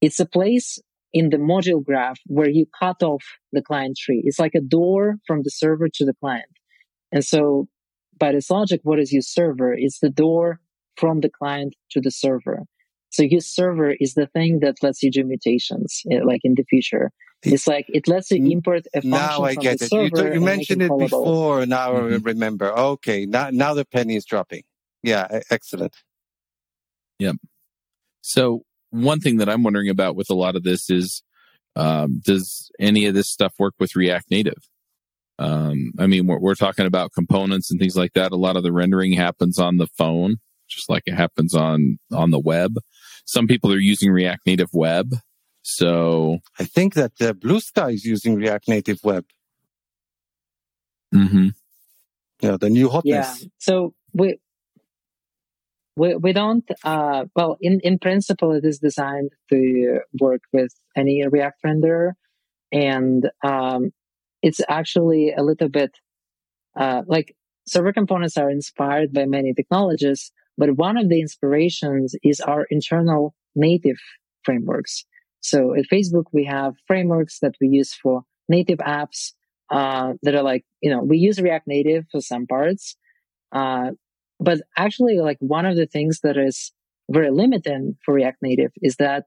It's 0.00 0.20
a 0.20 0.26
place 0.26 0.78
in 1.12 1.30
the 1.30 1.38
module 1.38 1.82
graph 1.84 2.20
where 2.26 2.48
you 2.48 2.66
cut 2.78 3.02
off 3.02 3.24
the 3.52 3.62
client 3.62 3.96
tree. 3.98 4.22
It's 4.24 4.38
like 4.38 4.54
a 4.54 4.60
door 4.60 5.16
from 5.26 5.42
the 5.42 5.50
server 5.50 5.88
to 5.94 6.04
the 6.04 6.14
client. 6.20 6.52
And 7.10 7.24
so 7.24 7.66
by 8.18 8.32
this 8.32 8.50
logic 8.50 8.80
what 8.84 9.00
is 9.00 9.10
use 9.10 9.32
server? 9.32 9.72
It's 9.72 10.00
the 10.00 10.10
door 10.10 10.60
from 10.96 11.20
the 11.20 11.30
client 11.30 11.74
to 11.92 12.00
the 12.00 12.10
server 12.10 12.66
so 13.10 13.22
use 13.22 13.46
server 13.46 13.90
is 14.00 14.14
the 14.14 14.26
thing 14.28 14.60
that 14.60 14.76
lets 14.82 15.02
you 15.02 15.10
do 15.10 15.24
mutations 15.24 16.02
eh, 16.10 16.20
like 16.24 16.40
in 16.44 16.54
the 16.54 16.64
future 16.64 17.10
it's 17.42 17.66
like 17.66 17.86
it 17.88 18.06
lets 18.06 18.30
you 18.30 18.50
import 18.50 18.86
a 18.94 19.00
function 19.00 19.10
now 19.10 19.42
I 19.42 19.54
get 19.54 19.80
it. 19.80 19.90
You, 19.90 20.10
you 20.34 20.40
mentioned 20.40 20.82
it 20.82 20.90
before. 20.98 21.64
Now 21.64 21.92
mm-hmm. 21.94 22.14
I 22.14 22.30
remember. 22.30 22.70
Okay, 22.70 23.24
now 23.24 23.48
now 23.50 23.72
the 23.72 23.86
penny 23.86 24.16
is 24.16 24.24
dropping. 24.24 24.62
Yeah, 25.02 25.40
excellent. 25.50 25.94
Yep. 27.18 27.36
So 28.20 28.62
one 28.90 29.20
thing 29.20 29.38
that 29.38 29.48
I'm 29.48 29.62
wondering 29.62 29.88
about 29.88 30.16
with 30.16 30.30
a 30.30 30.34
lot 30.34 30.56
of 30.56 30.62
this 30.62 30.90
is, 30.90 31.22
um, 31.76 32.20
does 32.24 32.70
any 32.78 33.06
of 33.06 33.14
this 33.14 33.30
stuff 33.30 33.54
work 33.58 33.74
with 33.78 33.96
React 33.96 34.30
Native? 34.30 34.68
Um, 35.38 35.92
I 35.98 36.06
mean, 36.06 36.26
we're, 36.26 36.38
we're 36.38 36.54
talking 36.54 36.86
about 36.86 37.12
components 37.14 37.70
and 37.70 37.80
things 37.80 37.96
like 37.96 38.12
that. 38.14 38.32
A 38.32 38.36
lot 38.36 38.56
of 38.56 38.62
the 38.62 38.72
rendering 38.72 39.12
happens 39.12 39.58
on 39.58 39.78
the 39.78 39.86
phone, 39.96 40.36
just 40.68 40.90
like 40.90 41.04
it 41.06 41.14
happens 41.14 41.54
on 41.54 41.98
on 42.12 42.30
the 42.30 42.38
web. 42.38 42.74
Some 43.24 43.46
people 43.46 43.72
are 43.72 43.78
using 43.78 44.10
React 44.12 44.46
Native 44.46 44.70
Web. 44.72 45.14
So 45.62 46.38
I 46.58 46.64
think 46.64 46.94
that 46.94 47.12
uh, 47.20 47.32
Bluesky 47.32 47.94
is 47.94 48.04
using 48.04 48.34
React 48.34 48.68
Native 48.68 48.98
Web. 49.04 49.24
Mm-hmm. 51.14 51.48
Yeah, 52.40 52.56
the 52.58 52.70
new 52.70 52.88
hotness. 52.88 53.42
Yeah. 53.42 53.48
So 53.58 53.94
we 54.14 54.38
we, 55.96 56.14
we 56.16 56.32
don't 56.32 56.68
uh, 56.84 57.26
well 57.36 57.58
in, 57.60 57.80
in 57.80 57.98
principle 57.98 58.52
it 58.52 58.64
is 58.64 58.78
designed 58.78 59.32
to 59.50 60.00
work 60.18 60.42
with 60.52 60.72
any 60.96 61.26
react 61.26 61.62
renderer 61.64 62.12
and 62.72 63.28
um, 63.44 63.90
it's 64.42 64.60
actually 64.68 65.32
a 65.32 65.42
little 65.42 65.68
bit 65.68 65.90
uh, 66.78 67.02
like 67.06 67.36
server 67.66 67.92
components 67.92 68.36
are 68.36 68.50
inspired 68.50 69.12
by 69.12 69.26
many 69.26 69.52
technologies 69.52 70.32
but 70.60 70.76
one 70.76 70.96
of 70.96 71.08
the 71.08 71.20
inspirations 71.20 72.14
is 72.22 72.40
our 72.40 72.62
internal 72.70 73.34
native 73.54 74.00
frameworks 74.44 75.04
so 75.40 75.74
at 75.74 75.84
facebook 75.92 76.26
we 76.32 76.44
have 76.44 76.74
frameworks 76.86 77.38
that 77.40 77.54
we 77.60 77.68
use 77.68 77.92
for 78.02 78.22
native 78.48 78.78
apps 78.78 79.32
uh, 79.78 80.12
that 80.22 80.34
are 80.34 80.46
like 80.52 80.64
you 80.82 80.90
know 80.90 81.02
we 81.02 81.16
use 81.18 81.40
react 81.40 81.66
native 81.66 82.04
for 82.12 82.20
some 82.20 82.46
parts 82.46 82.96
uh, 83.52 83.90
but 84.40 84.62
actually, 84.76 85.18
like 85.18 85.36
one 85.40 85.66
of 85.66 85.76
the 85.76 85.86
things 85.86 86.20
that 86.22 86.36
is 86.38 86.72
very 87.10 87.30
limiting 87.30 87.96
for 88.04 88.14
React 88.14 88.38
Native 88.42 88.72
is 88.82 88.96
that 88.96 89.26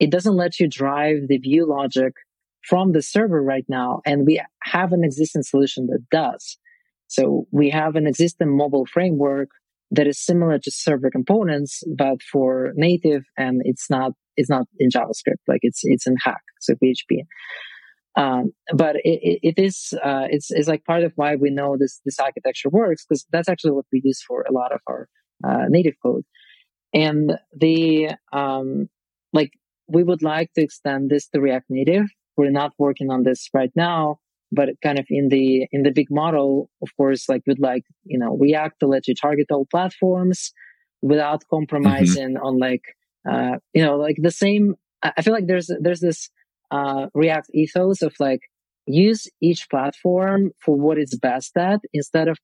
it 0.00 0.10
doesn't 0.10 0.36
let 0.36 0.58
you 0.58 0.68
drive 0.68 1.28
the 1.28 1.38
view 1.38 1.66
logic 1.66 2.14
from 2.62 2.92
the 2.92 3.02
server 3.02 3.42
right 3.42 3.64
now. 3.68 4.00
And 4.04 4.26
we 4.26 4.42
have 4.64 4.92
an 4.92 5.04
existing 5.04 5.42
solution 5.42 5.86
that 5.86 6.04
does. 6.10 6.58
So 7.06 7.46
we 7.52 7.70
have 7.70 7.96
an 7.96 8.06
existing 8.06 8.54
mobile 8.54 8.86
framework 8.86 9.48
that 9.90 10.06
is 10.06 10.18
similar 10.22 10.58
to 10.58 10.70
server 10.70 11.10
components, 11.10 11.82
but 11.96 12.22
for 12.22 12.72
native 12.74 13.22
and 13.36 13.62
it's 13.64 13.88
not, 13.88 14.12
it's 14.36 14.50
not 14.50 14.66
in 14.78 14.90
JavaScript. 14.90 15.42
Like 15.46 15.60
it's, 15.62 15.80
it's 15.84 16.06
in 16.06 16.14
Hack. 16.22 16.42
So 16.60 16.74
PHP. 16.74 17.24
Um, 18.16 18.50
but 18.74 18.96
it, 19.04 19.38
it 19.42 19.54
is 19.58 19.94
uh, 20.02 20.26
it's, 20.28 20.50
it's 20.50 20.66
like 20.66 20.84
part 20.84 21.04
of 21.04 21.12
why 21.14 21.36
we 21.36 21.50
know 21.50 21.76
this 21.78 22.00
this 22.04 22.18
architecture 22.18 22.68
works 22.68 23.04
because 23.08 23.24
that's 23.30 23.48
actually 23.48 23.70
what 23.72 23.84
we 23.92 24.00
use 24.02 24.20
for 24.26 24.42
a 24.42 24.52
lot 24.52 24.72
of 24.72 24.80
our 24.88 25.08
uh, 25.46 25.66
native 25.68 25.94
code. 26.02 26.24
And 26.92 27.38
the 27.56 28.10
um, 28.32 28.88
like 29.32 29.52
we 29.86 30.02
would 30.02 30.22
like 30.22 30.52
to 30.54 30.62
extend 30.62 31.10
this 31.10 31.28
to 31.28 31.40
React 31.40 31.66
Native. 31.70 32.06
We're 32.36 32.50
not 32.50 32.72
working 32.76 33.10
on 33.10 33.22
this 33.22 33.48
right 33.54 33.70
now, 33.76 34.18
but 34.50 34.70
kind 34.82 34.98
of 34.98 35.06
in 35.10 35.28
the 35.28 35.66
in 35.72 35.82
the 35.82 35.92
big 35.92 36.08
model, 36.10 36.70
of 36.82 36.88
course, 36.96 37.28
like 37.28 37.42
we'd 37.46 37.60
like 37.60 37.84
you 38.04 38.18
know 38.18 38.36
React 38.36 38.80
to 38.80 38.86
let 38.86 39.08
you 39.08 39.14
target 39.14 39.46
all 39.50 39.66
platforms 39.70 40.52
without 41.02 41.42
compromising 41.50 42.34
mm-hmm. 42.34 42.46
on 42.46 42.58
like 42.58 42.82
uh, 43.30 43.56
you 43.74 43.82
know 43.82 43.96
like 43.96 44.16
the 44.20 44.30
same. 44.30 44.74
I 45.02 45.22
feel 45.22 45.32
like 45.32 45.46
there's 45.46 45.70
there's 45.80 46.00
this 46.00 46.30
uh, 46.70 47.06
React 47.14 47.50
ethos 47.54 48.02
of 48.02 48.14
like 48.18 48.40
use 48.86 49.28
each 49.40 49.68
platform 49.70 50.50
for 50.64 50.76
what 50.76 50.98
it's 50.98 51.16
best 51.16 51.56
at 51.56 51.80
instead 51.92 52.28
of 52.28 52.38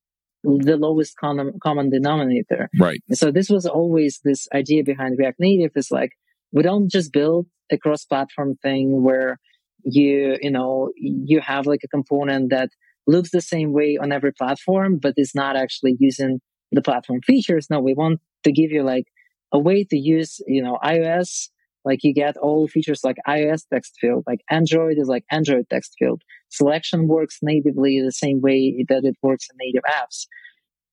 the 0.44 0.76
lowest 0.76 1.16
common, 1.16 1.58
common 1.62 1.90
denominator. 1.90 2.68
Right. 2.78 3.00
so 3.12 3.30
this 3.30 3.48
was 3.48 3.66
always 3.66 4.20
this 4.24 4.46
idea 4.54 4.84
behind 4.84 5.18
React 5.18 5.40
Native 5.40 5.72
is 5.74 5.90
like, 5.90 6.10
we 6.52 6.62
don't 6.62 6.90
just 6.90 7.12
build 7.12 7.46
a 7.72 7.78
cross 7.78 8.04
platform 8.04 8.56
thing 8.62 9.02
where 9.02 9.38
you, 9.84 10.36
you 10.40 10.50
know, 10.50 10.90
you 10.96 11.40
have 11.40 11.66
like 11.66 11.80
a 11.84 11.88
component 11.88 12.50
that 12.50 12.70
looks 13.06 13.30
the 13.30 13.40
same 13.40 13.72
way 13.72 13.98
on 14.00 14.12
every 14.12 14.32
platform, 14.32 14.98
but 14.98 15.14
is 15.16 15.34
not 15.34 15.56
actually 15.56 15.96
using 15.98 16.40
the 16.72 16.82
platform 16.82 17.20
features. 17.22 17.68
No, 17.70 17.80
we 17.80 17.94
want 17.94 18.20
to 18.44 18.52
give 18.52 18.70
you 18.70 18.82
like 18.82 19.04
a 19.52 19.58
way 19.58 19.84
to 19.84 19.96
use, 19.96 20.40
you 20.46 20.62
know, 20.62 20.78
iOS 20.84 21.48
like 21.84 22.02
you 22.02 22.14
get 22.14 22.36
all 22.36 22.66
features 22.66 23.04
like 23.04 23.16
iOS 23.28 23.64
text 23.72 23.98
field, 24.00 24.24
like 24.26 24.40
Android 24.50 24.96
is 24.98 25.08
like 25.08 25.24
Android 25.30 25.66
text 25.68 25.94
field. 25.98 26.22
Selection 26.48 27.08
works 27.08 27.38
natively 27.42 28.00
the 28.00 28.12
same 28.12 28.40
way 28.40 28.84
that 28.88 29.04
it 29.04 29.16
works 29.22 29.48
in 29.50 29.56
native 29.58 29.82
apps. 29.88 30.26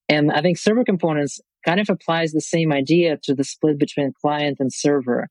And 0.10 0.32
I 0.32 0.42
think 0.42 0.58
server 0.58 0.84
components 0.84 1.40
kind 1.66 1.80
of 1.80 1.90
applies 1.90 2.34
the 2.34 2.42
same 2.42 2.74
idea 2.74 3.18
to 3.24 3.34
the 3.34 3.44
split 3.44 3.78
between 3.78 4.12
client 4.22 4.58
and 4.60 4.74
server 4.74 5.28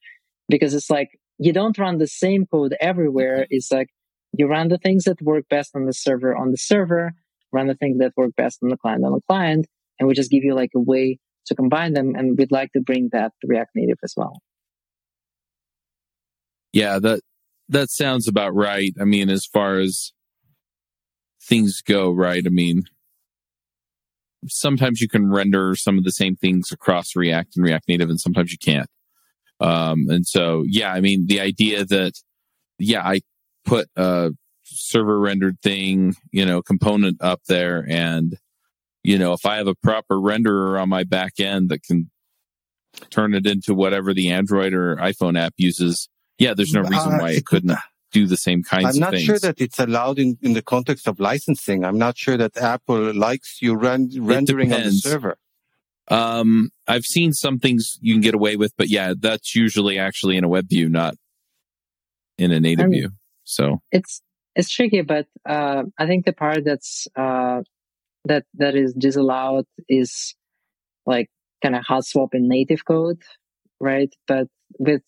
because 0.49 0.73
it's 0.73 0.89
like 0.89 1.11
you 1.41 1.55
don't 1.55 1.76
run 1.78 1.97
the 1.97 2.07
same 2.07 2.47
code 2.47 2.76
everywhere. 2.80 3.38
Mm-hmm. 3.38 3.57
It's 3.57 3.72
like 3.72 3.88
you 4.36 4.47
run 4.47 4.68
the 4.68 4.78
things 4.78 5.05
that 5.05 5.20
work 5.22 5.49
best 5.49 5.74
on 5.74 5.86
the 5.86 5.93
server 5.93 6.36
on 6.36 6.51
the 6.53 6.59
server, 6.59 7.14
run 7.51 7.66
the 7.66 7.74
things 7.74 7.99
that 7.99 8.12
work 8.16 8.36
best 8.36 8.59
on 8.62 8.68
the 8.68 8.76
client 8.76 9.05
on 9.05 9.12
the 9.12 9.22
client, 9.26 9.66
and 9.99 10.07
we 10.07 10.14
just 10.14 10.30
give 10.30 10.45
you 10.45 10.55
like 10.55 10.70
a 10.76 10.80
way 10.80 11.18
to 11.47 11.55
combine 11.55 11.95
them. 11.95 12.14
And 12.14 12.38
we'd 12.38 12.53
like 12.53 12.72
to 12.72 12.80
bring 12.80 13.09
that 13.12 13.32
to 13.41 13.49
React 13.49 13.70
Native 13.74 13.99
as 14.05 14.12
well. 14.16 14.41
Yeah, 16.72 16.99
that 17.01 17.20
that 17.70 17.91
sounds 17.91 18.28
about 18.28 18.55
right. 18.55 18.93
I 19.01 19.05
mean, 19.05 19.30
as 19.30 19.47
far 19.47 19.78
as 19.78 20.12
things 21.43 21.80
go, 21.80 22.11
right? 22.12 22.45
I 22.47 22.51
mean, 22.51 22.84
sometimes 24.47 25.01
you 25.01 25.09
can 25.09 25.30
render 25.30 25.74
some 25.74 25.97
of 25.97 26.05
the 26.05 26.12
same 26.12 26.36
things 26.36 26.70
across 26.70 27.16
React 27.16 27.57
and 27.57 27.64
React 27.64 27.88
Native, 27.88 28.11
and 28.11 28.20
sometimes 28.20 28.53
you 28.53 28.59
can't. 28.59 28.88
Um, 29.61 30.07
and 30.09 30.27
so, 30.27 30.65
yeah, 30.67 30.93
I 30.93 31.01
mean, 31.01 31.27
the 31.27 31.41
idea 31.41 31.85
that, 31.85 32.13
yeah, 32.79 33.07
I 33.07 33.21
put 33.65 33.89
a 33.97 34.31
server 34.65 35.21
rendered 35.21 35.61
thing, 35.63 36.15
you 36.33 36.47
know, 36.47 36.63
component 36.63 37.19
up 37.21 37.41
there, 37.47 37.85
and 37.89 38.37
you 39.03 39.19
know, 39.19 39.33
if 39.33 39.47
I 39.47 39.57
have 39.57 39.67
a 39.67 39.75
proper 39.75 40.17
renderer 40.17 40.81
on 40.81 40.89
my 40.89 41.05
back 41.05 41.41
end 41.41 41.71
that 41.71 41.83
can 41.83 42.11
turn 43.11 43.35
it 43.35 43.47
into 43.47 43.75
whatever 43.75 44.13
the 44.13 44.31
Android 44.31 44.75
or 44.75 44.97
iPhone 44.97 45.39
app 45.39 45.55
uses, 45.57 46.09
yeah, 46.39 46.55
there's 46.55 46.73
no 46.73 46.83
reason 46.83 47.19
why 47.19 47.31
it 47.31 47.47
couldn't 47.47 47.79
do 48.13 48.27
the 48.27 48.37
same 48.37 48.63
kinds 48.63 48.97
I'm 48.97 49.01
not 49.01 49.17
sure 49.19 49.39
that 49.39 49.61
it's 49.61 49.79
allowed 49.79 50.19
in, 50.19 50.37
in 50.43 50.53
the 50.53 50.63
context 50.63 51.07
of 51.07 51.21
licensing. 51.21 51.85
I'm 51.85 51.99
not 51.99 52.19
sure 52.19 52.37
that 52.37 52.57
Apple 52.57 53.15
likes 53.15 53.63
you 53.63 53.75
run, 53.75 54.11
rendering 54.17 54.73
on 54.73 54.83
the 54.83 54.93
server. 54.93 55.37
Um, 56.11 56.71
I've 56.89 57.05
seen 57.05 57.33
some 57.33 57.59
things 57.59 57.99
you 58.01 58.15
can 58.15 58.21
get 58.21 58.35
away 58.35 58.57
with, 58.57 58.73
but 58.77 58.89
yeah, 58.89 59.15
that's 59.19 59.55
usually 59.55 59.99
actually 59.99 60.37
in 60.37 60.45
a 60.45 60.49
web 60.49 60.69
view, 60.69 60.89
not 60.89 61.15
in 62.37 62.51
a 62.51 62.59
native 62.59 62.91
view. 62.91 63.11
So 63.45 63.81
it's 63.93 64.21
it's 64.57 64.71
tricky, 64.71 65.03
but 65.03 65.27
uh, 65.49 65.85
I 65.99 66.07
think 66.07 66.27
the 66.27 66.33
part 66.33 66.65
that's 66.65 67.07
uh, 67.17 67.63
that 68.25 68.45
that 68.55 68.75
is 68.75 68.93
disallowed 68.95 69.67
is 69.89 70.35
like 71.07 71.29
kind 71.63 71.77
of 71.77 71.85
hot 71.85 72.05
swap 72.05 72.35
in 72.35 72.49
native 72.49 72.85
code, 72.85 73.23
right? 73.81 74.13
But 74.27 74.49
with 74.79 75.03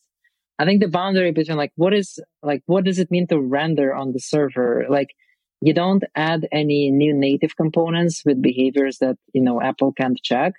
I 0.59 0.65
think 0.65 0.81
the 0.81 0.89
boundary 0.89 1.33
between 1.33 1.57
like 1.57 1.73
what 1.77 1.95
is 1.95 2.21
like 2.43 2.63
what 2.67 2.85
does 2.85 2.99
it 2.99 3.11
mean 3.11 3.27
to 3.29 3.41
render 3.41 3.95
on 3.95 4.13
the 4.13 4.21
server? 4.21 4.87
Like 4.89 5.09
you 5.61 5.73
don't 5.73 6.05
add 6.15 6.49
any 6.53 6.91
new 6.91 7.15
native 7.15 7.57
components 7.57 8.23
with 8.25 8.43
behaviors 8.43 8.99
that 8.99 9.17
you 9.33 9.43
know 9.43 9.61
Apple 9.61 9.93
can't 9.93 10.21
check. 10.23 10.53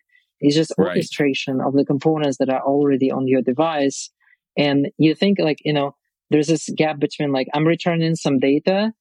It's 0.44 0.56
just 0.56 0.74
Right. 0.78 0.90
orchestration 0.90 1.60
of 1.62 1.74
the 1.74 1.86
components 1.86 2.38
that 2.38 2.50
are 2.50 2.62
already 2.62 3.10
on 3.12 3.28
your 3.28 3.42
device. 3.42 4.12
And 4.58 4.90
you 4.98 5.16
think 5.16 5.40
like, 5.40 5.60
you 5.66 5.74
know, 5.74 5.96
there's 6.30 6.48
this 6.48 6.70
gap 6.76 7.00
between 7.00 7.32
like 7.32 7.48
I'm 7.54 7.66
returning 7.66 8.16
some 8.16 8.38
data 8.40 8.94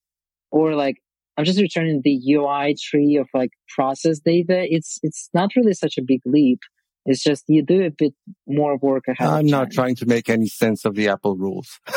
or 0.51 0.75
like 0.75 0.97
I'm 1.37 1.45
just 1.45 1.61
returning 1.61 2.01
the 2.05 2.17
UI 2.35 2.75
tree 2.89 3.17
of 3.17 3.29
like 3.35 3.51
process 3.75 4.19
data. 4.21 4.67
It's 4.75 4.99
it's 5.03 5.29
not 5.35 5.51
really 5.57 5.75
such 5.75 5.99
a 5.99 6.03
big 6.03 6.21
leap. 6.25 6.61
It's 7.05 7.23
just 7.23 7.45
you 7.49 7.63
do 7.63 7.85
a 7.85 7.91
bit 7.91 8.15
more 8.47 8.77
work 8.77 9.05
ahead. 9.09 9.27
of 9.27 9.35
I'm 9.35 9.47
not 9.47 9.65
time. 9.65 9.71
trying 9.71 9.97
to 9.97 10.07
make 10.07 10.29
any 10.31 10.47
sense 10.47 10.85
of 10.85 10.95
the 10.95 11.09
Apple 11.09 11.37
rules. 11.37 11.81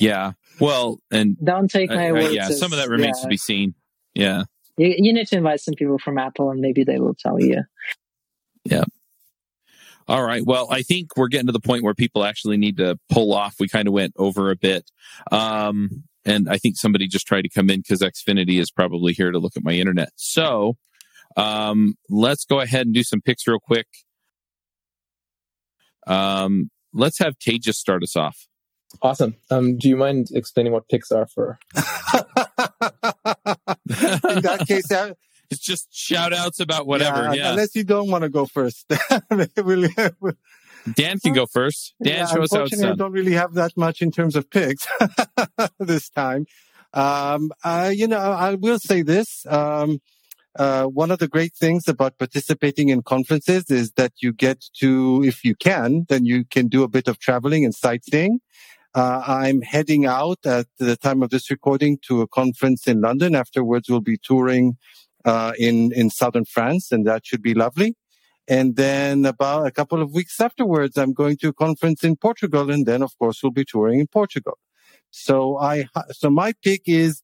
Yeah. 0.00 0.32
Well, 0.60 0.98
and 1.10 1.36
Don't 1.42 1.70
take 1.70 1.90
my 1.90 2.10
uh, 2.10 2.14
words. 2.14 2.34
yeah, 2.34 2.48
some 2.50 2.72
of 2.72 2.78
that 2.78 2.88
remains 2.88 3.18
yeah. 3.18 3.22
to 3.22 3.28
be 3.28 3.36
seen. 3.36 3.74
Yeah. 4.14 4.44
You, 4.76 4.94
you 4.98 5.12
need 5.12 5.26
to 5.28 5.36
invite 5.36 5.60
some 5.60 5.74
people 5.74 5.98
from 5.98 6.18
Apple, 6.18 6.50
and 6.50 6.60
maybe 6.60 6.84
they 6.84 6.98
will 6.98 7.14
tell 7.14 7.40
you. 7.40 7.62
Yeah. 8.64 8.84
All 10.06 10.22
right. 10.22 10.44
Well, 10.44 10.68
I 10.70 10.82
think 10.82 11.16
we're 11.16 11.28
getting 11.28 11.46
to 11.46 11.52
the 11.52 11.60
point 11.60 11.82
where 11.82 11.94
people 11.94 12.24
actually 12.24 12.58
need 12.58 12.76
to 12.76 12.98
pull 13.10 13.32
off. 13.32 13.54
We 13.58 13.68
kind 13.68 13.88
of 13.88 13.94
went 13.94 14.12
over 14.18 14.50
a 14.50 14.56
bit. 14.56 14.90
Um, 15.32 16.04
and 16.26 16.48
I 16.48 16.58
think 16.58 16.76
somebody 16.76 17.06
just 17.06 17.26
tried 17.26 17.42
to 17.42 17.48
come 17.48 17.70
in 17.70 17.80
because 17.80 18.00
Xfinity 18.00 18.60
is 18.60 18.70
probably 18.70 19.12
here 19.12 19.30
to 19.30 19.38
look 19.38 19.56
at 19.56 19.64
my 19.64 19.72
internet. 19.72 20.10
So, 20.16 20.76
um, 21.36 21.94
let's 22.10 22.44
go 22.44 22.60
ahead 22.60 22.86
and 22.86 22.94
do 22.94 23.02
some 23.02 23.20
picks 23.20 23.46
real 23.46 23.58
quick. 23.58 23.86
Um, 26.06 26.70
let's 26.92 27.18
have 27.18 27.38
Tejas 27.38 27.74
start 27.74 28.02
us 28.02 28.16
off. 28.16 28.46
Awesome. 29.02 29.34
Um, 29.50 29.76
do 29.76 29.88
you 29.88 29.96
mind 29.96 30.28
explaining 30.32 30.72
what 30.72 30.88
picks 30.88 31.10
are 31.10 31.26
for? 31.26 31.58
In 33.90 34.42
that 34.42 34.64
case, 34.66 34.90
It's 35.50 35.60
just 35.60 35.88
shout 35.94 36.32
outs 36.32 36.60
about 36.60 36.86
whatever. 36.86 37.24
yeah, 37.24 37.32
Yeah. 37.34 37.50
Unless 37.50 37.74
you 37.74 37.84
don't 37.84 38.10
want 38.10 38.22
to 38.22 38.28
go 38.30 38.46
first. 38.46 38.90
We'll- 39.56 39.88
Dan 40.94 41.18
can 41.18 41.32
go 41.32 41.46
first. 41.46 41.94
Dan, 42.02 42.12
Yeah, 42.12 42.26
show 42.26 42.26
us 42.26 42.32
how 42.32 42.42
it's 42.42 42.52
unfortunately, 42.52 42.92
I 42.92 42.94
don't 42.96 43.12
really 43.12 43.32
have 43.32 43.54
that 43.54 43.72
much 43.76 44.02
in 44.02 44.10
terms 44.10 44.36
of 44.36 44.50
picks 44.50 44.86
this 45.78 46.10
time. 46.10 46.44
Um, 46.92 47.50
uh, 47.64 47.90
you 47.94 48.06
know, 48.06 48.18
I 48.18 48.54
will 48.54 48.78
say 48.78 49.00
this. 49.02 49.46
Um, 49.48 50.00
uh, 50.56 50.84
one 50.84 51.10
of 51.10 51.18
the 51.18 51.26
great 51.26 51.52
things 51.54 51.88
about 51.88 52.18
participating 52.18 52.88
in 52.90 53.02
conferences 53.02 53.70
is 53.70 53.92
that 53.92 54.12
you 54.22 54.32
get 54.32 54.62
to, 54.80 55.24
if 55.24 55.42
you 55.42 55.54
can, 55.56 56.04
then 56.08 56.24
you 56.26 56.44
can 56.44 56.68
do 56.68 56.82
a 56.84 56.88
bit 56.88 57.08
of 57.08 57.18
traveling 57.18 57.64
and 57.64 57.74
sightseeing. 57.74 58.40
Uh, 58.94 59.22
I'm 59.26 59.62
heading 59.62 60.06
out 60.06 60.38
at 60.44 60.66
the 60.78 60.96
time 60.96 61.22
of 61.22 61.30
this 61.30 61.50
recording 61.50 61.98
to 62.06 62.20
a 62.20 62.28
conference 62.28 62.86
in 62.86 63.00
London. 63.00 63.34
Afterwards, 63.34 63.88
we'll 63.88 64.00
be 64.00 64.18
touring 64.22 64.76
uh, 65.24 65.52
in 65.58 65.92
in 65.92 66.10
southern 66.10 66.44
France, 66.44 66.92
and 66.92 67.04
that 67.06 67.26
should 67.26 67.42
be 67.42 67.54
lovely. 67.54 67.96
And 68.46 68.76
then 68.76 69.24
about 69.24 69.66
a 69.66 69.70
couple 69.70 70.02
of 70.02 70.12
weeks 70.12 70.40
afterwards, 70.40 70.98
I'm 70.98 71.12
going 71.12 71.38
to 71.38 71.48
a 71.48 71.52
conference 71.52 72.04
in 72.04 72.16
Portugal. 72.16 72.70
And 72.70 72.84
then, 72.86 73.02
of 73.02 73.16
course, 73.18 73.42
we'll 73.42 73.52
be 73.52 73.64
touring 73.64 74.00
in 74.00 74.06
Portugal. 74.06 74.58
So 75.10 75.58
I, 75.58 75.86
so 76.10 76.28
my 76.28 76.52
pick 76.62 76.82
is, 76.86 77.22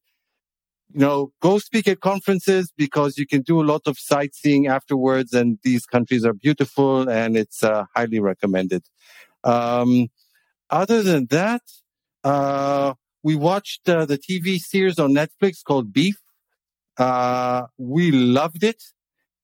you 0.93 1.01
know, 1.01 1.33
go 1.43 1.59
speak 1.59 1.87
at 1.89 2.01
conferences 2.01 2.73
because 2.77 3.19
you 3.19 3.27
can 3.27 3.43
do 3.43 3.61
a 3.61 3.65
lot 3.65 3.83
of 3.87 3.99
sightseeing 3.99 4.67
afterwards. 4.67 5.35
And 5.35 5.59
these 5.63 5.85
countries 5.85 6.25
are 6.25 6.33
beautiful 6.33 7.09
and 7.09 7.37
it's 7.37 7.63
uh, 7.63 7.85
highly 7.95 8.19
recommended. 8.21 8.85
Um, 9.45 10.09
other 10.71 11.03
than 11.03 11.27
that, 11.27 11.63
uh, 12.25 12.95
we 13.23 13.37
watched 13.37 13.89
uh, 13.89 14.07
the 14.07 14.19
TV 14.19 14.59
series 14.59 14.99
on 14.99 15.13
Netflix 15.13 15.63
called 15.65 15.93
Beef. 15.93 16.17
Uh, 16.97 17.67
we 17.79 18.11
loved 18.11 18.65
it 18.65 18.83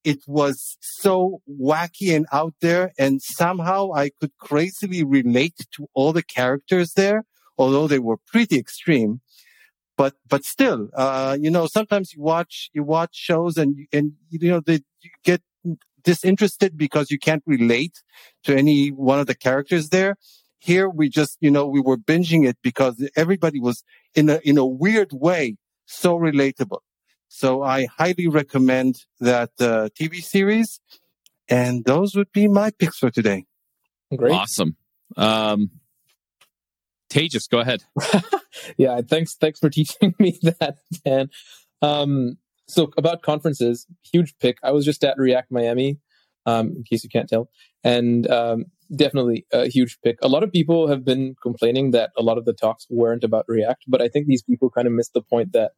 it 0.06 0.22
was 0.28 0.78
so 0.80 1.42
wacky 1.50 2.14
and 2.14 2.26
out 2.32 2.54
there 2.60 2.92
and 2.96 3.20
somehow 3.20 3.92
I 3.92 4.10
could 4.20 4.30
crazily 4.38 5.02
relate 5.02 5.56
to 5.72 5.88
all 5.94 6.12
the 6.12 6.22
characters 6.22 6.92
there, 6.92 7.24
although 7.58 7.88
they 7.88 7.98
were 7.98 8.18
pretty 8.24 8.56
extreme. 8.56 9.20
But, 9.96 10.14
but 10.28 10.44
still, 10.44 10.90
uh, 10.94 11.36
you 11.40 11.50
know, 11.50 11.66
sometimes 11.66 12.12
you 12.14 12.22
watch, 12.22 12.70
you 12.72 12.84
watch 12.84 13.16
shows 13.16 13.56
and, 13.56 13.88
and, 13.92 14.12
you 14.30 14.48
know, 14.48 14.60
they, 14.60 14.80
you 15.00 15.10
get 15.24 15.42
disinterested 16.04 16.78
because 16.78 17.10
you 17.10 17.18
can't 17.18 17.42
relate 17.44 18.00
to 18.44 18.56
any 18.56 18.90
one 18.90 19.18
of 19.18 19.26
the 19.26 19.34
characters 19.34 19.88
there. 19.88 20.18
Here 20.59 20.88
we 20.88 21.09
just, 21.09 21.36
you 21.40 21.50
know, 21.50 21.66
we 21.66 21.80
were 21.80 21.96
binging 21.96 22.46
it 22.46 22.57
because 22.62 23.09
everybody 23.16 23.61
was 23.61 23.84
in 24.14 24.28
a, 24.28 24.40
in 24.44 24.59
a 24.59 24.66
weird 24.66 25.12
way 25.12 25.57
so 25.86 26.18
relatable. 26.18 26.80
So 27.28 27.62
I 27.62 27.86
highly 27.86 28.28
recommend 28.28 29.04
that 29.20 29.50
uh, 29.61 29.88
TV 29.98 30.22
series. 30.22 30.80
And 31.48 31.84
those 31.84 32.14
would 32.14 32.32
be 32.32 32.48
my 32.48 32.70
picks 32.70 32.98
for 32.98 33.11
today. 33.11 33.44
Great. 34.14 34.32
Awesome. 34.32 34.76
Um, 35.16 35.70
Tejas, 37.11 37.48
go 37.48 37.59
ahead. 37.61 37.84
yeah, 38.76 39.00
thanks. 39.09 39.34
Thanks 39.34 39.61
for 39.61 39.70
teaching 39.70 40.14
me 40.18 40.38
that, 40.42 40.78
Dan. 41.04 41.30
Um, 41.82 42.38
so 42.68 42.90
about 42.96 43.22
conferences, 43.22 43.86
huge 44.02 44.34
pick. 44.38 44.59
I 44.62 44.72
was 44.72 44.84
just 44.84 45.04
at 45.04 45.18
React 45.18 45.52
Miami, 45.52 45.98
um, 46.46 46.70
in 46.76 46.82
case 46.82 47.04
you 47.04 47.11
can't 47.11 47.28
tell, 47.28 47.48
and 47.84 48.28
um, 48.28 48.64
definitely 48.95 49.47
a 49.53 49.68
huge 49.68 49.99
pick. 50.03 50.18
A 50.22 50.28
lot 50.28 50.43
of 50.43 50.53
people 50.53 50.89
have 50.89 51.05
been 51.05 51.34
complaining 51.43 51.91
that 51.93 52.11
a 52.16 52.22
lot 52.22 52.39
of 52.39 52.45
the 52.45 52.53
talks 52.53 52.87
weren't 52.91 53.24
about 53.24 53.45
React, 53.49 53.84
but 53.89 54.03
I 54.03 54.09
think 54.09 54.26
these 54.26 54.43
people 54.43 54.70
kind 54.70 54.87
of 54.87 54.93
missed 54.93 55.14
the 55.14 55.22
point 55.22 55.53
that 55.53 55.72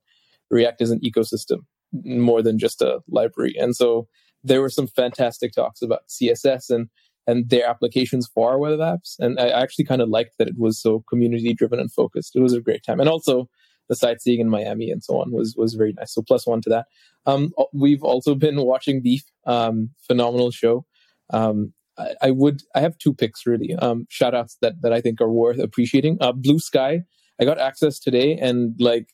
React 0.50 0.82
is 0.82 0.90
an 0.90 1.00
ecosystem 1.00 1.58
more 1.92 2.42
than 2.42 2.58
just 2.58 2.82
a 2.82 3.00
library, 3.08 3.54
and 3.58 3.74
so 3.74 4.08
there 4.44 4.60
were 4.60 4.70
some 4.70 4.86
fantastic 4.86 5.52
talks 5.52 5.82
about 5.82 6.02
CSS 6.08 6.70
and 6.70 6.88
and 7.28 7.50
their 7.50 7.68
applications 7.68 8.26
for 8.26 8.50
our 8.50 8.58
web 8.58 8.78
apps. 8.78 9.16
And 9.18 9.38
I 9.38 9.50
actually 9.50 9.84
kind 9.84 10.00
of 10.00 10.08
liked 10.08 10.38
that 10.38 10.48
it 10.48 10.54
was 10.56 10.80
so 10.80 11.04
community 11.10 11.52
driven 11.52 11.78
and 11.78 11.92
focused. 11.92 12.34
It 12.34 12.40
was 12.40 12.54
a 12.54 12.60
great 12.60 12.82
time. 12.82 13.00
And 13.00 13.08
also 13.08 13.50
the 13.90 13.96
sightseeing 13.96 14.40
in 14.40 14.48
Miami 14.48 14.90
and 14.90 15.04
so 15.04 15.20
on 15.20 15.30
was, 15.30 15.54
was 15.54 15.74
very 15.74 15.92
nice. 15.92 16.14
So 16.14 16.22
plus 16.22 16.46
one 16.46 16.62
to 16.62 16.70
that. 16.70 16.86
Um, 17.26 17.52
we've 17.74 18.02
also 18.02 18.34
been 18.34 18.56
watching 18.62 19.02
Beef, 19.02 19.24
um, 19.46 19.90
phenomenal 20.06 20.50
show. 20.50 20.86
Um, 21.28 21.74
I, 22.22 22.30
would, 22.30 22.62
I 22.74 22.80
have 22.80 22.96
two 22.98 23.12
picks 23.12 23.46
really, 23.46 23.74
um, 23.74 24.06
shout 24.08 24.34
outs 24.34 24.56
that, 24.62 24.82
that 24.82 24.92
I 24.92 25.00
think 25.00 25.20
are 25.20 25.30
worth 25.30 25.58
appreciating. 25.58 26.18
Uh, 26.20 26.32
Bluesky, 26.32 27.04
I 27.40 27.44
got 27.44 27.58
access 27.58 27.98
today 27.98 28.36
and 28.36 28.74
like, 28.78 29.08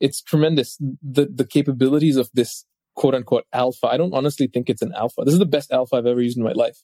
it's 0.00 0.22
tremendous. 0.22 0.78
The, 1.02 1.26
the 1.26 1.44
capabilities 1.44 2.16
of 2.16 2.30
this 2.34 2.64
quote 2.96 3.14
unquote 3.14 3.44
alpha. 3.52 3.86
I 3.86 3.96
don't 3.96 4.14
honestly 4.14 4.46
think 4.46 4.70
it's 4.70 4.82
an 4.82 4.92
alpha. 4.96 5.22
This 5.24 5.34
is 5.34 5.38
the 5.38 5.46
best 5.46 5.72
alpha 5.72 5.96
I've 5.96 6.06
ever 6.06 6.20
used 6.20 6.38
in 6.38 6.44
my 6.44 6.52
life 6.52 6.82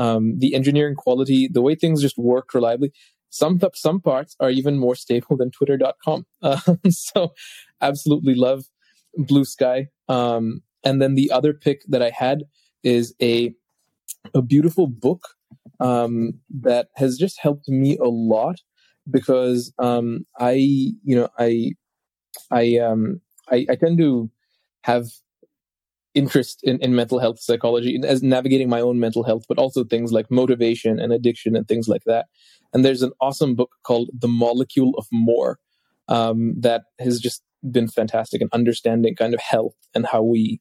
um, 0.00 0.38
the 0.38 0.54
engineering 0.54 0.94
quality, 0.94 1.48
the 1.52 1.60
way 1.60 1.74
things 1.74 2.00
just 2.00 2.16
work 2.16 2.54
reliably. 2.54 2.92
Some 3.28 3.60
some 3.74 4.00
parts 4.00 4.34
are 4.40 4.50
even 4.50 4.78
more 4.78 4.96
stable 4.96 5.36
than 5.36 5.50
Twitter.com. 5.50 6.26
Uh, 6.42 6.58
so, 6.88 7.32
absolutely 7.82 8.34
love 8.34 8.64
Bluesky. 9.18 9.88
Um, 10.08 10.62
and 10.82 11.02
then 11.02 11.14
the 11.14 11.30
other 11.30 11.52
pick 11.52 11.82
that 11.88 12.02
I 12.02 12.10
had 12.10 12.44
is 12.82 13.14
a 13.20 13.54
a 14.34 14.42
beautiful 14.42 14.86
book 14.86 15.28
um, 15.80 16.34
that 16.60 16.88
has 16.96 17.18
just 17.18 17.38
helped 17.40 17.68
me 17.68 17.96
a 17.98 18.08
lot 18.08 18.56
because 19.10 19.72
um, 19.78 20.26
I 20.38 20.52
you 20.52 21.16
know 21.16 21.28
I 21.38 21.72
I 22.50 22.78
um 22.78 23.20
I, 23.50 23.66
I 23.68 23.74
tend 23.76 23.98
to 23.98 24.30
have 24.84 25.06
interest 26.14 26.60
in, 26.64 26.78
in 26.80 26.94
mental 26.94 27.18
health 27.18 27.40
psychology 27.40 27.98
as 28.04 28.22
navigating 28.22 28.68
my 28.68 28.80
own 28.80 28.98
mental 28.98 29.22
health, 29.22 29.44
but 29.48 29.58
also 29.58 29.84
things 29.84 30.12
like 30.12 30.30
motivation 30.30 30.98
and 30.98 31.12
addiction 31.12 31.54
and 31.54 31.68
things 31.68 31.88
like 31.88 32.02
that. 32.04 32.26
And 32.72 32.84
there's 32.84 33.02
an 33.02 33.12
awesome 33.20 33.54
book 33.54 33.70
called 33.84 34.10
The 34.18 34.28
Molecule 34.28 34.94
of 34.98 35.06
More 35.12 35.58
um, 36.08 36.54
that 36.58 36.82
has 36.98 37.20
just 37.20 37.42
been 37.70 37.88
fantastic 37.88 38.40
in 38.40 38.48
understanding 38.52 39.14
kind 39.14 39.34
of 39.34 39.40
health 39.40 39.76
and 39.94 40.06
how 40.06 40.22
we 40.22 40.60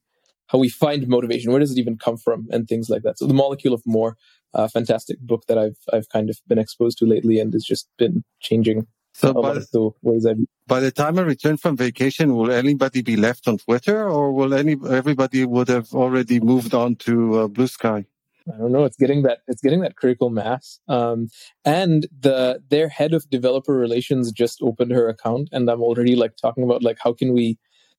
how 0.49 0.57
we 0.57 0.69
find 0.69 1.07
motivation. 1.07 1.51
Where 1.51 1.59
does 1.59 1.71
it 1.71 1.79
even 1.79 1.97
come 1.97 2.17
from 2.17 2.47
and 2.51 2.67
things 2.67 2.89
like 2.89 3.03
that. 3.03 3.17
So 3.17 3.27
The 3.27 3.33
Molecule 3.33 3.73
of 3.73 3.83
More, 3.85 4.17
uh, 4.53 4.67
fantastic 4.67 5.19
book 5.19 5.43
that 5.47 5.57
I've 5.57 5.77
I've 5.93 6.09
kind 6.09 6.29
of 6.29 6.37
been 6.47 6.59
exposed 6.59 6.97
to 6.99 7.05
lately 7.05 7.39
and 7.39 7.53
has 7.53 7.63
just 7.63 7.87
been 7.97 8.23
changing 8.41 8.87
So 9.13 9.33
by, 9.33 9.53
the 9.53 9.91
ways 10.01 10.25
I 10.25 10.33
by 10.67 10.79
the 10.79 10.91
time 10.91 11.19
I 11.19 11.23
return 11.23 11.57
from 11.57 11.75
vacation, 11.75 12.35
will 12.35 12.51
anybody 12.51 13.01
be 13.01 13.17
left 13.17 13.47
on 13.47 13.57
Twitter, 13.57 14.09
or 14.09 14.31
will 14.31 14.53
any 14.53 14.75
everybody 14.89 15.45
would 15.45 15.67
have 15.67 15.93
already 15.93 16.39
moved 16.39 16.73
on 16.73 16.95
to 17.07 17.39
uh, 17.39 17.47
Bluesky? 17.47 18.05
I 18.51 18.57
don't 18.57 18.71
know. 18.71 18.85
It's 18.85 18.97
getting 18.97 19.23
that. 19.23 19.39
It's 19.47 19.61
getting 19.61 19.81
that 19.81 19.95
critical 19.95 20.29
mass. 20.29 20.79
Um, 20.87 21.27
and 21.65 22.07
the 22.17 22.61
their 22.69 22.87
head 22.87 23.13
of 23.13 23.29
developer 23.29 23.73
relations 23.73 24.31
just 24.31 24.61
opened 24.61 24.91
her 24.91 25.09
account, 25.09 25.49
and 25.51 25.69
I'm 25.69 25.81
already 25.81 26.15
like 26.15 26.37
talking 26.37 26.63
about 26.63 26.81
like 26.83 26.97
how 27.03 27.13
can 27.13 27.33
we 27.33 27.57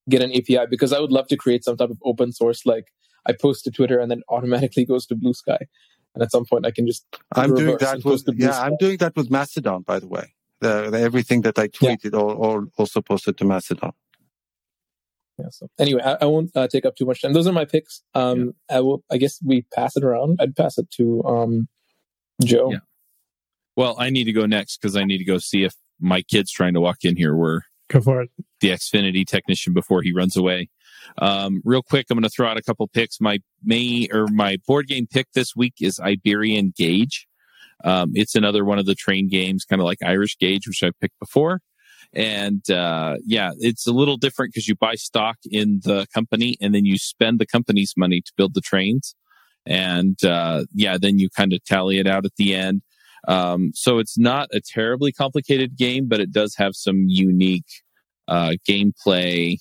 get 0.09 0.23
an 0.23 0.33
API 0.33 0.67
because 0.69 0.93
I 0.93 1.01
would 1.01 1.13
love 1.13 1.29
to 1.29 1.37
create 1.37 1.65
some 1.65 1.77
type 1.77 1.91
of 1.91 1.99
open 2.05 2.33
source 2.33 2.65
like 2.67 2.89
I 3.27 3.33
post 3.33 3.65
to 3.65 3.71
Twitter 3.71 3.99
and 3.99 4.11
then 4.11 4.23
automatically 4.29 4.85
goes 4.85 5.07
to 5.07 5.17
Bluesky. 5.17 5.59
And 6.15 6.23
at 6.25 6.33
some 6.33 6.45
point, 6.45 6.67
I 6.67 6.73
can 6.73 6.87
just 6.87 7.07
I'm 7.37 7.55
doing 7.55 7.77
that 7.79 8.05
with 8.05 8.25
yeah, 8.35 8.51
Sky. 8.51 8.67
I'm 8.67 8.77
doing 8.79 8.97
that 8.97 9.15
with 9.15 9.31
Mastodon, 9.31 9.83
by 9.83 10.01
the 10.01 10.09
way. 10.09 10.35
The, 10.61 10.91
the 10.91 11.01
everything 11.01 11.43
that 11.43 11.59
I 11.59 11.69
tweeted, 11.69 12.13
yeah. 12.13 12.19
all, 12.19 12.33
all 12.33 12.67
also 12.77 13.01
posted 13.01 13.39
to 13.39 13.45
Mastodon. 13.45 13.93
Yeah. 15.39 15.47
So 15.51 15.69
anyway, 15.79 16.03
I, 16.03 16.19
I 16.23 16.25
won't 16.27 16.51
uh, 16.55 16.67
take 16.67 16.85
up 16.85 16.97
too 16.97 17.07
much 17.07 17.23
time. 17.23 17.33
Those 17.33 17.47
are 17.47 17.53
my 17.53 17.65
picks. 17.65 18.03
Um, 18.15 18.55
yeah. 18.69 18.77
I 18.77 18.81
will. 18.81 19.05
I 19.11 19.19
guess 19.19 19.39
we 19.45 19.65
pass 19.73 19.97
it 19.97 20.03
around. 20.03 20.39
I'd 20.41 20.57
pass 20.57 20.79
it 20.79 20.91
to 20.97 21.23
um, 21.25 21.69
Joe. 22.43 22.73
Yeah. 22.73 22.79
Well, 23.77 23.95
I 23.99 24.11
need 24.11 24.25
to 24.25 24.33
go 24.33 24.47
next 24.47 24.79
because 24.79 24.97
I 24.97 25.05
need 25.05 25.19
to 25.19 25.25
go 25.25 25.39
see 25.39 25.63
if 25.63 25.75
my 26.01 26.23
kid's 26.23 26.51
trying 26.51 26.75
to 26.75 26.81
walk 26.81 27.05
in 27.05 27.17
here. 27.17 27.35
We're 27.37 27.61
go 27.91 28.01
for 28.01 28.23
it. 28.23 28.31
The 28.61 28.71
Xfinity 28.71 29.27
technician 29.27 29.73
before 29.73 30.03
he 30.03 30.13
runs 30.13 30.37
away. 30.37 30.69
Um, 31.19 31.61
real 31.65 31.83
quick, 31.83 32.07
I'm 32.11 32.17
going 32.17 32.23
to 32.23 32.31
throw 32.31 32.49
out 32.49 32.57
a 32.57 32.63
couple 32.63 32.87
picks. 32.89 33.21
My 33.21 33.39
main 33.63 34.09
or 34.13 34.27
my 34.29 34.59
board 34.67 34.87
game 34.87 35.07
pick 35.07 35.27
this 35.35 35.57
week 35.57 35.75
is 35.81 35.99
Iberian 35.99 36.73
Gauge. 36.77 37.27
Um, 37.85 38.13
it's 38.15 38.35
another 38.35 38.65
one 38.65 38.79
of 38.79 38.87
the 38.87 38.95
train 38.95 39.29
games, 39.29 39.65
kind 39.65 39.81
of 39.81 39.87
like 39.87 39.99
Irish 40.05 40.37
Gauge, 40.39 40.67
which 40.67 40.83
I 40.83 40.91
picked 41.01 41.19
before. 41.19 41.61
And 42.13 42.69
uh, 42.71 43.17
yeah, 43.25 43.53
it's 43.59 43.87
a 43.87 43.93
little 43.93 44.17
different 44.17 44.53
because 44.53 44.69
you 44.69 44.75
buy 44.75 44.95
stock 44.97 45.39
in 45.51 45.81
the 45.85 46.07
company 46.13 46.57
and 46.61 46.75
then 46.75 46.85
you 46.85 46.99
spend 46.99 47.39
the 47.39 47.47
company's 47.47 47.95
money 47.97 48.21
to 48.21 48.33
build 48.37 48.55
the 48.55 48.61
trains. 48.61 49.15
And 49.67 50.23
uh, 50.25 50.65
yeah, 50.75 50.99
then 51.01 51.19
you 51.19 51.31
kind 51.31 51.53
of 51.53 51.65
tally 51.65 51.99
it 51.99 52.07
out 52.07 52.25
at 52.25 52.37
the 52.37 52.55
end. 52.55 52.83
Um, 53.29 53.73
so 53.75 53.99
it's 53.99 54.19
not 54.19 54.49
a 54.53 54.61
terribly 54.61 55.13
complicated 55.13 55.77
game, 55.77 56.09
but 56.09 56.21
it 56.21 56.33
does 56.33 56.55
have 56.57 56.75
some 56.75 57.05
unique 57.07 57.83
uh, 58.29 58.55
gameplay 58.69 59.59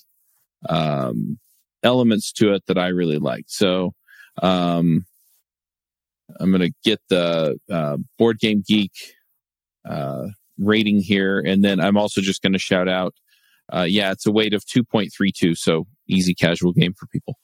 um, 0.68 1.38
elements 1.82 2.32
to 2.32 2.52
it 2.52 2.64
that 2.66 2.78
I 2.78 2.88
really 2.88 3.18
like. 3.18 3.44
So 3.48 3.92
um, 4.42 5.06
I'm 6.38 6.50
going 6.50 6.62
to 6.62 6.72
get 6.84 7.00
the 7.08 7.58
uh, 7.70 7.96
Board 8.18 8.38
Game 8.38 8.62
Geek 8.66 8.92
uh, 9.88 10.26
rating 10.58 11.00
here, 11.00 11.40
and 11.40 11.64
then 11.64 11.80
I'm 11.80 11.96
also 11.96 12.20
just 12.20 12.42
going 12.42 12.52
to 12.52 12.58
shout 12.58 12.88
out. 12.88 13.14
Uh, 13.72 13.86
yeah, 13.88 14.10
it's 14.10 14.26
a 14.26 14.32
weight 14.32 14.52
of 14.52 14.64
2.32, 14.64 15.56
so 15.56 15.86
easy 16.08 16.34
casual 16.34 16.72
game 16.72 16.92
for 16.92 17.06
people. 17.06 17.36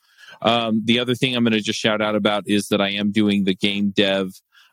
Um, 0.43 0.83
the 0.85 0.99
other 0.99 1.15
thing 1.15 1.35
I'm 1.35 1.45
going 1.45 1.53
to 1.53 1.61
just 1.61 1.79
shout 1.79 2.03
out 2.03 2.17
about 2.17 2.45
is 2.47 2.69
that 2.69 2.81
I 2.81 2.91
am 2.91 3.13
doing 3.13 3.45
the 3.45 3.55
game 3.55 3.91
dev 3.91 4.33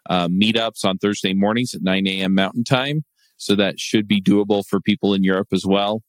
uh, 0.09 0.27
meetups 0.27 0.85
on 0.85 0.97
Thursday 0.97 1.33
mornings 1.33 1.73
at 1.73 1.81
9 1.81 2.07
a.m. 2.07 2.33
Mountain 2.33 2.63
Time. 2.63 3.03
So 3.37 3.55
that 3.55 3.79
should 3.79 4.07
be 4.07 4.21
doable 4.21 4.63
for 4.65 4.79
people 4.79 5.13
in 5.13 5.23
Europe 5.23 5.49
as 5.51 5.65
well. 5.65 6.01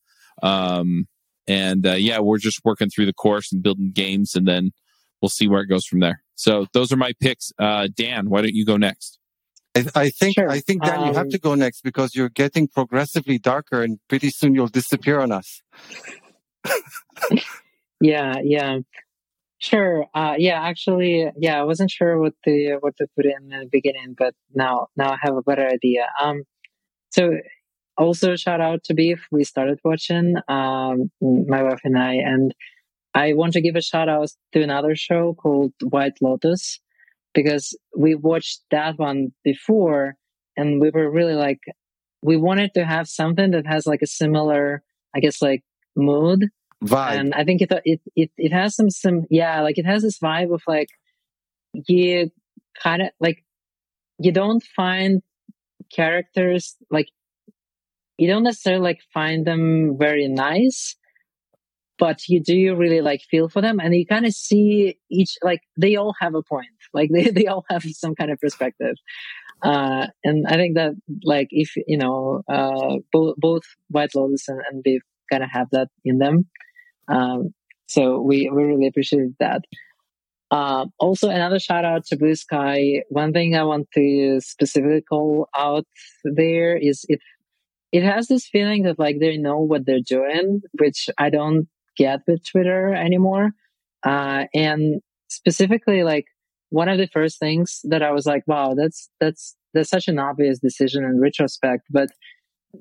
Um, 0.43 1.07
and 1.47 1.87
uh, 1.87 1.93
yeah, 1.93 2.21
we're 2.21 2.39
just 2.39 2.61
working 2.65 2.91
through 2.91 3.07
the 3.07 3.13
course 3.13 3.53
and 3.53 3.63
building 3.63 3.91
games, 3.93 4.35
and 4.35 4.47
then 4.47 4.73
we'll 5.21 5.29
see 5.29 5.49
where 5.49 5.61
it 5.61 5.67
goes 5.67 5.85
from 5.85 6.01
there. 6.01 6.23
So 6.35 6.67
those 6.73 6.93
are 6.93 6.97
my 6.97 7.13
picks. 7.21 7.53
Uh, 7.59 7.89
Dan, 7.95 8.31
why 8.31 8.43
don't 8.43 8.55
you 8.55 8.65
go 8.65 8.77
next? 8.77 9.19
I, 9.77 9.87
I 9.95 10.11
think 10.11 10.35
sure. 10.35 10.49
I 10.49 10.61
think 10.61 10.83
Dan, 10.83 11.01
um, 11.01 11.09
you 11.09 11.15
have 11.15 11.27
um, 11.27 11.31
to 11.31 11.39
go 11.39 11.55
next 11.55 11.83
because 11.83 12.15
you're 12.15 12.29
getting 12.29 12.69
progressively 12.69 13.39
darker, 13.39 13.83
and 13.83 13.99
pretty 14.09 14.31
soon 14.31 14.55
you'll 14.55 14.69
disappear 14.69 15.21
on 15.21 15.33
us. 15.33 15.63
yeah, 18.01 18.37
yeah. 18.43 18.79
Sure. 19.69 20.07
Uh, 20.15 20.35
yeah, 20.37 20.61
actually, 20.63 21.31
yeah, 21.39 21.59
I 21.61 21.65
wasn't 21.65 21.91
sure 21.91 22.19
what 22.21 22.35
the 22.45 22.77
what 22.81 22.97
to 22.99 23.07
put 23.17 23.25
in 23.25 23.49
the 23.49 23.67
beginning, 23.71 24.15
but 24.19 24.35
now 24.55 24.89
now 24.97 25.13
I 25.13 25.19
have 25.23 25.37
a 25.37 25.43
better 25.43 25.67
idea. 25.67 26.07
Um, 26.23 26.43
so 27.11 27.33
also 27.99 28.37
shout 28.37 28.61
out 28.61 28.85
to 28.85 28.95
Beef. 28.95 29.27
We 29.33 29.45
started 29.45 29.79
watching, 29.85 30.37
um, 30.49 31.11
my 31.23 31.63
wife 31.63 31.81
and 31.85 31.99
I, 31.99 32.15
and 32.33 32.55
I 33.15 33.35
want 33.35 33.55
to 33.55 33.63
give 33.63 33.77
a 33.77 33.83
shout 33.83 34.09
out 34.09 34.31
to 34.55 34.63
another 34.63 34.97
show 34.97 35.35
called 35.35 35.73
White 35.83 36.19
Lotus 36.23 36.81
because 37.35 37.77
we 37.97 38.15
watched 38.17 38.61
that 38.73 38.99
one 38.99 39.33
before, 39.45 40.17
and 40.57 40.81
we 40.81 40.91
were 40.91 41.11
really 41.11 41.35
like, 41.35 41.61
we 42.23 42.37
wanted 42.37 42.73
to 42.75 42.85
have 42.87 43.09
something 43.09 43.53
that 43.53 43.67
has 43.67 43.87
like 43.87 44.03
a 44.03 44.09
similar, 44.09 44.83
I 45.15 45.21
guess, 45.21 45.43
like 45.43 45.65
mood 45.97 46.47
vibe. 46.85 47.19
And 47.19 47.35
I 47.35 47.45
think 47.45 47.63
it, 47.63 47.73
it, 47.85 48.01
it, 48.15 48.31
it 48.37 48.53
has 48.53 48.75
some, 48.75 48.91
some, 48.91 49.23
yeah, 49.31 49.63
like 49.63 49.79
it 49.79 49.87
has 49.87 50.03
this 50.03 50.19
vibe 50.19 50.53
of 50.55 50.63
like, 50.67 50.89
you 51.73 52.31
kind 52.83 53.03
of 53.03 53.09
like, 53.21 53.45
you 54.19 54.33
don't 54.33 54.63
find 54.63 55.23
characters 55.93 56.77
like, 56.91 57.09
you 58.19 58.29
don't 58.29 58.45
necessarily 58.45 58.83
like 58.83 59.01
find 59.13 59.47
them 59.47 59.97
very 59.99 60.29
nice, 60.29 60.97
but 61.99 62.29
you 62.29 62.43
do 62.43 62.77
really 62.77 63.01
like 63.01 63.21
feel 63.31 63.49
for 63.49 63.61
them 63.61 63.81
and 63.81 63.95
you 63.95 64.07
kind 64.07 64.27
of 64.27 64.33
see 64.33 64.99
each, 65.11 65.37
like 65.43 65.61
they 65.81 65.97
all 65.97 66.15
have 66.21 66.35
a 66.35 66.43
point. 66.43 66.67
Like 66.95 67.11
they, 67.13 67.31
they 67.31 67.47
all 67.47 67.65
have 67.71 67.83
some 67.83 68.15
kind 68.15 68.31
of 68.31 68.39
perspective. 68.39 68.95
Uh, 69.65 70.07
and 70.23 70.47
I 70.47 70.55
think 70.55 70.77
that 70.77 70.93
like 71.25 71.49
if, 71.51 71.73
you 71.89 71.99
know, 71.99 72.43
uh, 72.49 72.99
both, 73.13 73.35
both 73.37 73.63
White 73.89 74.15
Lotus 74.15 74.47
and, 74.47 74.61
and 74.71 74.85
kind 75.31 75.43
of 75.43 75.51
have 75.53 75.69
that 75.73 75.89
in 76.05 76.19
them. 76.19 76.47
Um, 77.09 77.55
so 77.87 78.21
we, 78.21 78.51
we 78.51 78.63
really 78.63 78.87
appreciate 78.87 79.39
that. 79.41 79.63
Uh, 80.51 80.87
also, 80.99 81.31
another 81.31 81.59
shout 81.59 81.85
out 81.85 82.05
to 82.07 82.17
Bluesky. 82.17 83.01
One 83.09 83.33
thing 83.33 83.57
I 83.57 83.65
want 83.65 83.89
to 83.95 84.41
specifically 84.41 85.03
call 85.03 85.49
out 85.55 85.87
there 86.25 86.77
is 86.77 87.05
it 87.09 87.21
it 87.91 88.03
has 88.03 88.29
this 88.29 88.47
feeling 88.47 88.83
that 88.83 88.99
like 88.99 89.19
they 89.21 89.37
know 89.37 89.59
what 89.59 89.87
they're 89.87 90.01
doing, 90.07 90.63
which 90.79 91.09
I 91.19 91.31
don't 91.31 91.69
get 91.97 92.21
with 92.27 92.45
Twitter 92.45 92.93
anymore. 92.93 93.53
Uh, 94.05 94.45
and 94.53 95.01
specifically, 95.29 96.03
like 96.03 96.27
one 96.71 96.89
of 96.89 96.99
the 96.99 97.07
first 97.07 97.39
things 97.39 97.81
that 97.85 98.03
I 98.03 98.11
was 98.11 98.27
like, 98.27 98.43
wow, 98.47 98.75
that's 98.75 99.09
that's 99.21 99.57
that's 99.73 99.91
such 99.91 100.09
an 100.09 100.19
obvious 100.19 100.59
decision 100.59 101.05
in 101.05 101.21
retrospect, 101.21 101.87
but 101.91 102.11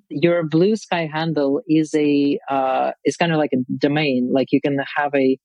your 0.10 0.48
Bluesky 0.48 1.10
handle 1.12 1.62
is 1.68 1.94
a 1.96 2.40
uh, 2.50 2.92
is 3.06 3.18
kind 3.18 3.32
of 3.32 3.38
like 3.38 3.52
a 3.54 3.64
domain. 3.78 4.32
Like 4.34 4.48
you 4.52 4.62
can 4.62 4.78
have 4.98 5.14
a 5.16 5.38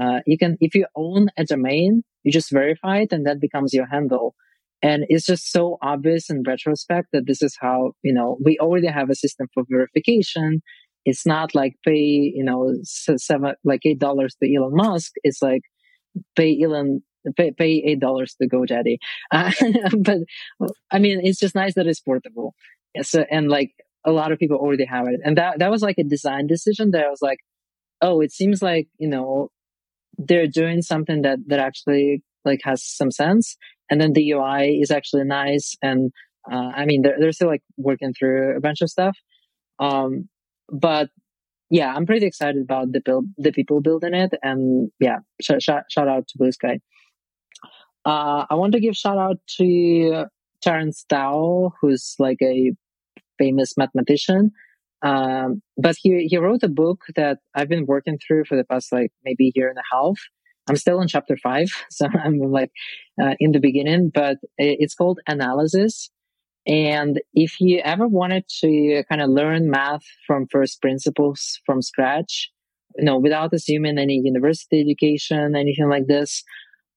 uh, 0.00 0.20
you 0.26 0.38
can 0.38 0.56
if 0.60 0.74
you 0.74 0.86
own 0.96 1.28
a 1.36 1.44
domain 1.44 2.02
you 2.24 2.32
just 2.32 2.50
verify 2.50 3.00
it 3.00 3.12
and 3.12 3.26
that 3.26 3.40
becomes 3.40 3.72
your 3.72 3.86
handle. 3.86 4.34
And 4.82 5.04
it's 5.08 5.26
just 5.26 5.52
so 5.52 5.78
obvious 5.82 6.28
in 6.28 6.42
retrospect 6.46 7.08
that 7.12 7.26
this 7.26 7.42
is 7.42 7.56
how 7.60 7.92
you 8.02 8.12
know 8.12 8.36
we 8.44 8.58
already 8.58 8.88
have 8.88 9.10
a 9.10 9.14
system 9.14 9.46
for 9.54 9.62
verification. 9.70 10.60
It's 11.04 11.26
not 11.26 11.54
like 11.54 11.74
pay 11.84 12.32
you 12.34 12.44
know 12.44 12.74
seven 12.82 13.54
like 13.64 13.80
eight 13.86 13.98
dollars 13.98 14.34
to 14.42 14.54
elon 14.54 14.74
musk. 14.74 15.12
It's 15.22 15.40
like 15.40 15.62
pay 16.36 16.60
elon 16.62 17.02
pay, 17.36 17.52
pay 17.52 17.82
eight 17.86 18.00
dollars 18.00 18.36
to 18.40 18.48
godaddy. 18.48 18.96
Uh, 19.32 19.52
but 19.98 20.18
i 20.92 20.98
mean 20.98 21.20
it's 21.22 21.38
just 21.38 21.54
nice 21.54 21.74
that 21.74 21.86
it's 21.86 22.00
portable. 22.00 22.54
So 23.02 23.24
and 23.30 23.48
like 23.48 23.72
a 24.04 24.12
lot 24.12 24.32
of 24.32 24.38
people 24.38 24.56
already 24.56 24.84
have 24.84 25.06
it. 25.08 25.20
And 25.24 25.36
that, 25.38 25.58
that 25.58 25.70
was 25.70 25.82
like 25.82 25.98
a 25.98 26.04
design 26.04 26.46
decision 26.46 26.90
that 26.92 27.04
I 27.04 27.08
was 27.08 27.22
like, 27.22 27.38
oh, 28.00 28.20
it 28.20 28.32
seems 28.32 28.62
like, 28.62 28.88
you 28.98 29.08
know, 29.08 29.48
they're 30.18 30.46
doing 30.46 30.82
something 30.82 31.22
that, 31.22 31.38
that 31.46 31.58
actually 31.58 32.22
like 32.44 32.60
has 32.64 32.84
some 32.84 33.10
sense. 33.10 33.56
And 33.90 34.00
then 34.00 34.12
the 34.12 34.30
UI 34.32 34.78
is 34.80 34.90
actually 34.90 35.24
nice. 35.24 35.74
And, 35.82 36.12
uh, 36.50 36.70
I 36.74 36.84
mean, 36.84 37.02
they're, 37.02 37.16
they're 37.18 37.32
still 37.32 37.48
like 37.48 37.62
working 37.76 38.12
through 38.12 38.56
a 38.56 38.60
bunch 38.60 38.80
of 38.82 38.90
stuff. 38.90 39.16
Um, 39.78 40.28
but 40.70 41.08
yeah, 41.70 41.92
I'm 41.92 42.06
pretty 42.06 42.26
excited 42.26 42.62
about 42.62 42.92
the 42.92 43.00
build, 43.00 43.26
the 43.38 43.52
people 43.52 43.80
building 43.80 44.14
it. 44.14 44.34
And 44.42 44.90
yeah, 45.00 45.18
sh- 45.40 45.52
sh- 45.60 45.88
shout 45.88 46.08
out 46.08 46.28
to 46.28 46.38
Bluesky. 46.38 46.80
Uh, 48.04 48.44
I 48.50 48.54
want 48.54 48.72
to 48.74 48.80
give 48.80 48.94
shout 48.94 49.16
out 49.16 49.38
to 49.56 50.26
Terence 50.62 51.04
Tao, 51.08 51.72
who's 51.80 52.14
like 52.18 52.38
a 52.42 52.72
famous 53.38 53.74
mathematician. 53.76 54.52
Um, 55.02 55.60
but 55.76 55.96
he, 56.00 56.26
he 56.30 56.38
wrote 56.38 56.62
a 56.62 56.68
book 56.68 57.02
that 57.16 57.38
I've 57.54 57.68
been 57.68 57.86
working 57.86 58.18
through 58.18 58.44
for 58.46 58.56
the 58.56 58.64
past 58.64 58.90
like 58.90 59.12
maybe 59.24 59.52
year 59.54 59.68
and 59.68 59.78
a 59.78 59.94
half. 59.94 60.18
I'm 60.66 60.76
still 60.76 61.00
in 61.00 61.08
chapter 61.08 61.36
five, 61.36 61.68
so 61.90 62.06
I'm 62.24 62.38
like 62.38 62.70
uh, 63.22 63.34
in 63.38 63.52
the 63.52 63.60
beginning, 63.60 64.10
but 64.12 64.38
it's 64.56 64.94
called 64.94 65.20
Analysis. 65.26 66.10
And 66.66 67.20
if 67.34 67.60
you 67.60 67.80
ever 67.84 68.08
wanted 68.08 68.44
to 68.60 69.04
kind 69.08 69.20
of 69.20 69.28
learn 69.28 69.70
math 69.70 70.04
from 70.26 70.46
first 70.50 70.80
principles 70.80 71.60
from 71.66 71.82
scratch, 71.82 72.50
you 72.96 73.04
know, 73.04 73.18
without 73.18 73.52
assuming 73.52 73.98
any 73.98 74.20
university 74.24 74.80
education, 74.80 75.54
anything 75.54 75.90
like 75.90 76.06
this, 76.06 76.42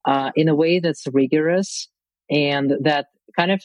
uh, 0.06 0.32
in 0.36 0.48
a 0.48 0.56
way 0.56 0.80
that's 0.80 1.06
rigorous 1.12 1.90
and 2.30 2.74
that 2.82 3.08
kind 3.38 3.52
of 3.52 3.62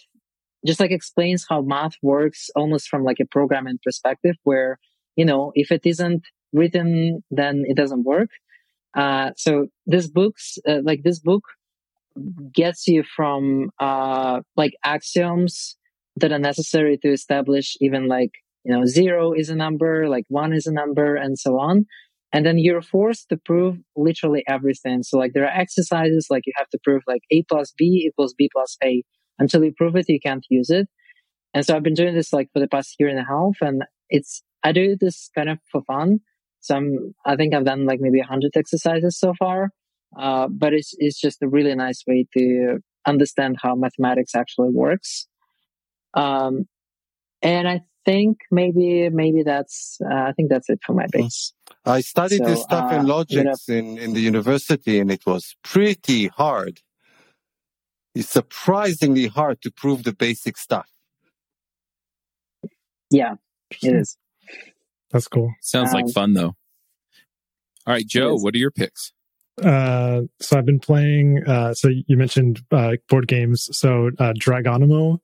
just 0.66 0.80
like 0.80 0.90
explains 0.90 1.46
how 1.48 1.62
math 1.62 1.94
works 2.02 2.50
almost 2.54 2.88
from 2.88 3.04
like 3.04 3.18
a 3.20 3.26
programming 3.26 3.78
perspective 3.82 4.36
where, 4.44 4.78
you 5.16 5.24
know, 5.24 5.52
if 5.54 5.72
it 5.72 5.82
isn't 5.84 6.24
written, 6.52 7.22
then 7.30 7.64
it 7.66 7.76
doesn't 7.76 8.04
work. 8.04 8.30
Uh, 8.96 9.30
so 9.36 9.68
this 9.86 10.06
books, 10.08 10.58
uh, 10.68 10.80
like 10.84 11.02
this 11.02 11.20
book 11.20 11.44
gets 12.54 12.86
you 12.86 13.02
from, 13.16 13.70
uh, 13.80 14.40
like 14.56 14.74
axioms 14.84 15.76
that 16.16 16.32
are 16.32 16.38
necessary 16.38 16.98
to 16.98 17.10
establish 17.10 17.76
even 17.80 18.06
like, 18.06 18.32
you 18.64 18.72
know, 18.72 18.84
zero 18.84 19.32
is 19.32 19.48
a 19.48 19.56
number, 19.56 20.08
like 20.08 20.24
one 20.28 20.52
is 20.52 20.66
a 20.66 20.72
number 20.72 21.16
and 21.16 21.38
so 21.38 21.58
on. 21.58 21.86
and 22.32 22.46
then 22.46 22.58
you're 22.58 22.82
forced 22.82 23.28
to 23.28 23.36
prove 23.36 23.76
literally 23.96 24.42
everything. 24.48 25.02
So 25.02 25.18
like 25.18 25.32
there 25.34 25.44
are 25.44 25.60
exercises 25.60 26.28
like 26.30 26.44
you 26.46 26.52
have 26.56 26.68
to 26.70 26.78
prove 26.82 27.02
like 27.06 27.22
a 27.30 27.42
plus 27.44 27.72
b 27.76 28.06
equals 28.08 28.34
b 28.36 28.48
plus 28.52 28.76
a. 28.82 29.02
Until 29.38 29.64
you 29.64 29.72
prove 29.72 29.96
it, 29.96 30.08
you 30.08 30.20
can't 30.20 30.44
use 30.48 30.70
it. 30.70 30.88
And 31.54 31.64
so 31.64 31.76
I've 31.76 31.82
been 31.82 31.94
doing 31.94 32.14
this 32.14 32.32
like 32.32 32.48
for 32.52 32.60
the 32.60 32.68
past 32.68 32.96
year 32.98 33.08
and 33.08 33.18
a 33.18 33.24
half, 33.24 33.56
and 33.60 33.84
it's 34.08 34.42
I 34.62 34.72
do 34.72 34.96
this 34.98 35.30
kind 35.36 35.48
of 35.48 35.58
for 35.70 35.82
fun. 35.82 36.20
So 36.60 36.76
I'm, 36.76 37.14
I 37.26 37.36
think 37.36 37.54
I've 37.54 37.64
done 37.64 37.86
like 37.86 38.00
maybe 38.00 38.20
a 38.20 38.24
hundred 38.24 38.52
exercises 38.56 39.18
so 39.18 39.34
far. 39.38 39.70
Uh, 40.18 40.46
but 40.48 40.74
it's 40.74 40.94
it's 40.98 41.20
just 41.20 41.42
a 41.42 41.48
really 41.48 41.74
nice 41.74 42.04
way 42.06 42.26
to 42.36 42.78
understand 43.06 43.56
how 43.62 43.74
mathematics 43.74 44.34
actually 44.34 44.70
works. 44.70 45.26
Um, 46.14 46.68
and 47.40 47.66
I 47.66 47.80
think 48.04 48.38
maybe 48.50 49.08
maybe 49.08 49.42
that's 49.42 49.98
uh, 50.04 50.14
I 50.14 50.32
think 50.32 50.50
that's 50.50 50.68
it 50.68 50.80
for 50.84 50.92
my 50.94 51.06
Mm-hmm. 51.06 51.22
base. 51.22 51.52
I 51.84 52.00
studied 52.00 52.38
So, 52.38 52.44
this 52.44 52.62
stuff 52.62 52.92
in 52.92 52.98
uh, 52.98 53.02
you 53.28 53.42
logics 53.44 53.68
in, 53.68 53.98
in 53.98 54.12
the 54.12 54.20
university 54.20 55.00
and 55.00 55.10
it 55.10 55.24
was 55.26 55.56
pretty 55.64 56.28
hard. 56.28 56.80
It's 58.14 58.28
surprisingly 58.28 59.26
hard 59.26 59.62
to 59.62 59.70
prove 59.70 60.04
the 60.04 60.12
basic 60.12 60.56
stuff. 60.56 60.88
Yeah, 63.10 63.34
it 63.70 63.94
is. 63.94 64.16
That's 65.10 65.28
cool. 65.28 65.54
Sounds 65.60 65.92
like 65.92 66.04
Um, 66.06 66.10
fun 66.12 66.32
though. 66.34 66.54
All 67.86 67.94
right, 67.94 68.06
Joe, 68.06 68.36
what 68.36 68.54
are 68.54 68.58
your 68.58 68.70
picks? 68.70 69.12
Uh, 69.62 70.22
so 70.40 70.56
I've 70.56 70.64
been 70.64 70.80
playing. 70.80 71.42
Uh, 71.46 71.74
so 71.74 71.88
you 71.88 72.16
mentioned 72.16 72.62
uh, 72.70 72.92
board 73.08 73.28
games. 73.28 73.68
So 73.72 74.10
uh, 74.18 74.32
Dragomino 74.32 75.18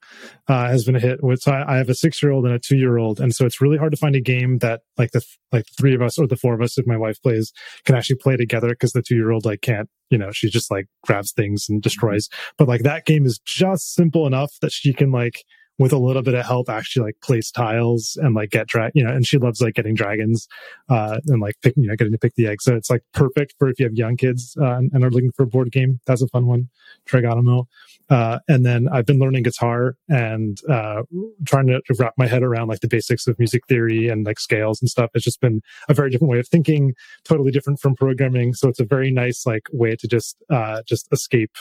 uh, 0.48 0.68
has 0.68 0.84
been 0.84 0.96
a 0.96 1.00
hit. 1.00 1.22
With, 1.22 1.40
so 1.40 1.52
I, 1.52 1.74
I 1.74 1.76
have 1.78 1.88
a 1.88 1.94
six-year-old 1.94 2.44
and 2.44 2.54
a 2.54 2.58
two-year-old, 2.58 3.20
and 3.20 3.34
so 3.34 3.46
it's 3.46 3.60
really 3.60 3.78
hard 3.78 3.92
to 3.92 3.96
find 3.96 4.14
a 4.14 4.20
game 4.20 4.58
that 4.58 4.82
like 4.98 5.12
the 5.12 5.24
like 5.50 5.64
the 5.64 5.74
three 5.78 5.94
of 5.94 6.02
us 6.02 6.18
or 6.18 6.26
the 6.26 6.36
four 6.36 6.54
of 6.54 6.60
us, 6.60 6.76
if 6.76 6.86
my 6.86 6.96
wife 6.96 7.20
plays, 7.22 7.52
can 7.84 7.94
actually 7.94 8.16
play 8.16 8.36
together 8.36 8.68
because 8.68 8.92
the 8.92 9.02
two-year-old 9.02 9.44
like 9.44 9.62
can't. 9.62 9.88
You 10.10 10.18
know, 10.18 10.30
she 10.30 10.48
just 10.48 10.70
like 10.70 10.86
grabs 11.04 11.32
things 11.32 11.66
and 11.68 11.82
destroys. 11.82 12.28
But 12.56 12.68
like 12.68 12.82
that 12.82 13.06
game 13.06 13.24
is 13.24 13.40
just 13.44 13.94
simple 13.94 14.26
enough 14.26 14.52
that 14.60 14.72
she 14.72 14.92
can 14.92 15.10
like 15.10 15.44
with 15.78 15.92
a 15.92 15.98
little 15.98 16.22
bit 16.22 16.34
of 16.34 16.44
help 16.44 16.68
actually 16.68 17.04
like 17.06 17.20
place 17.22 17.50
tiles 17.50 18.18
and 18.20 18.34
like 18.34 18.50
get 18.50 18.66
drag 18.66 18.92
you 18.94 19.04
know 19.04 19.12
and 19.12 19.26
she 19.26 19.38
loves 19.38 19.60
like 19.60 19.74
getting 19.74 19.94
dragons 19.94 20.48
uh 20.88 21.18
and 21.26 21.40
like 21.40 21.54
pick 21.62 21.74
you 21.76 21.86
know 21.86 21.96
getting 21.96 22.12
to 22.12 22.18
pick 22.18 22.34
the 22.34 22.46
egg 22.46 22.60
so 22.60 22.74
it's 22.74 22.90
like 22.90 23.02
perfect 23.12 23.54
for 23.58 23.68
if 23.68 23.78
you 23.78 23.86
have 23.86 23.94
young 23.94 24.16
kids 24.16 24.56
uh, 24.60 24.78
and, 24.92 25.04
are 25.04 25.10
looking 25.10 25.32
for 25.32 25.44
a 25.44 25.46
board 25.46 25.70
game. 25.70 26.00
That's 26.06 26.22
a 26.22 26.28
fun 26.28 26.46
one 26.46 26.68
Dragomino. 27.08 27.66
uh 28.10 28.38
and 28.48 28.64
then 28.64 28.88
i've 28.92 29.06
been 29.06 29.18
learning 29.18 29.42
guitar 29.42 29.96
and 30.08 30.58
uh 30.68 31.02
trying 31.46 31.66
to 31.66 31.80
wrap 31.98 32.14
my 32.16 32.26
head 32.26 32.42
around 32.42 32.68
like 32.68 32.80
the 32.80 32.88
basics 32.88 33.26
of 33.26 33.38
music 33.38 33.66
theory 33.68 34.08
and 34.08 34.26
like 34.26 34.38
scales 34.38 34.80
and 34.80 34.88
stuff. 34.88 35.10
It's 35.14 35.24
just 35.24 35.40
been 35.40 35.60
a 35.88 35.94
very 35.94 36.10
different 36.10 36.30
way 36.30 36.38
of 36.38 36.48
thinking 36.48 36.94
totally 37.24 37.50
different 37.50 37.80
from 37.80 37.94
programming. 37.94 38.54
So 38.54 38.68
it's 38.68 38.80
a 38.80 38.84
very 38.84 39.10
nice 39.10 39.46
like 39.46 39.68
way 39.72 39.96
to 39.96 40.08
just 40.08 40.36
uh 40.50 40.82
just 40.86 41.08
escape 41.12 41.56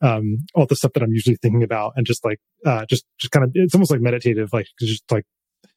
um 0.00 0.38
all 0.54 0.66
the 0.66 0.76
stuff 0.76 0.92
that 0.94 1.02
i'm 1.02 1.12
usually 1.12 1.36
thinking 1.36 1.62
about 1.62 1.92
and 1.96 2.06
just 2.06 2.24
like 2.24 2.40
uh 2.66 2.84
just 2.86 3.04
just 3.18 3.30
kind 3.30 3.44
of 3.44 3.52
it's 3.62 3.74
almost 3.74 3.90
like 3.90 4.00
meditative 4.00 4.52
like 4.52 4.66
just 4.80 5.10
like 5.10 5.24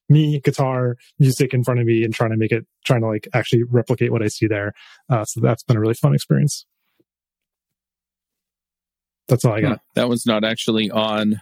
me 0.09 0.39
guitar 0.41 0.97
music 1.19 1.53
in 1.53 1.63
front 1.63 1.79
of 1.79 1.85
me 1.85 2.03
and 2.03 2.13
trying 2.13 2.31
to 2.31 2.37
make 2.37 2.51
it 2.51 2.65
trying 2.85 3.01
to 3.01 3.07
like 3.07 3.27
actually 3.33 3.63
replicate 3.63 4.11
what 4.11 4.21
i 4.21 4.27
see 4.27 4.47
there 4.47 4.73
uh 5.09 5.23
so 5.25 5.39
that's 5.39 5.63
been 5.63 5.77
a 5.77 5.79
really 5.79 5.93
fun 5.93 6.13
experience 6.13 6.65
that's 9.27 9.43
all 9.45 9.53
i 9.53 9.61
got 9.61 9.81
That 9.95 10.07
one's 10.07 10.25
not 10.25 10.43
actually 10.43 10.91
on 10.91 11.41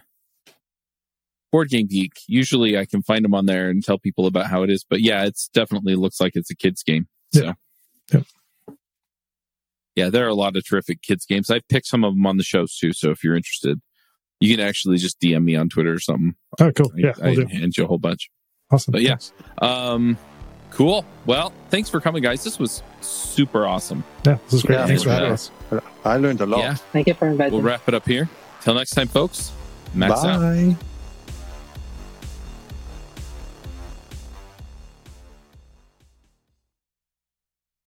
Board 1.54 1.68
Game 1.68 1.86
Geek. 1.86 2.10
Usually 2.26 2.76
I 2.76 2.84
can 2.84 3.00
find 3.00 3.24
them 3.24 3.32
on 3.32 3.46
there 3.46 3.70
and 3.70 3.80
tell 3.84 3.96
people 3.96 4.26
about 4.26 4.46
how 4.46 4.64
it 4.64 4.70
is. 4.70 4.84
But 4.84 5.02
yeah, 5.02 5.24
it's 5.24 5.46
definitely 5.54 5.94
looks 5.94 6.20
like 6.20 6.32
it's 6.34 6.50
a 6.50 6.56
kids 6.56 6.82
game. 6.82 7.06
So 7.32 7.44
Yeah. 7.44 7.52
Yeah. 8.12 8.20
Yeah, 9.94 10.10
there 10.10 10.24
are 10.24 10.30
a 10.30 10.34
lot 10.34 10.56
of 10.56 10.66
terrific 10.66 11.00
kids 11.02 11.24
games. 11.24 11.50
I've 11.50 11.68
picked 11.68 11.86
some 11.86 12.02
of 12.02 12.14
them 12.14 12.26
on 12.26 12.38
the 12.38 12.42
shows 12.42 12.76
too. 12.76 12.92
So 12.92 13.12
if 13.12 13.22
you're 13.22 13.36
interested, 13.36 13.80
you 14.44 14.56
can 14.56 14.64
actually 14.66 14.98
just 14.98 15.18
DM 15.20 15.42
me 15.44 15.56
on 15.56 15.68
Twitter 15.68 15.92
or 15.92 15.98
something. 15.98 16.34
oh 16.60 16.70
cool 16.72 16.92
I, 16.94 16.98
yeah 16.98 17.12
I 17.22 17.26
we'll 17.26 17.34
do 17.34 17.46
hand 17.46 17.76
you 17.76 17.84
a 17.84 17.86
whole 17.86 17.98
bunch. 17.98 18.30
awesome 18.70 18.92
but 18.92 19.02
yeah. 19.02 19.16
Um, 19.58 20.18
cool. 20.70 21.04
Well, 21.24 21.52
thanks 21.70 21.88
for 21.88 22.00
coming, 22.00 22.22
guys. 22.22 22.44
This 22.44 22.58
was 22.58 22.82
super 23.00 23.66
awesome. 23.66 24.04
yeah 24.26 24.34
this 24.44 24.52
was 24.52 24.62
great 24.62 24.76
Yeah, 24.76 24.86
thanks 24.86 25.02
for 25.02 25.10
having 25.10 25.32
us 25.32 25.50
I 26.04 26.16
learned 26.18 26.40
a 26.42 26.46
lot. 26.46 26.58
Yeah, 26.60 26.74
Thank 26.92 27.06
you 27.06 27.14
for 27.14 27.28
inviting 27.28 27.54
we'll 27.54 27.62
wrap 27.62 27.88
it 27.88 27.94
up 27.94 28.06
here. 28.06 28.28
Till 28.60 28.74
next 28.74 28.90
time, 28.90 29.08
folks. 29.08 29.52
Max 29.94 30.24
out. 30.24 30.40
Bye. 30.40 30.76